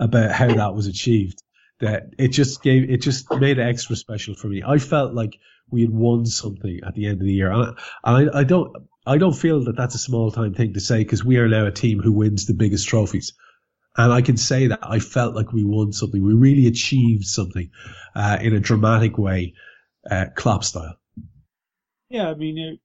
about 0.00 0.32
how 0.32 0.48
that 0.48 0.74
was 0.74 0.86
achieved 0.86 1.42
that 1.80 2.04
it 2.18 2.28
just 2.28 2.62
gave 2.62 2.88
it 2.88 3.02
just 3.02 3.30
made 3.34 3.58
it 3.58 3.62
extra 3.62 3.96
special 3.96 4.34
for 4.34 4.48
me. 4.48 4.62
I 4.66 4.78
felt 4.78 5.12
like 5.12 5.36
we 5.70 5.82
had 5.82 5.90
won 5.90 6.24
something 6.24 6.80
at 6.86 6.94
the 6.94 7.06
end 7.06 7.20
of 7.20 7.26
the 7.26 7.34
year. 7.34 7.52
And 7.52 7.76
I, 8.02 8.22
I, 8.22 8.38
I 8.40 8.44
don't 8.44 8.74
I 9.06 9.18
don't 9.18 9.36
feel 9.36 9.64
that 9.64 9.76
that's 9.76 9.94
a 9.94 9.98
small 9.98 10.30
time 10.30 10.54
thing 10.54 10.72
to 10.72 10.80
say 10.80 10.98
because 10.98 11.22
we 11.22 11.36
are 11.36 11.48
now 11.48 11.66
a 11.66 11.70
team 11.70 12.00
who 12.00 12.12
wins 12.12 12.46
the 12.46 12.54
biggest 12.54 12.88
trophies. 12.88 13.34
And 13.96 14.12
I 14.12 14.20
can 14.20 14.36
say 14.36 14.66
that 14.66 14.80
I 14.82 14.98
felt 14.98 15.34
like 15.34 15.52
we 15.52 15.64
won 15.64 15.92
something. 15.92 16.22
We 16.22 16.34
really 16.34 16.66
achieved 16.66 17.24
something 17.24 17.70
uh, 18.14 18.38
in 18.40 18.54
a 18.54 18.60
dramatic 18.60 19.16
way, 19.16 19.54
uh, 20.10 20.26
Klopp 20.34 20.64
style. 20.64 20.96
Yeah, 22.08 22.28
I 22.28 22.34
mean, 22.34 22.58
it, 22.58 22.80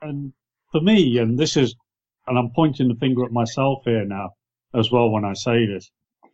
and 0.00 0.32
for 0.72 0.80
me, 0.80 1.18
and 1.18 1.38
this 1.38 1.56
is, 1.56 1.74
and 2.26 2.38
I'm 2.38 2.50
pointing 2.54 2.88
the 2.88 2.94
finger 2.94 3.24
at 3.24 3.32
myself 3.32 3.82
here 3.84 4.04
now 4.04 4.30
as 4.74 4.90
well 4.90 5.10
when 5.10 5.24
I 5.24 5.34
say 5.34 5.66
this. 5.66 5.90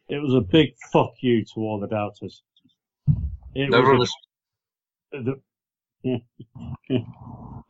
It 0.08 0.18
was 0.18 0.34
a 0.34 0.40
big 0.40 0.70
fuck 0.92 1.12
you 1.20 1.44
to 1.44 1.60
all 1.60 1.78
the 1.78 1.86
doubters. 1.86 2.42
It 3.54 3.70
No 3.70 3.80
was 3.82 4.12
a, 5.12 5.22
the, 5.22 5.40
yeah. 6.02 6.16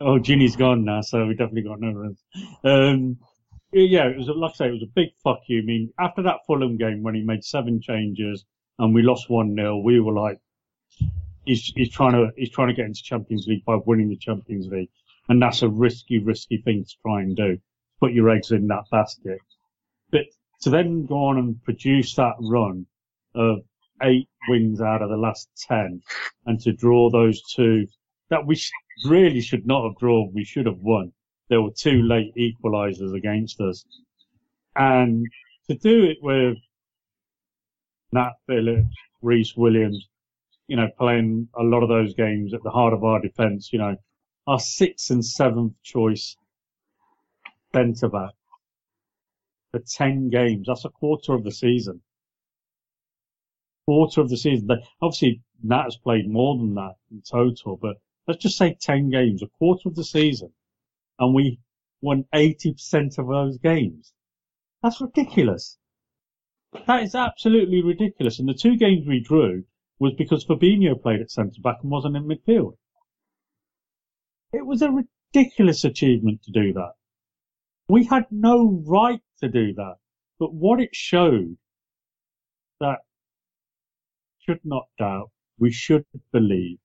oh, 0.01 0.19
Gini's 0.19 0.55
gone 0.55 0.85
now, 0.85 1.01
so 1.01 1.25
we 1.25 1.33
definitely 1.33 1.63
got 1.63 1.79
no 1.79 1.91
runs. 1.91 2.23
Um, 2.63 3.17
yeah, 3.71 4.07
it 4.07 4.17
was 4.17 4.27
like 4.27 4.51
I 4.51 4.55
say, 4.55 4.67
it 4.67 4.73
was 4.73 4.83
a 4.83 4.93
big 4.95 5.09
fuck 5.23 5.41
you. 5.47 5.59
I 5.59 5.65
mean, 5.65 5.93
after 5.99 6.21
that 6.23 6.45
Fulham 6.45 6.77
game 6.77 7.03
when 7.03 7.15
he 7.15 7.21
made 7.21 7.43
seven 7.43 7.81
changes 7.81 8.45
and 8.79 8.93
we 8.93 9.01
lost 9.01 9.29
one 9.29 9.55
0 9.55 9.77
we 9.77 9.99
were 9.99 10.13
like, 10.13 10.39
he's 11.45 11.71
he's 11.75 11.91
trying 11.91 12.13
to 12.13 12.31
he's 12.35 12.51
trying 12.51 12.67
to 12.67 12.73
get 12.73 12.85
into 12.85 13.03
Champions 13.03 13.47
League 13.47 13.65
by 13.65 13.75
winning 13.85 14.09
the 14.09 14.17
Champions 14.17 14.67
League, 14.67 14.89
and 15.29 15.41
that's 15.41 15.61
a 15.61 15.69
risky, 15.69 16.19
risky 16.19 16.57
thing 16.57 16.83
to 16.83 16.95
try 17.01 17.21
and 17.21 17.35
do. 17.35 17.57
Put 17.99 18.13
your 18.13 18.29
eggs 18.29 18.51
in 18.51 18.67
that 18.67 18.85
basket, 18.91 19.39
but 20.11 20.25
to 20.61 20.69
then 20.69 21.05
go 21.05 21.25
on 21.25 21.37
and 21.37 21.63
produce 21.63 22.15
that 22.15 22.35
run 22.39 22.85
of 23.35 23.59
eight 24.03 24.27
wins 24.49 24.81
out 24.81 25.01
of 25.01 25.09
the 25.09 25.17
last 25.17 25.49
ten, 25.67 26.01
and 26.45 26.59
to 26.61 26.73
draw 26.73 27.09
those 27.09 27.41
two 27.53 27.87
that 28.29 28.45
we 28.45 28.59
really 29.05 29.41
should 29.41 29.67
not 29.67 29.83
have 29.83 29.97
drawn, 29.97 30.31
we 30.33 30.43
should 30.43 30.65
have 30.65 30.79
won. 30.79 31.13
There 31.51 31.61
were 31.61 31.71
two 31.77 32.03
late 32.03 32.33
equalisers 32.37 33.13
against 33.13 33.59
us, 33.59 33.83
and 34.73 35.27
to 35.67 35.75
do 35.75 36.05
it 36.05 36.19
with 36.21 36.55
Nat 38.13 38.31
Phillips, 38.47 38.95
Rhys 39.21 39.57
Williams, 39.57 40.07
you 40.67 40.77
know, 40.77 40.87
playing 40.97 41.49
a 41.53 41.61
lot 41.61 41.83
of 41.83 41.89
those 41.89 42.13
games 42.13 42.53
at 42.53 42.63
the 42.63 42.69
heart 42.69 42.93
of 42.93 43.03
our 43.03 43.19
defence, 43.19 43.73
you 43.73 43.79
know, 43.79 43.97
our 44.47 44.61
sixth 44.61 45.09
and 45.11 45.25
seventh 45.25 45.73
choice 45.83 46.37
centre 47.73 48.07
back 48.07 48.31
for 49.71 49.79
10 49.79 50.29
games. 50.29 50.67
That's 50.67 50.85
a 50.85 50.89
quarter 50.89 51.33
of 51.33 51.43
the 51.43 51.51
season. 51.51 52.01
Quarter 53.87 54.21
of 54.21 54.29
the 54.29 54.37
season. 54.37 54.69
Obviously, 55.01 55.41
Nat 55.61 55.83
has 55.83 55.97
played 55.97 56.29
more 56.29 56.57
than 56.57 56.75
that 56.75 56.95
in 57.11 57.21
total, 57.29 57.75
but 57.75 57.97
let's 58.25 58.41
just 58.41 58.57
say 58.57 58.77
10 58.79 59.09
games, 59.09 59.43
a 59.43 59.47
quarter 59.47 59.89
of 59.89 59.95
the 59.95 60.05
season. 60.05 60.53
And 61.19 61.33
we 61.33 61.59
won 62.01 62.25
80% 62.33 63.17
of 63.17 63.27
those 63.27 63.57
games. 63.59 64.13
That's 64.81 65.01
ridiculous. 65.01 65.77
That 66.87 67.03
is 67.03 67.15
absolutely 67.15 67.83
ridiculous. 67.83 68.39
And 68.39 68.47
the 68.47 68.53
two 68.53 68.77
games 68.77 69.05
we 69.07 69.19
drew 69.19 69.65
was 69.99 70.13
because 70.17 70.45
Fabinho 70.45 70.99
played 70.99 71.21
at 71.21 71.29
centre 71.29 71.61
back 71.61 71.77
and 71.81 71.91
wasn't 71.91 72.15
in 72.15 72.23
midfield. 72.27 72.77
It 74.53 74.65
was 74.65 74.81
a 74.81 74.89
ridiculous 74.89 75.83
achievement 75.83 76.41
to 76.43 76.51
do 76.51 76.73
that. 76.73 76.93
We 77.87 78.05
had 78.05 78.25
no 78.31 78.81
right 78.85 79.21
to 79.41 79.49
do 79.49 79.73
that. 79.75 79.95
But 80.39 80.53
what 80.53 80.79
it 80.79 80.95
showed 80.95 81.57
that 82.79 82.99
should 84.39 84.61
not 84.63 84.87
doubt, 84.97 85.29
we 85.59 85.71
should 85.71 86.05
believe 86.31 86.79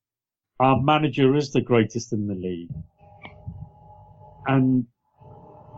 our 0.58 0.80
manager 0.80 1.34
is 1.34 1.52
the 1.52 1.60
greatest 1.60 2.12
in 2.12 2.26
the 2.26 2.34
league. 2.34 2.70
And 4.46 4.86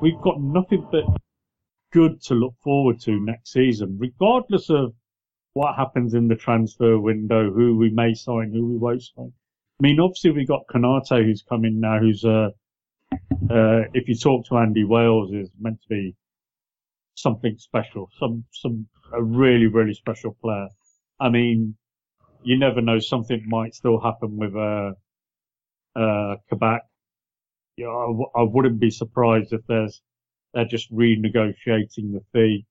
we've 0.00 0.20
got 0.20 0.40
nothing 0.40 0.86
but 0.90 1.04
good 1.92 2.20
to 2.22 2.34
look 2.34 2.54
forward 2.62 3.00
to 3.00 3.20
next 3.20 3.52
season, 3.52 3.96
regardless 3.98 4.70
of 4.70 4.92
what 5.54 5.76
happens 5.76 6.14
in 6.14 6.28
the 6.28 6.36
transfer 6.36 6.98
window, 6.98 7.50
who 7.50 7.76
we 7.76 7.90
may 7.90 8.14
sign, 8.14 8.52
who 8.52 8.66
we 8.66 8.76
won't 8.76 9.02
sign. 9.02 9.32
I 9.80 9.82
mean, 9.82 10.00
obviously 10.00 10.32
we've 10.32 10.48
got 10.48 10.66
Konaté 10.72 11.24
who's 11.24 11.42
coming 11.48 11.80
now, 11.80 11.98
who's 11.98 12.24
uh, 12.24 12.50
uh, 13.50 13.82
if 13.94 14.08
you 14.08 14.16
talk 14.16 14.46
to 14.46 14.58
Andy 14.58 14.84
Wales, 14.84 15.32
is 15.32 15.50
meant 15.58 15.80
to 15.82 15.88
be 15.88 16.14
something 17.14 17.56
special, 17.58 18.10
some 18.18 18.44
some 18.52 18.86
a 19.12 19.22
really 19.22 19.66
really 19.66 19.94
special 19.94 20.36
player. 20.42 20.68
I 21.18 21.30
mean, 21.30 21.76
you 22.42 22.58
never 22.58 22.80
know, 22.80 22.98
something 22.98 23.42
might 23.46 23.74
still 23.74 24.00
happen 24.00 24.36
with 24.36 24.54
uh, 24.54 24.92
uh, 25.96 26.36
Kabak. 26.50 26.80
You 27.78 27.84
know, 27.84 27.96
I, 27.96 28.06
w- 28.06 28.30
I 28.34 28.42
wouldn't 28.42 28.80
be 28.80 28.90
surprised 28.90 29.52
if 29.52 29.64
there's 29.68 30.02
they're 30.52 30.64
just 30.64 30.92
renegotiating 30.92 32.12
the 32.12 32.22
fee. 32.32 32.66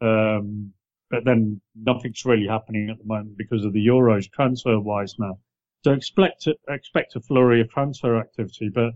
Um, 0.00 0.72
but 1.10 1.24
then 1.24 1.60
nothing's 1.76 2.24
really 2.24 2.48
happening 2.48 2.90
at 2.90 2.98
the 2.98 3.04
moment 3.04 3.38
because 3.38 3.64
of 3.64 3.72
the 3.72 3.86
Euros 3.86 4.28
transfer 4.32 4.80
wise 4.80 5.14
now. 5.20 5.38
So 5.84 5.92
expect 5.92 6.42
to, 6.42 6.56
expect 6.68 7.14
a 7.14 7.20
flurry 7.20 7.60
of 7.60 7.70
transfer 7.70 8.18
activity, 8.18 8.68
but 8.68 8.94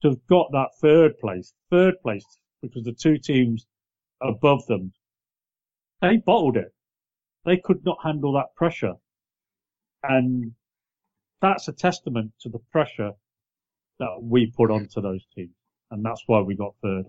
to 0.00 0.08
have 0.08 0.26
got 0.28 0.50
that 0.52 0.70
third 0.80 1.18
place, 1.18 1.52
third 1.70 2.00
place, 2.02 2.24
because 2.62 2.84
the 2.84 2.94
two 2.94 3.18
teams 3.18 3.66
above 4.22 4.66
them, 4.66 4.94
they 6.00 6.16
bottled 6.16 6.56
it. 6.56 6.72
They 7.44 7.58
could 7.58 7.84
not 7.84 7.98
handle 8.02 8.32
that 8.32 8.54
pressure. 8.56 8.94
And 10.02 10.52
that's 11.42 11.68
a 11.68 11.72
testament 11.72 12.32
to 12.40 12.48
the 12.48 12.60
pressure 12.72 13.12
that 14.00 14.18
we 14.20 14.52
put 14.54 14.70
onto 14.70 15.00
those 15.00 15.24
teams. 15.34 15.54
And 15.90 16.04
that's 16.04 16.22
why 16.26 16.40
we 16.40 16.56
got 16.56 16.74
third. 16.82 17.06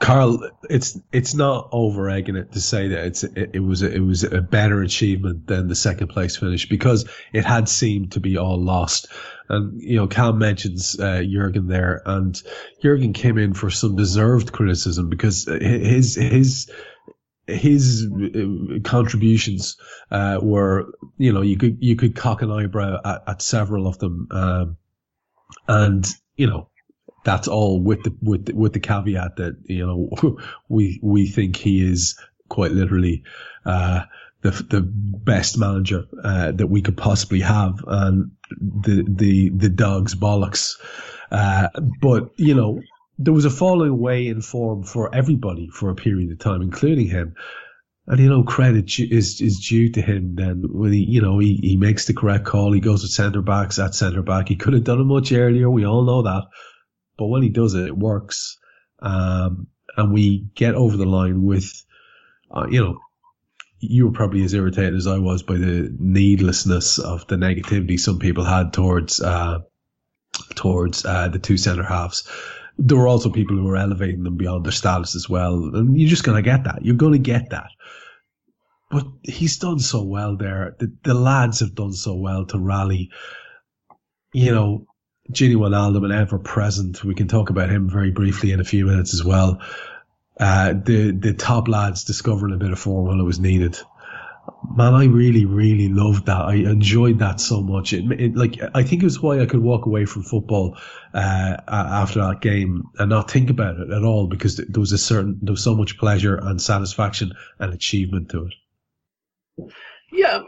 Karl, 0.00 0.50
it's 0.70 0.98
it's 1.12 1.34
not 1.34 1.68
over 1.72 2.08
egging 2.08 2.36
it 2.36 2.52
to 2.52 2.60
say 2.60 2.88
that 2.88 3.04
it's 3.04 3.22
it, 3.22 3.50
it 3.54 3.60
was 3.60 3.82
a, 3.82 3.94
it 3.94 4.00
was 4.00 4.24
a 4.24 4.40
better 4.40 4.80
achievement 4.80 5.46
than 5.46 5.68
the 5.68 5.74
second 5.74 6.08
place 6.08 6.38
finish 6.38 6.68
because 6.68 7.06
it 7.34 7.44
had 7.44 7.68
seemed 7.68 8.12
to 8.12 8.20
be 8.20 8.38
all 8.38 8.58
lost. 8.58 9.08
And 9.50 9.80
you 9.82 9.96
know, 9.96 10.06
Cal 10.06 10.32
mentions 10.32 10.98
uh, 10.98 11.22
Jurgen 11.22 11.68
there, 11.68 12.00
and 12.06 12.40
Jurgen 12.82 13.12
came 13.12 13.36
in 13.36 13.52
for 13.52 13.68
some 13.70 13.94
deserved 13.94 14.52
criticism 14.52 15.10
because 15.10 15.44
his 15.44 16.14
his 16.14 16.70
his 17.46 18.06
uh, 18.06 18.78
contributions 18.84 19.76
uh, 20.10 20.38
were, 20.40 20.92
you 21.18 21.32
know, 21.32 21.42
you 21.42 21.56
could 21.56 21.78
you 21.80 21.96
could 21.96 22.14
cock 22.14 22.42
an 22.42 22.50
eyebrow 22.50 23.00
at, 23.04 23.22
at 23.26 23.42
several 23.42 23.86
of 23.86 23.98
them, 23.98 24.28
um, 24.30 24.76
and 25.68 26.06
you 26.36 26.46
know 26.46 26.68
that's 27.24 27.48
all 27.48 27.80
with 27.80 28.02
the 28.02 28.14
with 28.22 28.46
the, 28.46 28.54
with 28.54 28.72
the 28.72 28.80
caveat 28.80 29.36
that 29.36 29.56
you 29.64 29.86
know 29.86 30.36
we 30.68 30.98
we 31.02 31.26
think 31.26 31.56
he 31.56 31.86
is 31.86 32.18
quite 32.48 32.72
literally 32.72 33.22
uh, 33.64 34.02
the 34.42 34.50
the 34.50 34.80
best 34.82 35.58
manager 35.58 36.06
uh, 36.22 36.52
that 36.52 36.66
we 36.66 36.82
could 36.82 36.96
possibly 36.96 37.40
have, 37.40 37.84
and 37.86 38.32
the 38.60 39.04
the 39.08 39.50
the 39.50 39.68
dogs 39.68 40.14
bollocks. 40.14 40.76
Uh, 41.30 41.68
but 42.00 42.30
you 42.36 42.54
know, 42.54 42.80
there 43.18 43.34
was 43.34 43.44
a 43.44 43.50
falling 43.50 43.90
away 43.90 44.28
in 44.28 44.40
form 44.40 44.82
for 44.82 45.14
everybody 45.14 45.68
for 45.68 45.90
a 45.90 45.94
period 45.94 46.30
of 46.30 46.38
time, 46.38 46.62
including 46.62 47.06
him. 47.06 47.34
And 48.06 48.18
you 48.18 48.28
know, 48.28 48.42
credit 48.42 48.98
is 48.98 49.40
is 49.40 49.66
due 49.68 49.90
to 49.92 50.02
him. 50.02 50.34
Then 50.34 50.64
when 50.68 50.92
he, 50.92 51.04
you 51.04 51.20
know, 51.20 51.38
he, 51.38 51.54
he 51.62 51.76
makes 51.76 52.06
the 52.06 52.14
correct 52.14 52.44
call. 52.44 52.72
He 52.72 52.80
goes 52.80 53.02
with 53.02 53.12
centre 53.12 53.42
backs 53.42 53.78
at 53.78 53.94
centre 53.94 54.22
back. 54.22 54.48
He 54.48 54.56
could 54.56 54.72
have 54.72 54.84
done 54.84 55.00
it 55.00 55.04
much 55.04 55.32
earlier. 55.32 55.70
We 55.70 55.86
all 55.86 56.04
know 56.04 56.22
that, 56.22 56.44
but 57.16 57.26
when 57.26 57.42
he 57.42 57.50
does 57.50 57.74
it, 57.74 57.86
it 57.86 57.96
works. 57.96 58.58
Um, 59.00 59.68
and 59.96 60.12
we 60.12 60.46
get 60.54 60.74
over 60.74 60.96
the 60.96 61.06
line 61.06 61.42
with, 61.42 61.84
uh, 62.50 62.66
you 62.70 62.82
know, 62.82 62.98
you 63.80 64.06
were 64.06 64.12
probably 64.12 64.44
as 64.44 64.54
irritated 64.54 64.94
as 64.94 65.06
I 65.06 65.18
was 65.18 65.42
by 65.42 65.54
the 65.54 65.94
needlessness 65.98 66.98
of 66.98 67.26
the 67.28 67.36
negativity 67.36 67.98
some 67.98 68.18
people 68.18 68.44
had 68.44 68.72
towards 68.72 69.20
uh, 69.20 69.60
towards 70.54 71.04
uh, 71.04 71.28
the 71.28 71.38
two 71.38 71.56
centre 71.56 71.82
halves. 71.82 72.28
There 72.78 72.96
were 72.96 73.08
also 73.08 73.30
people 73.30 73.56
who 73.56 73.64
were 73.64 73.76
elevating 73.76 74.22
them 74.22 74.36
beyond 74.36 74.64
their 74.64 74.72
status 74.72 75.14
as 75.14 75.28
well, 75.28 75.54
and 75.74 75.98
you're 75.98 76.08
just 76.08 76.24
going 76.24 76.42
to 76.42 76.50
get 76.50 76.64
that. 76.64 76.84
You're 76.84 76.96
going 76.96 77.12
to 77.12 77.18
get 77.18 77.50
that. 77.50 77.68
But 78.90 79.06
he's 79.22 79.58
done 79.58 79.78
so 79.78 80.02
well 80.02 80.36
there. 80.36 80.76
The, 80.78 80.92
the 81.04 81.14
lads 81.14 81.60
have 81.60 81.74
done 81.74 81.92
so 81.92 82.14
well 82.14 82.44
to 82.46 82.58
rally. 82.58 83.10
You 84.32 84.52
know, 84.52 84.86
Gini 85.30 85.54
Wijnaldum, 85.54 86.04
an 86.04 86.12
ever 86.12 86.38
present. 86.38 87.04
We 87.04 87.14
can 87.14 87.28
talk 87.28 87.50
about 87.50 87.70
him 87.70 87.88
very 87.88 88.10
briefly 88.10 88.50
in 88.52 88.60
a 88.60 88.64
few 88.64 88.86
minutes 88.86 89.14
as 89.14 89.24
well 89.24 89.60
uh, 90.40 90.72
the 90.72 91.10
the 91.10 91.34
top 91.34 91.68
lads 91.68 92.04
discovering 92.04 92.54
a 92.54 92.56
bit 92.56 92.72
of 92.72 92.78
form 92.78 93.06
when 93.06 93.20
it 93.20 93.24
was 93.24 93.38
needed. 93.38 93.78
Man, 94.74 94.94
I 94.94 95.04
really, 95.04 95.44
really 95.44 95.88
loved 95.88 96.26
that. 96.26 96.40
I 96.40 96.54
enjoyed 96.54 97.18
that 97.18 97.40
so 97.40 97.60
much. 97.60 97.92
It, 97.92 98.10
it 98.18 98.34
like 98.34 98.58
I 98.74 98.82
think 98.82 99.02
it 99.02 99.06
was 99.06 99.20
why 99.20 99.40
I 99.40 99.46
could 99.46 99.60
walk 99.60 99.84
away 99.84 100.06
from 100.06 100.22
football 100.22 100.78
uh, 101.12 101.56
after 101.68 102.20
that 102.20 102.40
game 102.40 102.84
and 102.98 103.10
not 103.10 103.30
think 103.30 103.50
about 103.50 103.78
it 103.78 103.90
at 103.90 104.02
all 104.02 104.28
because 104.28 104.56
there 104.56 104.80
was 104.80 104.92
a 104.92 104.98
certain 104.98 105.38
there 105.42 105.52
was 105.52 105.62
so 105.62 105.74
much 105.74 105.98
pleasure 105.98 106.36
and 106.36 106.60
satisfaction 106.60 107.34
and 107.58 107.74
achievement 107.74 108.30
to 108.30 108.46
it. 108.46 108.54
Yeah, 110.12 110.42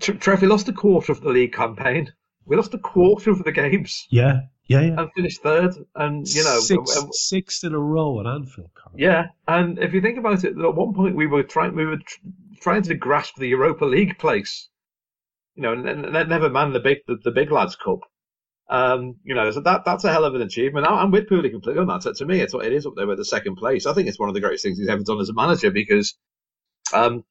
Trev, 0.00 0.42
we 0.42 0.48
lost 0.48 0.68
a 0.68 0.72
quarter 0.72 1.12
of 1.12 1.20
the 1.20 1.28
league 1.28 1.52
campaign. 1.52 2.12
We 2.46 2.56
lost 2.56 2.74
a 2.74 2.78
quarter 2.78 3.30
of 3.30 3.44
the 3.44 3.52
games. 3.52 4.06
Yeah, 4.10 4.40
yeah, 4.66 4.80
yeah. 4.80 5.00
And 5.00 5.10
finished 5.14 5.42
third, 5.42 5.74
and 5.94 6.26
you 6.26 6.42
know, 6.42 6.58
six, 6.60 6.98
sixth 7.12 7.64
in 7.64 7.74
a 7.74 7.78
row 7.78 8.20
at 8.20 8.26
Anfield. 8.26 8.70
Yeah, 8.96 9.26
and 9.46 9.78
if 9.78 9.92
you 9.92 10.00
think 10.00 10.18
about 10.18 10.44
it, 10.44 10.58
at 10.58 10.74
one 10.74 10.94
point 10.94 11.16
we 11.16 11.26
were 11.26 11.42
trying, 11.42 11.74
we 11.74 11.84
were 11.84 11.98
tr- 11.98 12.20
trying 12.60 12.82
to 12.82 12.94
grasp 12.94 13.36
the 13.36 13.48
Europa 13.48 13.84
League 13.84 14.18
place. 14.18 14.68
You 15.54 15.62
know, 15.62 15.72
and, 15.72 15.86
and 15.86 16.28
never 16.28 16.48
mind 16.48 16.74
the 16.74 16.80
big, 16.80 16.98
the, 17.06 17.16
the, 17.22 17.30
big 17.30 17.52
lads 17.52 17.76
cup. 17.76 18.00
Um, 18.68 19.16
you 19.22 19.34
know, 19.34 19.50
so 19.50 19.60
that 19.60 19.84
that's 19.84 20.04
a 20.04 20.12
hell 20.12 20.24
of 20.24 20.34
an 20.34 20.42
achievement. 20.42 20.86
I'm 20.88 21.10
with 21.10 21.28
Pooley 21.28 21.50
completely 21.50 21.80
on 21.80 21.88
that. 21.88 22.02
So 22.02 22.12
to 22.12 22.24
me, 22.24 22.40
it's 22.40 22.54
it 22.54 22.72
is 22.72 22.86
up 22.86 22.94
there 22.96 23.06
with 23.06 23.18
the 23.18 23.24
second 23.24 23.56
place. 23.56 23.86
I 23.86 23.92
think 23.92 24.08
it's 24.08 24.18
one 24.18 24.30
of 24.30 24.34
the 24.34 24.40
greatest 24.40 24.64
things 24.64 24.78
he's 24.78 24.88
ever 24.88 25.02
done 25.02 25.20
as 25.20 25.28
a 25.28 25.34
manager 25.34 25.70
because, 25.70 26.16
um, 26.92 27.24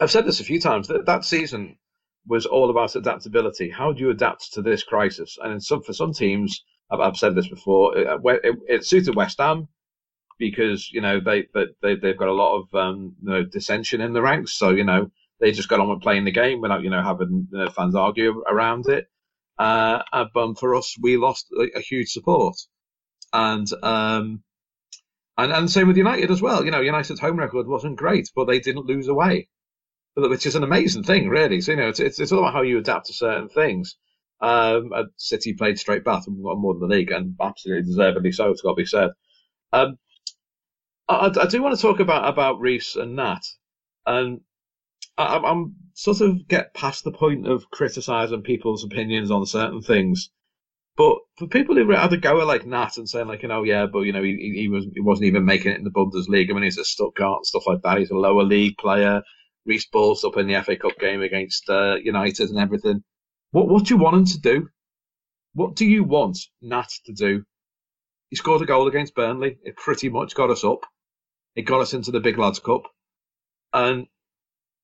I've 0.00 0.10
said 0.10 0.26
this 0.26 0.40
a 0.40 0.44
few 0.44 0.60
times 0.60 0.88
that 0.88 1.06
that 1.06 1.24
season 1.24 1.76
was 2.26 2.46
all 2.46 2.70
about 2.70 2.94
adaptability. 2.94 3.70
How 3.70 3.92
do 3.92 4.00
you 4.00 4.10
adapt 4.10 4.52
to 4.52 4.62
this 4.62 4.84
crisis? 4.84 5.38
And 5.42 5.62
some, 5.62 5.82
for 5.82 5.92
some 5.92 6.12
teams, 6.12 6.62
I've, 6.90 7.00
I've 7.00 7.16
said 7.16 7.34
this 7.34 7.48
before, 7.48 7.96
it, 7.96 8.06
it, 8.24 8.56
it, 8.68 8.84
suited 8.84 9.16
West 9.16 9.38
Ham 9.38 9.66
because 10.38 10.92
you 10.92 11.00
know 11.00 11.18
they 11.18 11.48
they 11.82 11.96
they've 11.96 12.18
got 12.18 12.28
a 12.28 12.32
lot 12.32 12.58
of 12.58 12.74
um, 12.74 13.16
you 13.22 13.30
know, 13.30 13.44
dissension 13.44 14.00
in 14.00 14.12
the 14.12 14.22
ranks, 14.22 14.52
so 14.52 14.70
you 14.70 14.84
know 14.84 15.10
they 15.40 15.50
just 15.50 15.68
got 15.68 15.80
on 15.80 15.88
with 15.88 16.02
playing 16.02 16.24
the 16.24 16.30
game 16.30 16.60
without 16.60 16.82
you 16.82 16.90
know 16.90 17.02
having 17.02 17.48
you 17.50 17.58
know, 17.58 17.70
fans 17.70 17.96
argue 17.96 18.42
around 18.48 18.86
it. 18.88 19.06
Uh, 19.58 20.02
uh 20.12 20.26
but 20.32 20.58
for 20.58 20.76
us, 20.76 20.96
we 21.00 21.16
lost 21.16 21.48
a, 21.58 21.78
a 21.78 21.80
huge 21.80 22.10
support, 22.10 22.56
and 23.32 23.68
um, 23.82 24.44
and 25.36 25.52
and 25.52 25.68
same 25.68 25.88
with 25.88 25.96
United 25.96 26.30
as 26.30 26.40
well. 26.40 26.64
You 26.64 26.70
know, 26.70 26.80
United's 26.80 27.20
home 27.20 27.36
record 27.36 27.66
wasn't 27.66 27.96
great, 27.96 28.30
but 28.36 28.44
they 28.44 28.60
didn't 28.60 28.86
lose 28.86 29.08
away 29.08 29.48
which 30.18 30.46
is 30.46 30.56
an 30.56 30.64
amazing 30.64 31.04
thing, 31.04 31.28
really. 31.28 31.60
So 31.60 31.72
you 31.72 31.78
know, 31.78 31.88
it's 31.88 32.00
it's, 32.00 32.18
it's 32.18 32.32
all 32.32 32.40
about 32.40 32.52
how 32.52 32.62
you 32.62 32.78
adapt 32.78 33.06
to 33.06 33.12
certain 33.12 33.48
things. 33.48 33.96
Um, 34.40 34.90
City 35.16 35.54
played 35.54 35.78
straight 35.78 36.04
back 36.04 36.22
and 36.26 36.36
won 36.38 36.60
more 36.60 36.74
than 36.74 36.88
the 36.88 36.94
league, 36.94 37.10
and 37.10 37.34
absolutely 37.40 37.84
deservedly 37.84 38.32
so. 38.32 38.50
It's 38.50 38.62
got 38.62 38.70
to 38.70 38.76
be 38.76 38.86
said. 38.86 39.10
Um, 39.72 39.98
I, 41.08 41.30
I, 41.40 41.46
do 41.46 41.62
want 41.62 41.74
to 41.76 41.82
talk 41.82 42.00
about 42.00 42.28
about 42.28 42.60
Rhys 42.60 42.96
and 42.96 43.16
Nat, 43.16 43.42
and 44.06 44.40
I, 45.16 45.38
I'm 45.38 45.76
sort 45.94 46.20
of 46.20 46.46
get 46.46 46.74
past 46.74 47.04
the 47.04 47.12
point 47.12 47.48
of 47.48 47.70
criticising 47.70 48.42
people's 48.42 48.84
opinions 48.84 49.30
on 49.30 49.46
certain 49.46 49.82
things. 49.82 50.30
But 50.96 51.18
for 51.36 51.46
people 51.46 51.76
who 51.76 51.84
rather 51.84 52.16
go 52.16 52.34
like 52.44 52.66
Nat 52.66 52.96
and 52.96 53.08
saying 53.08 53.28
like, 53.28 53.42
you 53.42 53.48
know, 53.48 53.62
yeah, 53.62 53.86
but 53.86 54.00
you 54.00 54.12
know, 54.12 54.22
he, 54.22 54.52
he 54.54 54.68
was 54.68 54.84
he 54.94 55.00
wasn't 55.00 55.26
even 55.26 55.44
making 55.44 55.72
it 55.72 55.78
in 55.78 55.84
the 55.84 55.90
Bundesliga. 55.90 56.50
I 56.50 56.54
mean, 56.54 56.64
he's 56.64 56.78
a 56.78 56.84
Stuttgart 56.84 57.38
and 57.38 57.46
stuff 57.46 57.66
like 57.66 57.82
that. 57.82 57.98
He's 57.98 58.10
a 58.10 58.16
lower 58.16 58.42
league 58.44 58.76
player. 58.78 59.22
Rhys 59.68 59.86
balls 59.86 60.24
up 60.24 60.36
in 60.38 60.48
the 60.48 60.60
FA 60.62 60.76
Cup 60.76 60.98
game 60.98 61.22
against 61.22 61.68
uh, 61.68 61.96
United 62.02 62.48
and 62.48 62.58
everything. 62.58 63.04
What 63.52 63.68
what 63.68 63.84
do 63.84 63.94
you 63.94 64.00
want 64.00 64.16
him 64.16 64.24
to 64.24 64.40
do? 64.40 64.68
What 65.54 65.76
do 65.76 65.84
you 65.84 66.04
want 66.04 66.38
Nat 66.62 66.88
to 67.06 67.12
do? 67.12 67.44
He 68.30 68.36
scored 68.36 68.62
a 68.62 68.66
goal 68.66 68.88
against 68.88 69.14
Burnley. 69.14 69.58
It 69.62 69.76
pretty 69.76 70.08
much 70.08 70.34
got 70.34 70.50
us 70.50 70.64
up. 70.64 70.80
It 71.54 71.62
got 71.62 71.80
us 71.80 71.94
into 71.94 72.10
the 72.10 72.20
Big 72.20 72.38
Lads 72.38 72.58
Cup. 72.58 72.82
And 73.72 74.06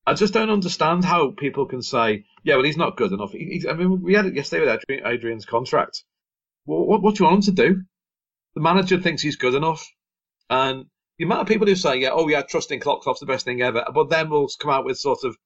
I 0.06 0.14
just 0.14 0.34
don't 0.34 0.50
understand 0.50 1.04
how 1.04 1.30
people 1.30 1.66
can 1.66 1.82
say, 1.82 2.24
yeah, 2.42 2.56
well, 2.56 2.64
he's 2.64 2.76
not 2.76 2.96
good 2.96 3.12
enough. 3.12 3.32
He, 3.32 3.60
he, 3.60 3.68
I 3.68 3.74
mean, 3.74 4.02
we 4.02 4.14
had 4.14 4.26
it 4.26 4.34
yesterday 4.34 4.64
with 4.64 4.80
Adrian, 4.90 5.06
Adrian's 5.06 5.46
contract. 5.46 6.04
Well, 6.66 6.84
what, 6.84 7.02
what 7.02 7.14
do 7.14 7.24
you 7.24 7.30
want 7.30 7.46
him 7.46 7.54
to 7.54 7.62
do? 7.62 7.82
The 8.54 8.60
manager 8.60 9.00
thinks 9.00 9.22
he's 9.22 9.36
good 9.36 9.54
enough. 9.54 9.86
And 10.50 10.86
the 11.18 11.24
amount 11.24 11.42
of 11.42 11.48
people 11.48 11.66
who 11.66 11.76
say, 11.76 11.96
yeah, 11.96 12.10
oh 12.12 12.28
yeah, 12.28 12.42
trusting 12.42 12.80
Klopkoff's 12.80 13.20
the 13.20 13.26
best 13.26 13.44
thing 13.44 13.62
ever, 13.62 13.84
but 13.94 14.10
then 14.10 14.30
we'll 14.30 14.48
come 14.58 14.70
out 14.70 14.84
with 14.84 14.98
sort 14.98 15.24
of, 15.24 15.36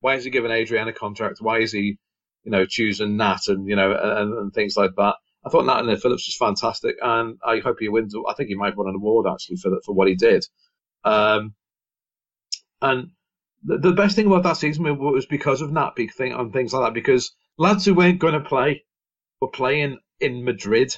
why 0.00 0.14
is 0.14 0.24
he 0.24 0.30
giving 0.30 0.50
Adrian 0.50 0.88
a 0.88 0.92
contract? 0.92 1.38
Why 1.40 1.58
is 1.58 1.72
he, 1.72 1.98
you 2.44 2.50
know, 2.52 2.64
choosing 2.64 3.16
Nat 3.16 3.48
and, 3.48 3.68
you 3.68 3.76
know, 3.76 3.92
and, 3.92 4.32
and 4.34 4.54
things 4.54 4.76
like 4.76 4.92
that. 4.96 5.16
I 5.44 5.48
thought 5.48 5.64
Nat 5.64 5.78
and 5.80 6.02
Phillips 6.02 6.26
was 6.26 6.36
fantastic, 6.36 6.96
and 7.00 7.38
I 7.44 7.60
hope 7.60 7.76
he 7.78 7.88
wins. 7.88 8.14
I 8.28 8.34
think 8.34 8.48
he 8.48 8.56
might 8.56 8.76
win 8.76 8.88
an 8.88 8.96
award 8.96 9.26
actually 9.32 9.56
for 9.56 9.70
for 9.84 9.94
what 9.94 10.08
he 10.08 10.16
did. 10.16 10.44
Um, 11.04 11.54
and 12.82 13.10
the, 13.62 13.78
the 13.78 13.92
best 13.92 14.16
thing 14.16 14.26
about 14.26 14.42
that 14.42 14.56
season 14.56 14.82
was 14.98 15.26
because 15.26 15.60
of 15.60 15.70
Nat 15.70 15.92
big 15.94 16.12
thing 16.12 16.32
and 16.32 16.52
things 16.52 16.72
like 16.72 16.84
that. 16.84 16.94
Because 16.94 17.32
lads 17.58 17.84
who 17.84 17.94
weren't 17.94 18.18
going 18.18 18.34
to 18.34 18.40
play 18.40 18.84
were 19.40 19.48
playing 19.48 19.98
in 20.18 20.44
Madrid, 20.44 20.96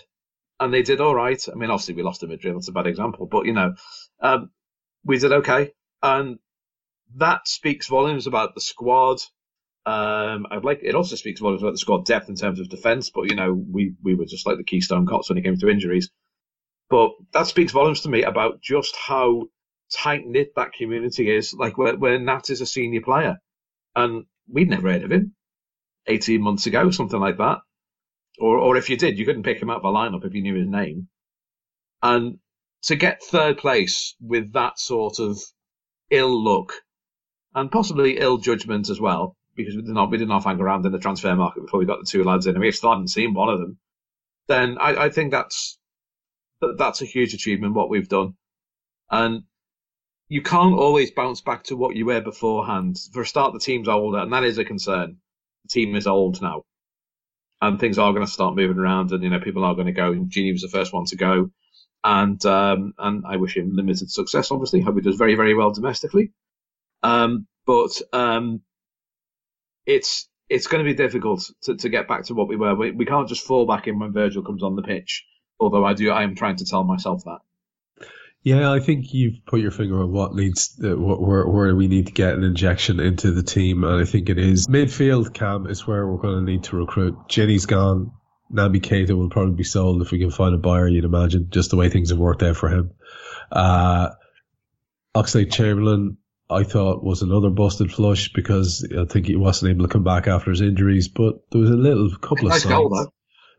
and 0.61 0.73
they 0.73 0.83
did 0.83 1.01
all 1.01 1.15
right. 1.15 1.43
I 1.51 1.55
mean, 1.55 1.71
obviously 1.71 1.95
we 1.95 2.03
lost 2.03 2.21
to 2.21 2.27
Madrid. 2.27 2.55
That's 2.55 2.69
a 2.69 2.73
bad 2.73 2.87
example, 2.87 3.27
but 3.27 3.47
you 3.47 3.53
know, 3.53 3.75
um, 4.21 4.51
we 5.05 5.19
did 5.19 5.33
okay, 5.33 5.73
and 6.03 6.39
that 7.17 7.49
speaks 7.49 7.87
volumes 7.89 8.27
about 8.27 8.55
the 8.55 8.61
squad. 8.61 9.21
Um, 9.87 10.47
I'd 10.51 10.65
like 10.65 10.81
it 10.83 10.95
also 10.95 11.17
speaks 11.17 11.41
volumes 11.41 11.63
about 11.63 11.73
the 11.73 11.79
squad 11.79 12.05
depth 12.05 12.29
in 12.29 12.37
terms 12.37 12.61
of 12.61 12.69
defence, 12.69 13.11
but 13.11 13.31
you 13.31 13.37
know 13.37 13.53
we 13.55 13.95
we 14.03 14.15
were 14.15 14.27
just 14.27 14.47
like 14.47 14.59
the 14.59 14.65
Keystone 14.65 15.07
Cops 15.07 15.29
when 15.29 15.39
it 15.39 15.45
came 15.45 15.57
to 15.59 15.69
injuries. 15.69 16.11
But 16.91 17.13
that 17.33 17.47
speaks 17.47 17.73
volumes 17.73 18.03
to 18.03 18.09
me 18.11 18.23
about 18.23 18.63
just 18.63 18.97
how 18.97 19.45
tight 19.95 20.27
knit 20.27 20.53
that 20.57 20.73
community 20.73 21.31
is. 21.35 21.55
Like 21.55 21.79
where, 21.79 21.97
where 21.97 22.19
Nat 22.19 22.51
is 22.51 22.61
a 22.61 22.67
senior 22.67 23.03
player, 23.03 23.39
and 23.97 24.25
we'd 24.49 24.71
never 24.71 24.91
heard 24.91 25.05
of 25.05 25.13
him 25.13 25.35
eighteen 26.07 26.43
months 26.43 26.67
ago, 26.67 26.91
something 26.91 27.21
like 27.21 27.39
that. 27.39 27.59
Or 28.41 28.59
or 28.59 28.77
if 28.77 28.89
you 28.91 28.97
did, 28.97 29.19
you 29.19 29.25
couldn't 29.25 29.43
pick 29.43 29.61
him 29.61 29.71
out 29.71 29.79
of 29.79 29.85
a 29.85 29.93
lineup 29.93 30.25
if 30.25 30.35
you 30.35 30.43
knew 30.43 30.55
his 30.55 30.69
name. 30.69 31.09
And 32.03 32.39
to 32.83 32.97
get 32.97 33.23
third 33.23 33.59
place 33.59 34.15
with 34.21 34.53
that 34.53 34.79
sort 34.79 35.19
of 35.19 35.39
ill 36.11 36.43
luck 36.43 36.73
and 37.55 37.71
possibly 37.71 38.19
ill 38.19 38.39
judgment 38.39 38.89
as 38.89 39.01
well, 39.01 39.37
because 39.57 39.75
we 39.75 39.83
did 39.83 39.91
not 39.91 40.11
we 40.11 40.19
did 40.19 40.29
not 40.29 40.45
hang 40.45 40.61
around 40.61 40.87
in 40.87 40.93
the 40.93 40.99
transfer 40.99 41.35
market 41.35 41.63
before 41.63 41.81
we 41.81 41.87
got 41.87 41.99
the 41.99 42.07
two 42.07 42.25
lads 42.25 42.47
in, 42.47 42.55
and 42.55 42.63
we 42.63 42.71
still 42.71 42.91
hadn't 42.91 43.09
seen 43.09 43.35
one 43.35 43.49
of 43.49 43.59
them. 43.59 43.79
Then 44.47 44.79
I, 44.79 45.05
I 45.05 45.11
think 45.11 45.33
that's 45.33 45.79
that's 46.79 47.03
a 47.03 47.07
huge 47.07 47.35
achievement 47.35 47.75
what 47.75 47.91
we've 47.91 48.09
done, 48.09 48.35
and 49.11 49.43
you 50.29 50.43
can't 50.43 50.75
always 50.75 51.11
bounce 51.11 51.41
back 51.41 51.65
to 51.65 51.77
what 51.77 51.97
you 51.97 52.07
were 52.07 52.21
beforehand. 52.21 52.99
For 53.13 53.23
a 53.23 53.27
start, 53.27 53.53
the 53.53 53.61
team's 53.61 53.89
older, 53.89 54.19
and 54.19 54.33
that 54.33 54.45
is 54.45 54.59
a 54.59 54.65
concern. 54.65 55.19
The 55.65 55.69
team 55.69 55.97
is 55.97 56.07
old 56.07 56.41
now, 56.41 56.65
and 57.61 57.81
things 57.81 57.99
are 57.99 58.13
going 58.13 58.27
to 58.27 58.33
start 58.33 58.57
moving 58.57 58.79
around, 58.79 59.13
and 59.13 59.23
you 59.23 59.31
know 59.31 59.41
people 59.41 59.65
are 59.65 59.75
going 59.75 59.87
to 59.87 59.93
go. 59.93 60.13
Gini 60.13 60.53
was 60.53 60.63
the 60.63 60.69
first 60.69 60.93
one 60.93 61.05
to 61.07 61.17
go 61.17 61.51
and 62.05 62.45
um, 62.47 62.95
and 62.99 63.25
I 63.27 63.37
wish 63.37 63.57
him 63.57 63.75
limited 63.75 64.11
success. 64.11 64.51
Obviously, 64.51 64.81
hope 64.81 64.97
he 64.97 65.01
does 65.03 65.17
very 65.17 65.35
very 65.35 65.55
well 65.55 65.73
domestically. 65.73 66.33
Um, 67.03 67.47
but 67.67 67.91
um, 68.13 68.63
it's 69.87 70.29
it's 70.49 70.67
going 70.67 70.85
to 70.85 70.91
be 70.91 70.97
difficult 70.97 71.51
to, 71.63 71.77
to 71.77 71.89
get 71.89 72.09
back 72.09 72.25
to 72.25 72.35
what 72.35 72.49
we 72.49 72.57
were. 72.57 72.75
We, 72.75 72.93
we 72.93 73.05
can't 73.05 73.29
just 73.29 73.47
fall 73.47 73.67
back 73.67 73.87
in 73.87 73.99
when 73.99 74.13
Virgil 74.13 74.43
comes 74.43 74.63
on 74.63 74.77
the 74.77 74.83
pitch. 74.83 75.25
Although 75.61 75.85
I 75.85 75.93
do, 75.93 76.11
I 76.11 76.23
am 76.23 76.35
trying 76.35 76.57
to 76.57 76.65
tell 76.65 76.85
myself 76.85 77.25
that. 77.25 77.41
Yeah, 78.43 78.71
I 78.71 78.81
think 78.81 79.13
you've 79.13 79.45
put 79.47 79.61
your 79.61 79.73
finger 79.73 80.01
on 80.01 80.13
what 80.13 80.35
needs, 80.35 80.79
uh, 80.83 80.97
where 80.97 81.47
where 81.47 81.75
we 81.75 81.89
need 81.89 82.07
to 82.07 82.13
get 82.13 82.35
an 82.35 82.45
injection 82.45 83.01
into 83.01 83.33
the 83.33 83.43
team, 83.43 83.85
and 83.85 84.01
I 84.01 84.05
think 84.05 84.29
it 84.31 84.39
is 84.39 84.67
midfield. 84.69 85.35
Cam 85.35 85.67
is 85.67 85.87
where 85.87 86.07
we're 86.07 86.23
going 86.23 86.47
to 86.47 86.53
need 86.53 86.65
to 86.65 86.77
recruit. 86.77 87.17
Gini's 87.29 87.67
gone. 87.67 88.13
Naby 88.53 88.81
Keita 88.81 89.17
will 89.17 89.29
probably 89.29 89.55
be 89.55 89.65
sold 89.65 90.01
if 90.01 90.11
we 90.11 90.19
can 90.19 90.31
find 90.31 90.55
a 90.55 90.59
buyer. 90.59 90.89
You'd 90.89 91.05
imagine, 91.05 91.49
just 91.51 91.71
the 91.71 91.77
way 91.77 91.91
things 91.91 92.11
have 92.11 92.19
worked 92.19 92.43
out 92.43 92.57
for 92.57 92.71
him. 92.71 92.93
Uh, 93.53 94.11
Oxlade 95.15 95.53
Chamberlain, 95.53 96.17
I 96.49 96.63
thought 96.63 97.05
was 97.05 97.23
another 97.23 97.51
busted 97.51 97.93
flush 97.93 98.33
because 98.33 98.87
I 98.97 99.05
think 99.05 99.27
he 99.27 99.37
wasn't 99.37 99.73
able 99.73 99.87
to 99.87 99.93
come 99.93 100.05
back 100.05 100.29
after 100.29 100.51
his 100.51 100.63
injuries. 100.63 101.09
But 101.09 101.51
there 101.51 101.61
was 101.61 101.71
a 101.71 101.77
little 101.77 102.11
couple 102.17 102.47
of 102.47 102.53
Nice 102.53 102.63
signs, 102.63 102.73
goal, 102.73 103.13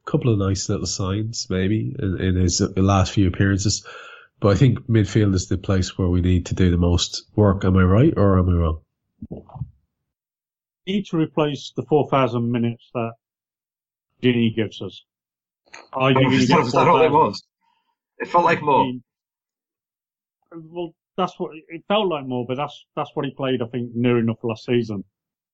couple 0.05 0.33
of 0.33 0.39
nice 0.39 0.69
little 0.69 0.87
signs 0.87 1.47
maybe 1.49 1.93
in, 1.99 2.19
in 2.19 2.35
his 2.37 2.61
last 2.75 3.11
few 3.11 3.27
appearances. 3.27 3.85
But 4.39 4.49
I 4.49 4.55
think 4.55 4.79
midfield 4.87 5.33
is 5.33 5.47
the 5.47 5.57
place 5.57 5.97
where 5.97 6.07
we 6.07 6.21
need 6.21 6.45
to 6.47 6.55
do 6.55 6.71
the 6.71 6.77
most 6.77 7.25
work. 7.35 7.65
Am 7.65 7.75
I 7.75 7.83
right 7.83 8.13
or 8.15 8.39
am 8.39 8.49
I 8.49 8.53
wrong? 8.53 8.81
Need 10.87 11.05
to 11.07 11.17
replace 11.17 11.73
the 11.75 11.83
4,000 11.83 12.49
minutes 12.49 12.89
that 12.93 13.11
Gini 14.23 14.55
gives 14.55 14.81
us. 14.81 15.03
I 15.93 16.13
think 16.13 16.31
he 16.31 16.37
Is 16.37 16.47
that, 16.47 16.71
that 16.73 16.87
all 16.87 17.01
it 17.01 17.11
was? 17.11 17.43
It 18.17 18.27
felt 18.27 18.45
like 18.45 18.59
I 18.59 18.61
more. 18.61 18.83
mean, 18.85 19.03
well, 20.51 20.93
that's 21.15 21.37
what 21.37 21.51
it 21.67 21.83
felt 21.87 22.07
like 22.07 22.25
more, 22.25 22.45
but 22.47 22.57
that's 22.57 22.85
that's 22.95 23.11
what 23.13 23.25
he 23.25 23.31
played. 23.31 23.61
I 23.61 23.67
think 23.67 23.91
near 23.93 24.17
enough 24.17 24.37
last 24.43 24.65
season. 24.65 25.03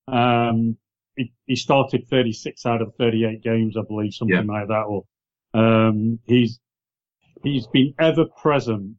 Um, 0.08 0.78
he, 1.16 1.34
he 1.46 1.56
started 1.56 2.08
36 2.08 2.66
out 2.66 2.82
of 2.82 2.94
38 2.96 3.42
games, 3.42 3.76
I 3.78 3.82
believe, 3.88 4.14
something 4.14 4.48
like 4.48 4.68
that. 4.68 4.84
Or 4.84 5.04
um, 5.54 6.20
he's 6.26 6.60
he's 7.46 7.68
been 7.68 7.94
ever 8.00 8.26
present 8.42 8.96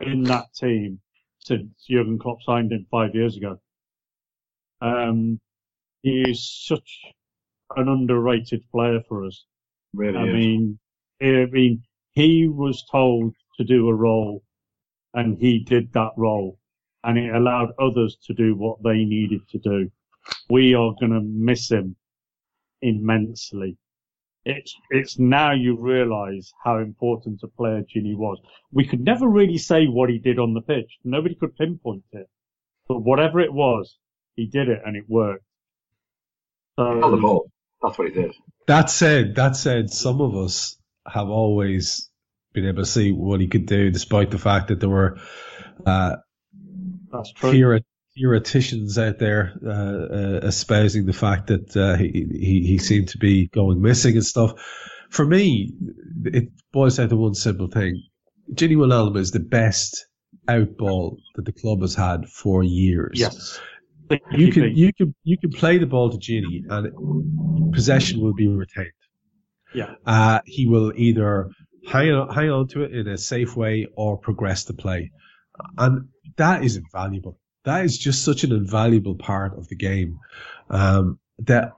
in 0.00 0.22
that 0.24 0.52
team 0.54 1.00
since 1.38 1.86
Jurgen 1.88 2.18
Klopp 2.18 2.42
signed 2.42 2.70
him 2.70 2.86
five 2.90 3.14
years 3.14 3.36
ago. 3.36 3.58
Um, 4.80 5.40
he 6.02 6.22
is 6.22 6.48
such 6.66 7.00
an 7.76 7.88
underrated 7.88 8.62
player 8.70 9.00
for 9.08 9.24
us. 9.24 9.44
Really 9.94 10.18
I 10.18 10.24
is. 10.24 10.32
mean, 10.34 10.78
I 11.22 11.46
mean, 11.50 11.82
he 12.12 12.46
was 12.46 12.84
told 12.90 13.34
to 13.56 13.64
do 13.64 13.88
a 13.88 13.94
role 13.94 14.42
and 15.14 15.38
he 15.38 15.60
did 15.60 15.92
that 15.94 16.12
role 16.16 16.58
and 17.04 17.18
it 17.18 17.34
allowed 17.34 17.70
others 17.78 18.18
to 18.26 18.34
do 18.34 18.54
what 18.54 18.82
they 18.82 19.04
needed 19.04 19.48
to 19.50 19.58
do. 19.58 19.90
We 20.50 20.74
are 20.74 20.92
going 21.00 21.12
to 21.12 21.20
miss 21.20 21.70
him 21.70 21.96
immensely. 22.82 23.76
It's, 24.44 24.74
it's 24.90 25.18
now 25.18 25.52
you 25.52 25.76
realize 25.78 26.52
how 26.64 26.78
important 26.78 27.40
a 27.44 27.48
player 27.48 27.82
Gini 27.82 28.16
was. 28.16 28.40
We 28.72 28.86
could 28.86 29.00
never 29.00 29.28
really 29.28 29.58
say 29.58 29.86
what 29.86 30.10
he 30.10 30.18
did 30.18 30.38
on 30.38 30.54
the 30.54 30.60
pitch. 30.60 30.90
Nobody 31.04 31.34
could 31.34 31.56
pinpoint 31.56 32.04
it. 32.12 32.28
But 32.88 33.00
whatever 33.00 33.40
it 33.40 33.52
was, 33.52 33.96
he 34.34 34.46
did 34.46 34.68
it 34.68 34.80
and 34.84 34.96
it 34.96 35.04
worked. 35.08 35.44
So, 36.76 36.82
On 36.82 37.10
the 37.10 37.16
ball. 37.18 37.50
That's 37.82 37.98
what 37.98 38.08
he 38.08 38.14
did. 38.14 38.32
That 38.66 38.90
said, 38.90 39.34
that 39.36 39.56
said, 39.56 39.90
some 39.90 40.20
of 40.20 40.36
us 40.36 40.76
have 41.06 41.28
always 41.28 42.10
been 42.52 42.66
able 42.66 42.82
to 42.82 42.88
see 42.88 43.12
what 43.12 43.40
he 43.40 43.48
could 43.48 43.66
do, 43.66 43.90
despite 43.90 44.30
the 44.30 44.38
fact 44.38 44.68
that 44.68 44.80
there 44.80 44.88
were 44.88 45.18
uh, 45.86 46.16
that's 47.12 47.32
true. 47.32 47.52
theori- 47.52 47.84
theoreticians 48.16 48.98
out 48.98 49.18
there 49.18 49.52
uh, 49.64 49.70
uh, 49.70 50.46
espousing 50.46 51.06
the 51.06 51.12
fact 51.12 51.48
that 51.48 51.76
uh, 51.76 51.96
he, 51.96 52.26
he 52.30 52.66
he 52.66 52.78
seemed 52.78 53.08
to 53.08 53.18
be 53.18 53.48
going 53.48 53.80
missing 53.80 54.14
and 54.14 54.24
stuff. 54.24 54.52
For 55.10 55.24
me, 55.24 55.74
it 56.24 56.48
boils 56.72 56.96
down 56.96 57.08
to 57.10 57.16
one 57.16 57.34
simple 57.34 57.68
thing: 57.68 58.02
Gini 58.52 58.76
Wijnaldum 58.76 59.16
is 59.16 59.30
the 59.30 59.40
best 59.40 60.06
outball 60.48 61.16
that 61.36 61.44
the 61.44 61.52
club 61.52 61.82
has 61.82 61.94
had 61.94 62.28
for 62.28 62.62
years. 62.62 63.18
Yes. 63.18 63.60
you 64.32 64.52
can 64.52 64.76
you 64.76 64.92
can 64.92 65.14
you 65.24 65.38
can 65.38 65.50
play 65.50 65.78
the 65.78 65.86
ball 65.86 66.10
to 66.10 66.18
Gini, 66.18 66.62
and 66.68 67.72
possession 67.72 68.20
will 68.20 68.34
be 68.34 68.48
retained. 68.48 68.92
Yeah. 69.74 69.94
Uh, 70.04 70.40
he 70.44 70.66
will 70.66 70.92
either 70.96 71.48
hang 71.86 72.12
on, 72.12 72.34
hang 72.34 72.50
on 72.50 72.68
to 72.68 72.82
it 72.82 72.92
in 72.92 73.08
a 73.08 73.16
safe 73.16 73.56
way 73.56 73.86
or 73.96 74.18
progress 74.18 74.64
the 74.64 74.74
play. 74.74 75.10
And 75.78 76.08
that 76.36 76.64
is 76.64 76.76
invaluable. 76.76 77.38
That 77.64 77.84
is 77.84 77.96
just 77.96 78.24
such 78.24 78.44
an 78.44 78.52
invaluable 78.52 79.14
part 79.14 79.56
of 79.56 79.68
the 79.68 79.76
game. 79.76 80.18
Um, 80.70 81.18
that 81.40 81.72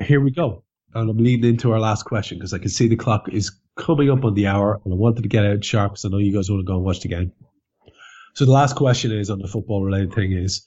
here 0.00 0.20
we 0.20 0.30
go. 0.30 0.62
And 0.94 1.10
I'm 1.10 1.18
leading 1.18 1.48
into 1.50 1.72
our 1.72 1.80
last 1.80 2.04
question 2.04 2.38
because 2.38 2.54
I 2.54 2.58
can 2.58 2.68
see 2.68 2.88
the 2.88 2.96
clock 2.96 3.28
is 3.30 3.52
coming 3.76 4.10
up 4.10 4.24
on 4.24 4.34
the 4.34 4.46
hour 4.46 4.80
and 4.84 4.92
I 4.92 4.96
wanted 4.96 5.22
to 5.22 5.28
get 5.28 5.44
out 5.44 5.64
sharp 5.64 5.92
because 5.92 6.04
I 6.04 6.08
know 6.08 6.18
you 6.18 6.32
guys 6.32 6.50
want 6.50 6.60
to 6.60 6.66
go 6.66 6.76
and 6.76 6.84
watch 6.84 7.00
the 7.00 7.08
game. 7.08 7.32
So 8.34 8.44
the 8.44 8.52
last 8.52 8.76
question 8.76 9.12
is 9.12 9.30
on 9.30 9.38
the 9.38 9.48
football 9.48 9.84
related 9.84 10.14
thing 10.14 10.32
is 10.32 10.66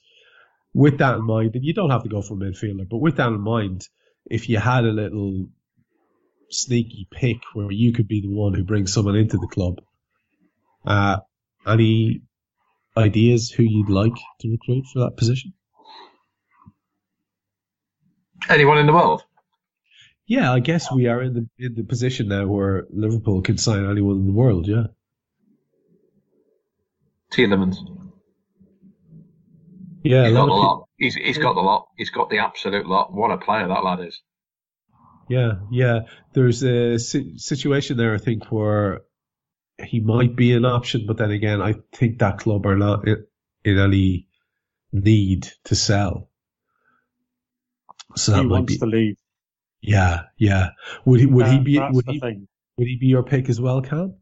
with 0.72 0.98
that 0.98 1.16
in 1.16 1.24
mind, 1.24 1.54
and 1.54 1.64
you 1.64 1.72
don't 1.72 1.90
have 1.90 2.04
to 2.04 2.08
go 2.08 2.22
for 2.22 2.34
a 2.34 2.36
midfielder, 2.36 2.88
but 2.88 2.98
with 2.98 3.16
that 3.16 3.28
in 3.28 3.40
mind, 3.40 3.88
if 4.26 4.48
you 4.48 4.58
had 4.58 4.84
a 4.84 4.92
little 4.92 5.48
sneaky 6.50 7.08
pick 7.10 7.38
where 7.54 7.70
you 7.70 7.92
could 7.92 8.08
be 8.08 8.20
the 8.20 8.28
one 8.30 8.54
who 8.54 8.64
brings 8.64 8.92
someone 8.92 9.16
into 9.16 9.36
the 9.36 9.48
club, 9.48 9.80
uh, 10.84 11.18
any 11.66 12.22
ideas 12.96 13.50
who 13.50 13.62
you'd 13.62 13.88
like 13.90 14.14
to 14.40 14.50
recruit 14.50 14.84
for 14.92 15.00
that 15.00 15.16
position? 15.16 15.52
Anyone 18.48 18.78
in 18.78 18.86
the 18.86 18.92
world? 18.92 19.22
Yeah, 20.26 20.52
I 20.52 20.60
guess 20.60 20.90
we 20.92 21.06
are 21.08 21.20
in 21.22 21.34
the 21.34 21.48
in 21.58 21.74
the 21.74 21.82
position 21.82 22.28
now 22.28 22.46
where 22.46 22.86
Liverpool 22.90 23.42
can 23.42 23.58
sign 23.58 23.84
anyone 23.90 24.16
in 24.16 24.26
the 24.26 24.32
world. 24.32 24.66
Yeah, 24.66 24.84
Tielemans. 27.32 27.76
yeah. 30.02 30.24
He's 30.24 30.32
got 30.34 30.46
the 30.46 30.52
lot. 30.52 30.88
He's, 30.98 31.14
he's 31.14 31.38
got 31.38 31.54
the 31.54 31.60
lot. 31.60 31.88
He's 31.96 32.10
got 32.10 32.30
the 32.30 32.38
absolute 32.38 32.86
lot. 32.86 33.12
What 33.12 33.30
a 33.30 33.38
player 33.38 33.66
that 33.68 33.84
lad 33.84 34.00
is. 34.00 34.20
Yeah, 35.28 35.52
yeah. 35.70 36.00
There's 36.32 36.62
a 36.62 36.98
si- 36.98 37.36
situation 37.38 37.96
there, 37.96 38.14
I 38.14 38.18
think, 38.18 38.50
where 38.50 39.00
he 39.84 40.00
might 40.00 40.36
be 40.36 40.52
an 40.52 40.64
option, 40.64 41.04
but 41.06 41.16
then 41.16 41.30
again, 41.30 41.60
I 41.60 41.74
think 41.92 42.18
that 42.18 42.38
club 42.38 42.66
are 42.66 42.76
not 42.76 43.06
in, 43.06 43.24
in 43.64 43.78
any 43.78 44.28
need 44.92 45.48
to 45.64 45.74
sell. 45.74 46.30
So 48.16 48.32
that 48.32 48.38
he 48.38 48.44
might 48.44 48.50
wants 48.50 48.72
be. 48.74 48.78
to 48.78 48.86
leave. 48.86 49.16
Yeah, 49.80 50.22
yeah. 50.36 50.70
Would 51.04 51.20
he? 51.20 51.26
Would 51.26 51.46
he 51.46 51.58
Uh, 51.58 51.62
be? 51.62 51.78
Would 51.78 52.04
he? 52.08 52.20
thing. 52.20 52.48
Would 52.76 52.88
he 52.88 52.96
be 52.96 53.06
your 53.06 53.22
pick 53.22 53.48
as 53.48 53.60
well, 53.60 53.82
Kam? 53.82 54.14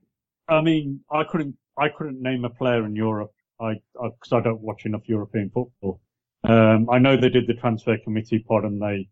I 0.49 0.61
mean, 0.61 1.01
I 1.13 1.25
couldn't, 1.25 1.57
I 1.79 1.89
couldn't 1.89 2.21
name 2.21 2.45
a 2.45 2.51
player 2.51 2.85
in 2.85 2.97
Europe. 2.97 3.33
I, 3.61 3.75
because 3.95 4.33
I, 4.33 4.41
don't 4.41 4.61
watch 4.61 4.87
enough 4.87 5.03
European 5.07 5.51
football. 5.51 6.01
Um, 6.45 6.89
I 6.91 6.99
know 6.99 7.17
they 7.17 7.29
did 7.29 7.47
the 7.47 7.55
transfer 7.55 7.97
committee 7.99 8.45
pod 8.47 8.65
and 8.65 8.81
they 8.81 9.09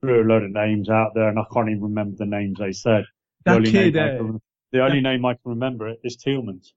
threw 0.00 0.22
a 0.22 0.26
load 0.26 0.44
of 0.44 0.52
names 0.52 0.88
out 0.88 1.12
there, 1.14 1.28
and 1.28 1.38
I 1.38 1.42
can't 1.52 1.68
even 1.68 1.82
remember 1.82 2.16
the 2.16 2.26
names 2.26 2.58
they 2.58 2.72
said. 2.72 3.04
The 3.44 3.50
That 3.50 3.56
only 3.56 3.72
kid, 3.72 3.96
uh, 3.96 4.38
the 4.72 4.82
only 4.84 5.00
name 5.00 5.24
I 5.24 5.34
can 5.34 5.40
remember 5.46 5.94
is 6.04 6.16
Tielemans. 6.16 6.72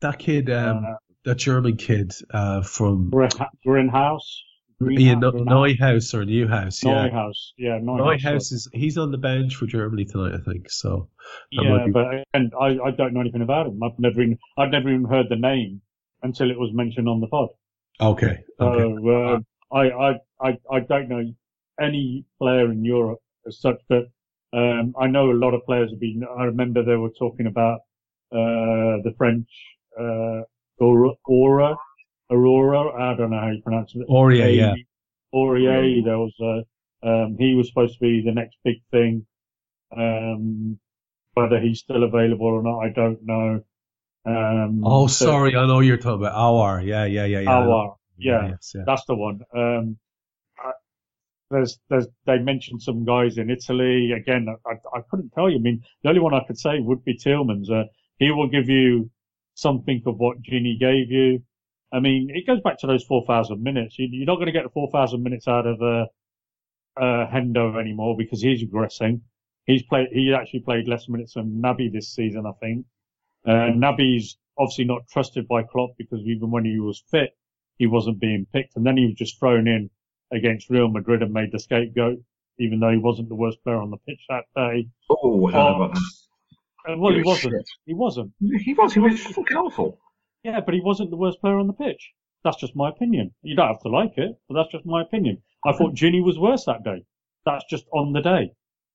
that 0.00 0.18
kid, 0.18 0.50
um, 0.50 0.84
Uh, 0.84 0.94
that 1.24 1.36
German 1.38 1.76
kid 1.76 2.12
uh, 2.32 2.62
from 2.62 3.10
Greenhouse. 3.64 4.42
yeah, 4.80 5.14
no, 5.14 5.32
Neuhaus 5.32 6.12
or 6.14 6.24
Newhouse, 6.24 6.82
yeah. 6.84 7.08
Neuhaus. 7.08 7.52
Yeah, 7.56 7.78
Neuhaus. 7.78 8.20
Neuhaus 8.20 8.52
is 8.52 8.68
he's 8.72 8.98
on 8.98 9.10
the 9.10 9.18
bench 9.18 9.54
for 9.56 9.66
Germany 9.66 10.04
tonight, 10.04 10.34
I 10.34 10.38
think. 10.50 10.70
So 10.70 11.08
Yeah, 11.50 11.84
be- 11.86 11.92
but 11.92 12.24
and 12.34 12.52
I, 12.60 12.78
I 12.84 12.90
don't 12.90 13.14
know 13.14 13.20
anything 13.20 13.42
about 13.42 13.66
him. 13.68 13.82
I've 13.82 13.98
never 13.98 14.20
even, 14.22 14.38
I'd 14.58 14.70
never 14.72 14.90
even 14.90 15.04
heard 15.06 15.26
the 15.30 15.36
name 15.36 15.80
until 16.22 16.50
it 16.50 16.58
was 16.58 16.70
mentioned 16.74 17.08
on 17.08 17.20
the 17.20 17.28
pod. 17.28 17.48
okay, 18.00 18.38
So 18.58 18.66
okay. 18.66 19.42
uh, 19.72 19.74
I, 19.74 19.90
I, 19.90 20.10
I, 20.40 20.58
I 20.70 20.80
don't 20.80 21.08
know 21.08 21.24
any 21.80 22.24
player 22.38 22.70
in 22.70 22.84
Europe 22.84 23.20
as 23.46 23.60
such, 23.60 23.80
but 23.88 24.04
um, 24.54 24.94
I 24.98 25.06
know 25.08 25.30
a 25.30 25.40
lot 25.44 25.54
of 25.54 25.64
players 25.64 25.90
have 25.90 26.00
been. 26.00 26.22
I 26.38 26.44
remember 26.44 26.84
they 26.84 26.96
were 26.96 27.12
talking 27.18 27.46
about 27.46 27.80
uh, 28.32 29.02
the 29.04 29.12
French 29.18 29.48
uh, 29.98 30.42
Aura, 30.78 31.76
Aurora. 32.30 33.12
I 33.12 33.16
don't 33.16 33.30
know 33.30 33.40
how 33.40 33.50
you 33.50 33.62
pronounce 33.62 33.92
it. 33.94 34.06
Aurier, 34.08 34.44
A- 34.46 34.50
yeah. 34.52 34.74
Aurier. 35.34 36.04
There 36.04 36.18
was 36.18 36.34
uh, 36.40 37.08
um, 37.08 37.36
he 37.38 37.54
was 37.54 37.68
supposed 37.68 37.94
to 37.94 38.00
be 38.00 38.22
the 38.24 38.32
next 38.32 38.56
big 38.64 38.76
thing. 38.90 39.26
Um, 39.96 40.78
whether 41.34 41.60
he's 41.60 41.80
still 41.80 42.04
available 42.04 42.46
or 42.46 42.62
not, 42.62 42.78
I 42.78 42.90
don't 42.90 43.18
know. 43.24 43.60
Um, 44.26 44.82
Oh, 44.84 45.06
sorry, 45.06 45.54
I 45.56 45.66
know 45.66 45.80
you're 45.80 45.96
talking 45.98 46.26
about 46.26 46.34
Aouar. 46.36 46.84
Yeah, 46.84 47.04
yeah, 47.04 47.24
yeah, 47.24 47.40
yeah. 47.40 47.50
Know. 47.50 47.98
Yeah. 48.16 48.48
yes, 48.50 48.72
yeah. 48.74 48.82
That's 48.86 49.04
the 49.06 49.14
one. 49.16 49.40
Um, 49.54 49.98
there's, 51.50 51.78
there's, 51.88 52.06
they 52.26 52.38
mentioned 52.38 52.82
some 52.82 53.04
guys 53.04 53.38
in 53.38 53.50
Italy. 53.50 54.12
Again, 54.12 54.46
I, 54.66 54.72
I 54.96 55.00
couldn't 55.10 55.30
tell 55.30 55.50
you. 55.50 55.56
I 55.56 55.60
mean, 55.60 55.82
the 56.02 56.08
only 56.08 56.20
one 56.20 56.34
I 56.34 56.44
could 56.46 56.58
say 56.58 56.80
would 56.80 57.04
be 57.04 57.18
Tielemans. 57.18 57.70
Uh, 57.70 57.84
he 58.18 58.30
will 58.30 58.48
give 58.48 58.68
you 58.68 59.10
something 59.54 60.02
of 60.06 60.16
what 60.18 60.42
Gini 60.42 60.78
gave 60.78 61.10
you. 61.10 61.42
I 61.92 62.00
mean, 62.00 62.28
it 62.32 62.46
goes 62.46 62.60
back 62.62 62.78
to 62.80 62.86
those 62.86 63.04
4,000 63.04 63.62
minutes. 63.62 63.98
You, 63.98 64.08
you're 64.10 64.26
not 64.26 64.36
going 64.36 64.46
to 64.46 64.52
get 64.52 64.64
the 64.64 64.70
4,000 64.70 65.22
minutes 65.22 65.46
out 65.46 65.66
of, 65.66 65.80
uh, 65.80 66.06
uh, 66.96 67.26
Hendo 67.26 67.78
anymore 67.80 68.16
because 68.16 68.40
he's 68.40 68.64
regressing. 68.64 69.20
He's 69.66 69.82
played, 69.82 70.08
he 70.12 70.34
actually 70.34 70.60
played 70.60 70.88
less 70.88 71.08
minutes 71.08 71.34
than 71.34 71.60
Naby 71.62 71.92
this 71.92 72.14
season, 72.14 72.46
I 72.46 72.52
think. 72.60 72.86
Uh, 73.46 73.72
Naby's 73.74 74.36
obviously 74.58 74.84
not 74.84 75.08
trusted 75.08 75.48
by 75.48 75.62
Klopp 75.62 75.90
because 75.98 76.20
even 76.24 76.50
when 76.50 76.64
he 76.64 76.78
was 76.78 77.02
fit, 77.10 77.36
he 77.78 77.86
wasn't 77.86 78.20
being 78.20 78.46
picked. 78.52 78.76
And 78.76 78.86
then 78.86 78.96
he 78.96 79.06
was 79.06 79.14
just 79.14 79.38
thrown 79.38 79.66
in 79.66 79.90
against 80.32 80.70
Real 80.70 80.88
Madrid 80.88 81.22
and 81.22 81.32
made 81.32 81.50
the 81.52 81.58
scapegoat, 81.58 82.18
even 82.58 82.80
though 82.80 82.90
he 82.90 82.98
wasn't 82.98 83.28
the 83.28 83.34
worst 83.34 83.58
player 83.64 83.76
on 83.76 83.90
the 83.90 83.96
pitch 84.08 84.20
that 84.28 84.44
day. 84.56 84.88
Oh, 85.10 85.46
how 85.50 85.74
about 85.76 85.94
that? 85.94 86.98
Well, 86.98 87.12
He 87.12 87.18
he 87.18 87.22
was 87.22 87.26
wasn't. 87.44 87.52
shit. 87.54 87.66
He 87.86 87.94
wasn't. 87.94 88.32
He 88.64 88.74
was. 88.74 88.92
He 88.94 89.00
was 89.00 89.20
fucking 89.22 89.56
awful. 89.56 89.98
Yeah, 90.42 90.60
but 90.60 90.74
he 90.74 90.80
wasn't 90.82 91.10
the 91.10 91.16
worst 91.16 91.40
player 91.40 91.58
on 91.58 91.66
the 91.66 91.72
pitch. 91.72 92.10
That's 92.44 92.58
just 92.58 92.76
my 92.76 92.90
opinion. 92.90 93.34
You 93.42 93.56
don't 93.56 93.68
have 93.68 93.80
to 93.80 93.88
like 93.88 94.12
it, 94.18 94.36
but 94.48 94.54
that's 94.56 94.70
just 94.70 94.84
my 94.84 95.00
opinion. 95.00 95.42
I 95.66 95.72
thought 95.72 95.94
Gini 95.94 96.22
was 96.22 96.38
worse 96.38 96.66
that 96.66 96.84
day. 96.84 97.04
That's 97.46 97.64
just 97.70 97.86
on 97.92 98.12
the 98.12 98.20
day. 98.20 98.52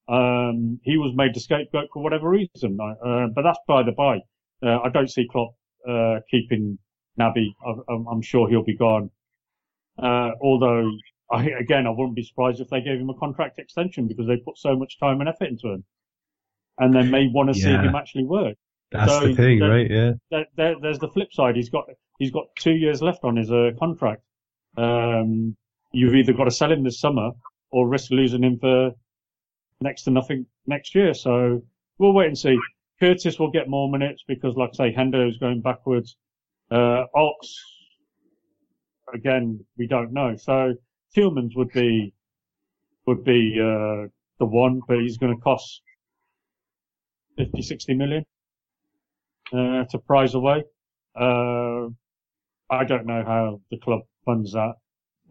Um, 0.08 0.80
he 0.84 0.98
was 0.98 1.14
made 1.16 1.34
the 1.34 1.40
scapegoat 1.40 1.90
for 1.92 2.04
whatever 2.04 2.30
reason. 2.30 2.78
Uh, 2.80 3.28
but 3.34 3.42
that's 3.42 3.58
by 3.68 3.82
the 3.82 3.92
by. 3.92 4.20
Uh, 4.64 4.80
I 4.82 4.90
don't 4.90 5.10
see 5.10 5.28
Klopp 5.32 5.56
uh, 5.90 6.20
keeping 6.30 6.78
Naby. 7.20 7.48
I, 7.66 7.74
I'm, 7.92 8.06
I'm 8.08 8.22
sure 8.22 8.48
he'll 8.48 8.64
be 8.64 8.78
gone. 8.78 9.10
Uh, 9.98 10.32
although, 10.42 10.92
I, 11.32 11.46
again, 11.60 11.86
I 11.86 11.92
wouldn't 11.92 12.16
be 12.16 12.24
surprised 12.24 12.60
if 12.60 12.70
they 12.70 12.82
gave 12.82 13.00
him 13.00 13.10
a 13.10 13.14
contract 13.14 13.60
extension 13.60 14.08
because 14.08 14.28
they 14.28 14.38
put 14.38 14.58
so 14.58 14.76
much 14.76 15.00
time 15.00 15.20
and 15.20 15.30
effort 15.30 15.50
into 15.50 15.68
him. 15.70 15.84
And 16.80 16.94
they 16.94 17.04
may 17.04 17.28
want 17.28 17.50
to 17.50 17.54
see 17.54 17.70
him 17.70 17.94
actually 17.94 18.24
work 18.24 18.56
That's 18.92 19.12
So 19.12 19.28
the 19.28 19.36
thing, 19.36 19.60
that- 19.60 19.68
right? 19.68 19.90
Yeah. 19.92 20.12
there, 20.32 20.46
there, 20.56 20.76
there's 20.82 21.00
the 21.00 21.10
flip 21.10 21.32
side. 21.34 21.56
He's 21.56 21.70
got 21.70 21.86
he's 22.20 22.32
got 22.32 22.46
two 22.58 22.72
years 22.74 23.02
left 23.02 23.24
on 23.24 23.36
his 23.36 23.52
uh, 23.52 23.72
contract. 23.78 24.24
Um, 24.78 25.56
you've 25.92 26.16
either 26.16 26.34
got 26.34 26.46
to 26.46 26.52
sell 26.52 26.72
him 26.72 26.84
this 26.84 27.00
summer 27.00 27.32
or 27.72 27.88
risk 27.88 28.12
losing 28.12 28.44
him 28.44 28.58
for 28.60 28.92
next 29.82 30.04
to 30.04 30.12
nothing 30.12 30.46
next 30.68 30.96
year. 30.96 31.14
So 31.14 31.62
we'll 31.98 32.14
wait 32.14 32.28
and 32.28 32.38
see. 32.38 32.58
Curtis 33.00 33.40
will 33.40 33.52
get 33.52 33.70
more 33.70 33.90
minutes 33.90 34.24
because, 34.28 34.56
like 34.56 34.72
I 34.74 34.90
say, 34.90 34.94
Hendo 34.96 35.30
is 35.30 35.38
going 35.38 35.62
backwards. 35.62 36.18
Uh, 36.72 37.04
Ox, 37.16 37.54
again, 39.14 39.64
we 39.78 39.88
don't 39.88 40.12
know. 40.14 40.36
So 40.36 40.74
Tielemans 41.16 41.56
would 41.56 41.70
be 41.70 42.14
would 43.06 43.24
be 43.24 43.56
uh, 43.60 44.08
the 44.40 44.46
one, 44.46 44.82
but 44.88 45.00
he's 45.00 45.18
going 45.18 45.36
to 45.36 45.42
cost 45.42 45.82
50, 47.38 47.62
60 47.62 47.94
million 47.96 48.26
uh, 49.52 49.86
to 49.86 49.98
prize 50.06 50.36
away. 50.36 50.64
Uh, 51.20 51.88
I 52.70 52.84
don't 52.88 53.06
know 53.08 53.24
how 53.26 53.62
the 53.72 53.78
club 53.78 54.02
funds 54.26 54.54
that 54.54 54.74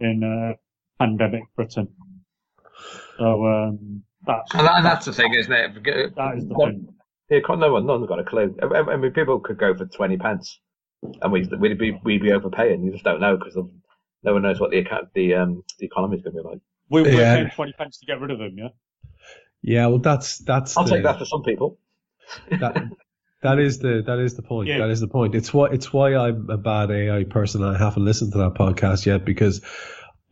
in 0.00 0.24
uh, 0.24 0.54
pandemic 0.98 1.42
Britain. 1.54 1.88
So 3.18 3.46
um, 3.46 4.02
that's 4.26 4.52
And, 4.54 4.66
that, 4.66 4.76
and 4.76 4.84
that's 4.86 5.06
the 5.06 5.12
thing, 5.12 5.34
isn't 5.34 5.52
it? 5.52 5.84
that 6.16 6.36
is 6.36 6.46
the 6.48 6.54
No- 6.58 6.66
thing. 6.66 6.88
Yeah, 7.30 7.40
no 7.56 7.72
one, 7.74 7.84
no 7.86 7.98
one's 7.98 8.08
got 8.08 8.18
a 8.20 8.24
clue. 8.24 8.56
I, 8.62 8.66
I- 8.66 8.92
I 8.94 8.96
mean, 8.96 9.12
people 9.12 9.38
could 9.38 9.58
go 9.58 9.76
for 9.76 9.84
twenty 9.86 10.16
pence, 10.16 10.60
and 11.20 11.30
we'd 11.30 11.52
we'd 11.60 11.78
be 11.78 11.92
we'd 12.02 12.22
be 12.22 12.32
overpaying. 12.32 12.82
You 12.82 12.90
just 12.92 13.04
don't 13.04 13.20
know 13.20 13.36
because 13.36 13.54
no 14.22 14.32
one 14.34 14.42
knows 14.42 14.60
what 14.60 14.70
the 14.70 14.78
account 14.78 15.08
the 15.14 15.34
um 15.34 15.62
the 15.78 15.86
economy 15.86 16.16
is 16.16 16.22
going 16.22 16.36
to 16.36 16.42
be 16.42 16.48
like. 16.48 16.58
We, 16.90 17.02
we're 17.02 17.12
Yeah. 17.20 17.34
paying 17.36 17.50
twenty 17.50 17.72
pence 17.72 17.98
to 17.98 18.06
get 18.06 18.20
rid 18.20 18.30
of 18.30 18.38
them, 18.38 18.54
Yeah. 18.56 18.68
Yeah. 19.62 19.86
Well, 19.88 19.98
that's 19.98 20.38
that's. 20.38 20.76
I'll 20.76 20.84
the, 20.84 20.90
take 20.96 21.02
that 21.04 21.18
for 21.18 21.24
some 21.26 21.42
people. 21.42 21.78
that 22.60 22.82
that 23.42 23.58
is 23.58 23.78
the 23.78 24.02
that 24.06 24.18
is 24.18 24.34
the 24.36 24.42
point. 24.42 24.68
Yeah. 24.68 24.78
That 24.78 24.90
is 24.90 25.00
the 25.00 25.08
point. 25.08 25.34
It's 25.34 25.52
why 25.52 25.68
it's 25.70 25.92
why 25.92 26.14
I'm 26.16 26.48
a 26.50 26.56
bad 26.56 26.90
AI 26.90 27.24
person. 27.24 27.62
I 27.62 27.76
haven't 27.78 28.04
listened 28.04 28.32
to 28.32 28.38
that 28.38 28.54
podcast 28.54 29.06
yet 29.06 29.24
because 29.24 29.60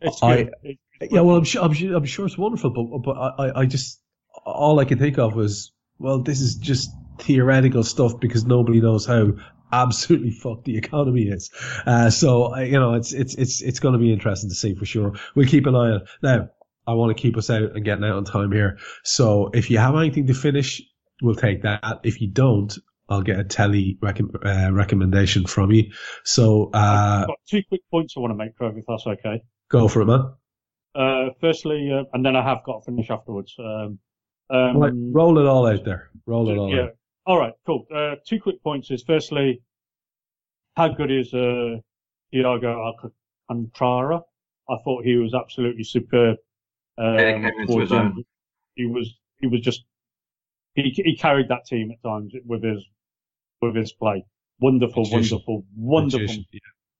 It's 0.01 0.21
I- 0.23 0.43
good. 0.43 0.53
It- 0.63 0.79
yeah, 1.11 1.21
well, 1.21 1.35
I'm 1.37 1.43
sure 1.43 1.63
I'm 1.63 1.73
sure, 1.73 1.95
I'm 1.95 2.05
sure 2.05 2.25
it's 2.25 2.39
wonderful, 2.39 2.71
but 2.71 2.97
but 3.03 3.11
I 3.17 3.47
I- 3.49 3.59
I 3.61 3.65
just 3.67 4.01
all 4.45 4.79
I 4.79 4.85
can 4.85 4.97
think 4.97 5.19
of 5.19 5.35
was 5.35 5.71
well, 5.99 6.19
this 6.23 6.41
is 6.41 6.55
just 6.55 6.89
theoretical 7.19 7.83
stuff 7.83 8.19
because 8.19 8.45
nobody 8.45 8.81
knows 8.81 9.05
how 9.05 9.33
absolutely 9.71 10.31
fucked 10.43 10.65
the 10.65 10.77
economy 10.77 11.23
is. 11.23 11.49
Uh, 11.85 12.09
so 12.09 12.45
I- 12.45 12.63
you 12.63 12.79
know, 12.79 12.93
it's 12.93 13.13
it's 13.13 13.35
it's 13.35 13.61
it's 13.61 13.79
going 13.79 13.93
to 13.93 13.99
be 13.99 14.11
interesting 14.13 14.49
to 14.49 14.55
see 14.55 14.75
for 14.75 14.85
sure. 14.85 15.13
We'll 15.35 15.47
keep 15.47 15.65
an 15.65 15.75
eye 15.75 15.91
on. 15.91 16.01
Now, 16.23 16.49
I 16.85 16.93
want 16.93 17.15
to 17.15 17.21
keep 17.21 17.37
us 17.37 17.49
out 17.49 17.75
and 17.75 17.83
getting 17.83 18.03
out 18.03 18.15
on 18.15 18.23
time 18.25 18.51
here. 18.51 18.77
So 19.03 19.49
if 19.53 19.69
you 19.69 19.77
have 19.77 19.95
anything 19.95 20.27
to 20.27 20.33
finish, 20.33 20.81
we'll 21.21 21.35
take 21.35 21.63
that. 21.63 21.99
If 22.03 22.21
you 22.21 22.27
don't, 22.29 22.73
I'll 23.09 23.21
get 23.21 23.39
a 23.39 23.43
telly 23.43 23.97
recom- 24.01 24.35
uh, 24.45 24.73
recommendation 24.73 25.45
from 25.45 25.71
you. 25.71 25.91
So 26.23 26.69
uh, 26.73 27.19
I've 27.21 27.27
got 27.27 27.37
two 27.49 27.61
quick 27.67 27.81
points 27.91 28.13
I 28.15 28.21
want 28.21 28.31
to 28.31 28.35
make, 28.35 28.55
Trev, 28.57 28.77
if 28.77 28.85
that's 28.87 29.05
okay. 29.07 29.41
go 29.69 29.87
for 29.87 30.01
it, 30.01 30.05
man. 30.05 30.31
Uh, 30.95 31.29
firstly, 31.41 31.91
uh, 31.93 32.03
and 32.13 32.25
then 32.25 32.35
I 32.35 32.41
have 32.43 32.63
got 32.65 32.79
to 32.79 32.85
finish 32.85 33.09
afterwards. 33.09 33.53
Um, 33.59 33.99
um, 34.49 34.77
Right, 34.77 34.93
roll 34.95 35.37
it 35.39 35.45
all 35.45 35.67
out 35.67 35.83
there. 35.83 36.09
Roll 36.25 36.49
it 36.49 36.57
all 36.57 36.73
yeah. 36.73 36.83
out. 36.83 36.89
All 37.27 37.37
right, 37.37 37.53
cool. 37.65 37.85
Uh, 37.93 38.15
two 38.25 38.39
quick 38.39 38.63
points 38.63 38.89
is 38.89 39.03
firstly, 39.03 39.61
how 40.77 40.87
good 40.87 41.11
is 41.11 41.33
uh, 41.33 41.75
Thiago 42.33 42.93
Alcantara? 43.49 44.21
I 44.69 44.77
thought 44.85 45.03
he 45.03 45.17
was 45.17 45.33
absolutely 45.33 45.83
superb. 45.83 46.37
Um, 46.97 47.15
Yeah, 47.15 47.27
he 47.27 47.33
came 47.33 47.59
into 47.59 47.79
his 47.79 47.91
own. 47.91 48.23
He 48.75 48.85
was 48.85 49.13
he 49.41 49.47
was 49.47 49.59
just 49.59 49.83
he 50.75 50.83
he 50.95 51.17
carried 51.17 51.49
that 51.49 51.65
team 51.65 51.91
at 51.91 52.01
times 52.01 52.33
with 52.45 52.63
his 52.63 52.85
with 53.61 53.75
his 53.75 53.91
play. 53.91 54.25
Wonderful, 54.61 55.03
Magician. 55.03 55.35
wonderful, 55.35 55.65
wonderful 55.75 56.21
Magician, 56.21 56.45
yeah. 56.53 56.59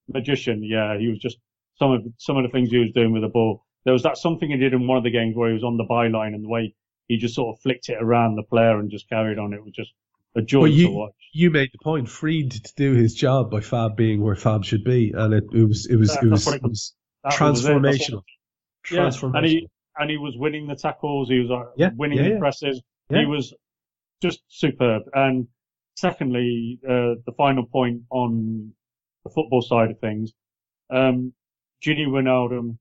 magician. 0.10 0.64
Yeah, 0.64 0.98
he 1.00 1.08
was 1.08 1.20
just 1.20 1.38
some 1.80 1.92
of 1.92 2.06
some 2.18 2.36
of 2.36 2.44
the 2.44 2.50
things 2.50 2.70
he 2.70 2.80
was 2.80 2.92
doing 2.92 3.14
with 3.14 3.22
the 3.22 3.30
ball. 3.30 3.64
There 3.86 3.94
was 3.94 4.04
that 4.04 4.18
something 4.18 4.50
he 4.50 4.58
did 4.58 4.74
in 4.74 4.88
one 4.88 4.98
of 4.98 5.06
the 5.06 5.10
games 5.12 5.38
where 5.38 5.48
he 5.48 5.54
was 5.54 5.64
on 5.64 5.78
the 5.78 5.86
byline 5.86 6.36
and 6.36 6.44
the 6.44 6.50
way 6.50 6.76
he 7.08 7.16
just 7.16 7.36
sort 7.36 7.56
of 7.56 7.62
flicked 7.62 7.88
it 7.88 7.98
around 8.02 8.36
the 8.36 8.44
player 8.44 8.78
and 8.78 8.92
just 8.92 9.08
carried 9.08 9.40
on. 9.40 9.54
It 9.54 9.64
was 9.64 9.72
just 9.74 9.94
a 10.38 10.42
joy 10.42 10.62
Well, 10.62 10.70
to 10.70 10.74
you, 10.76 10.90
watch. 10.92 11.14
you 11.34 11.50
made 11.52 11.70
the 11.74 11.80
point. 11.84 12.08
Freed 12.10 12.52
to 12.52 12.74
do 12.76 12.94
his 12.94 13.14
job 13.16 13.52
by 13.52 13.60
Fab 13.62 13.96
being 13.98 14.22
where 14.22 14.36
Fab 14.36 14.64
should 14.64 14.84
be, 14.84 15.12
and 15.16 15.34
it, 15.34 15.44
it 15.54 15.64
was 15.68 15.88
it 15.88 15.96
was 15.98 16.10
That- 16.14 16.24
it 16.24 16.30
was, 16.30 16.48
it 16.48 16.64
was 16.64 16.94
That 17.24 17.40
was 17.42 17.64
transformational. 17.66 18.22
Yeah, 18.92 19.08
Transformational. 19.08 19.38
and 19.38 19.46
he 19.46 19.68
and 19.98 20.10
he 20.10 20.18
was 20.18 20.36
winning 20.38 20.68
the 20.68 20.76
tackles. 20.76 21.28
He 21.30 21.40
was 21.40 21.52
uh, 21.52 21.72
Yeah, 21.76 21.90
winning 21.96 22.20
yeah, 22.20 22.30
the 22.36 22.40
presses. 22.40 22.82
Yeah. 23.10 23.20
He 23.22 23.26
was 23.26 23.54
just 24.22 24.42
superb. 24.48 25.04
And 25.14 25.48
secondly, 25.96 26.80
uh, 26.88 27.16
the 27.26 27.34
final 27.36 27.66
point 27.66 28.02
on 28.12 28.72
the 29.24 29.30
football 29.32 29.62
side 29.62 29.90
of 29.92 30.00
things, 30.00 30.32
um, 30.92 31.34
Gini 31.84 32.06
Wijnaldum, 32.08 32.78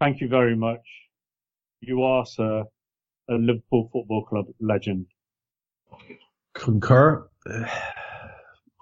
thank 0.00 0.20
you 0.20 0.28
very 0.28 0.56
much. 0.56 0.80
You 1.82 2.02
are, 2.02 2.24
sir, 2.26 2.64
a 3.28 3.34
Liverpool 3.34 3.88
Football 3.92 4.24
Club 4.24 4.46
legend. 4.60 5.06
Concur. 6.54 7.28
Of 7.46 7.68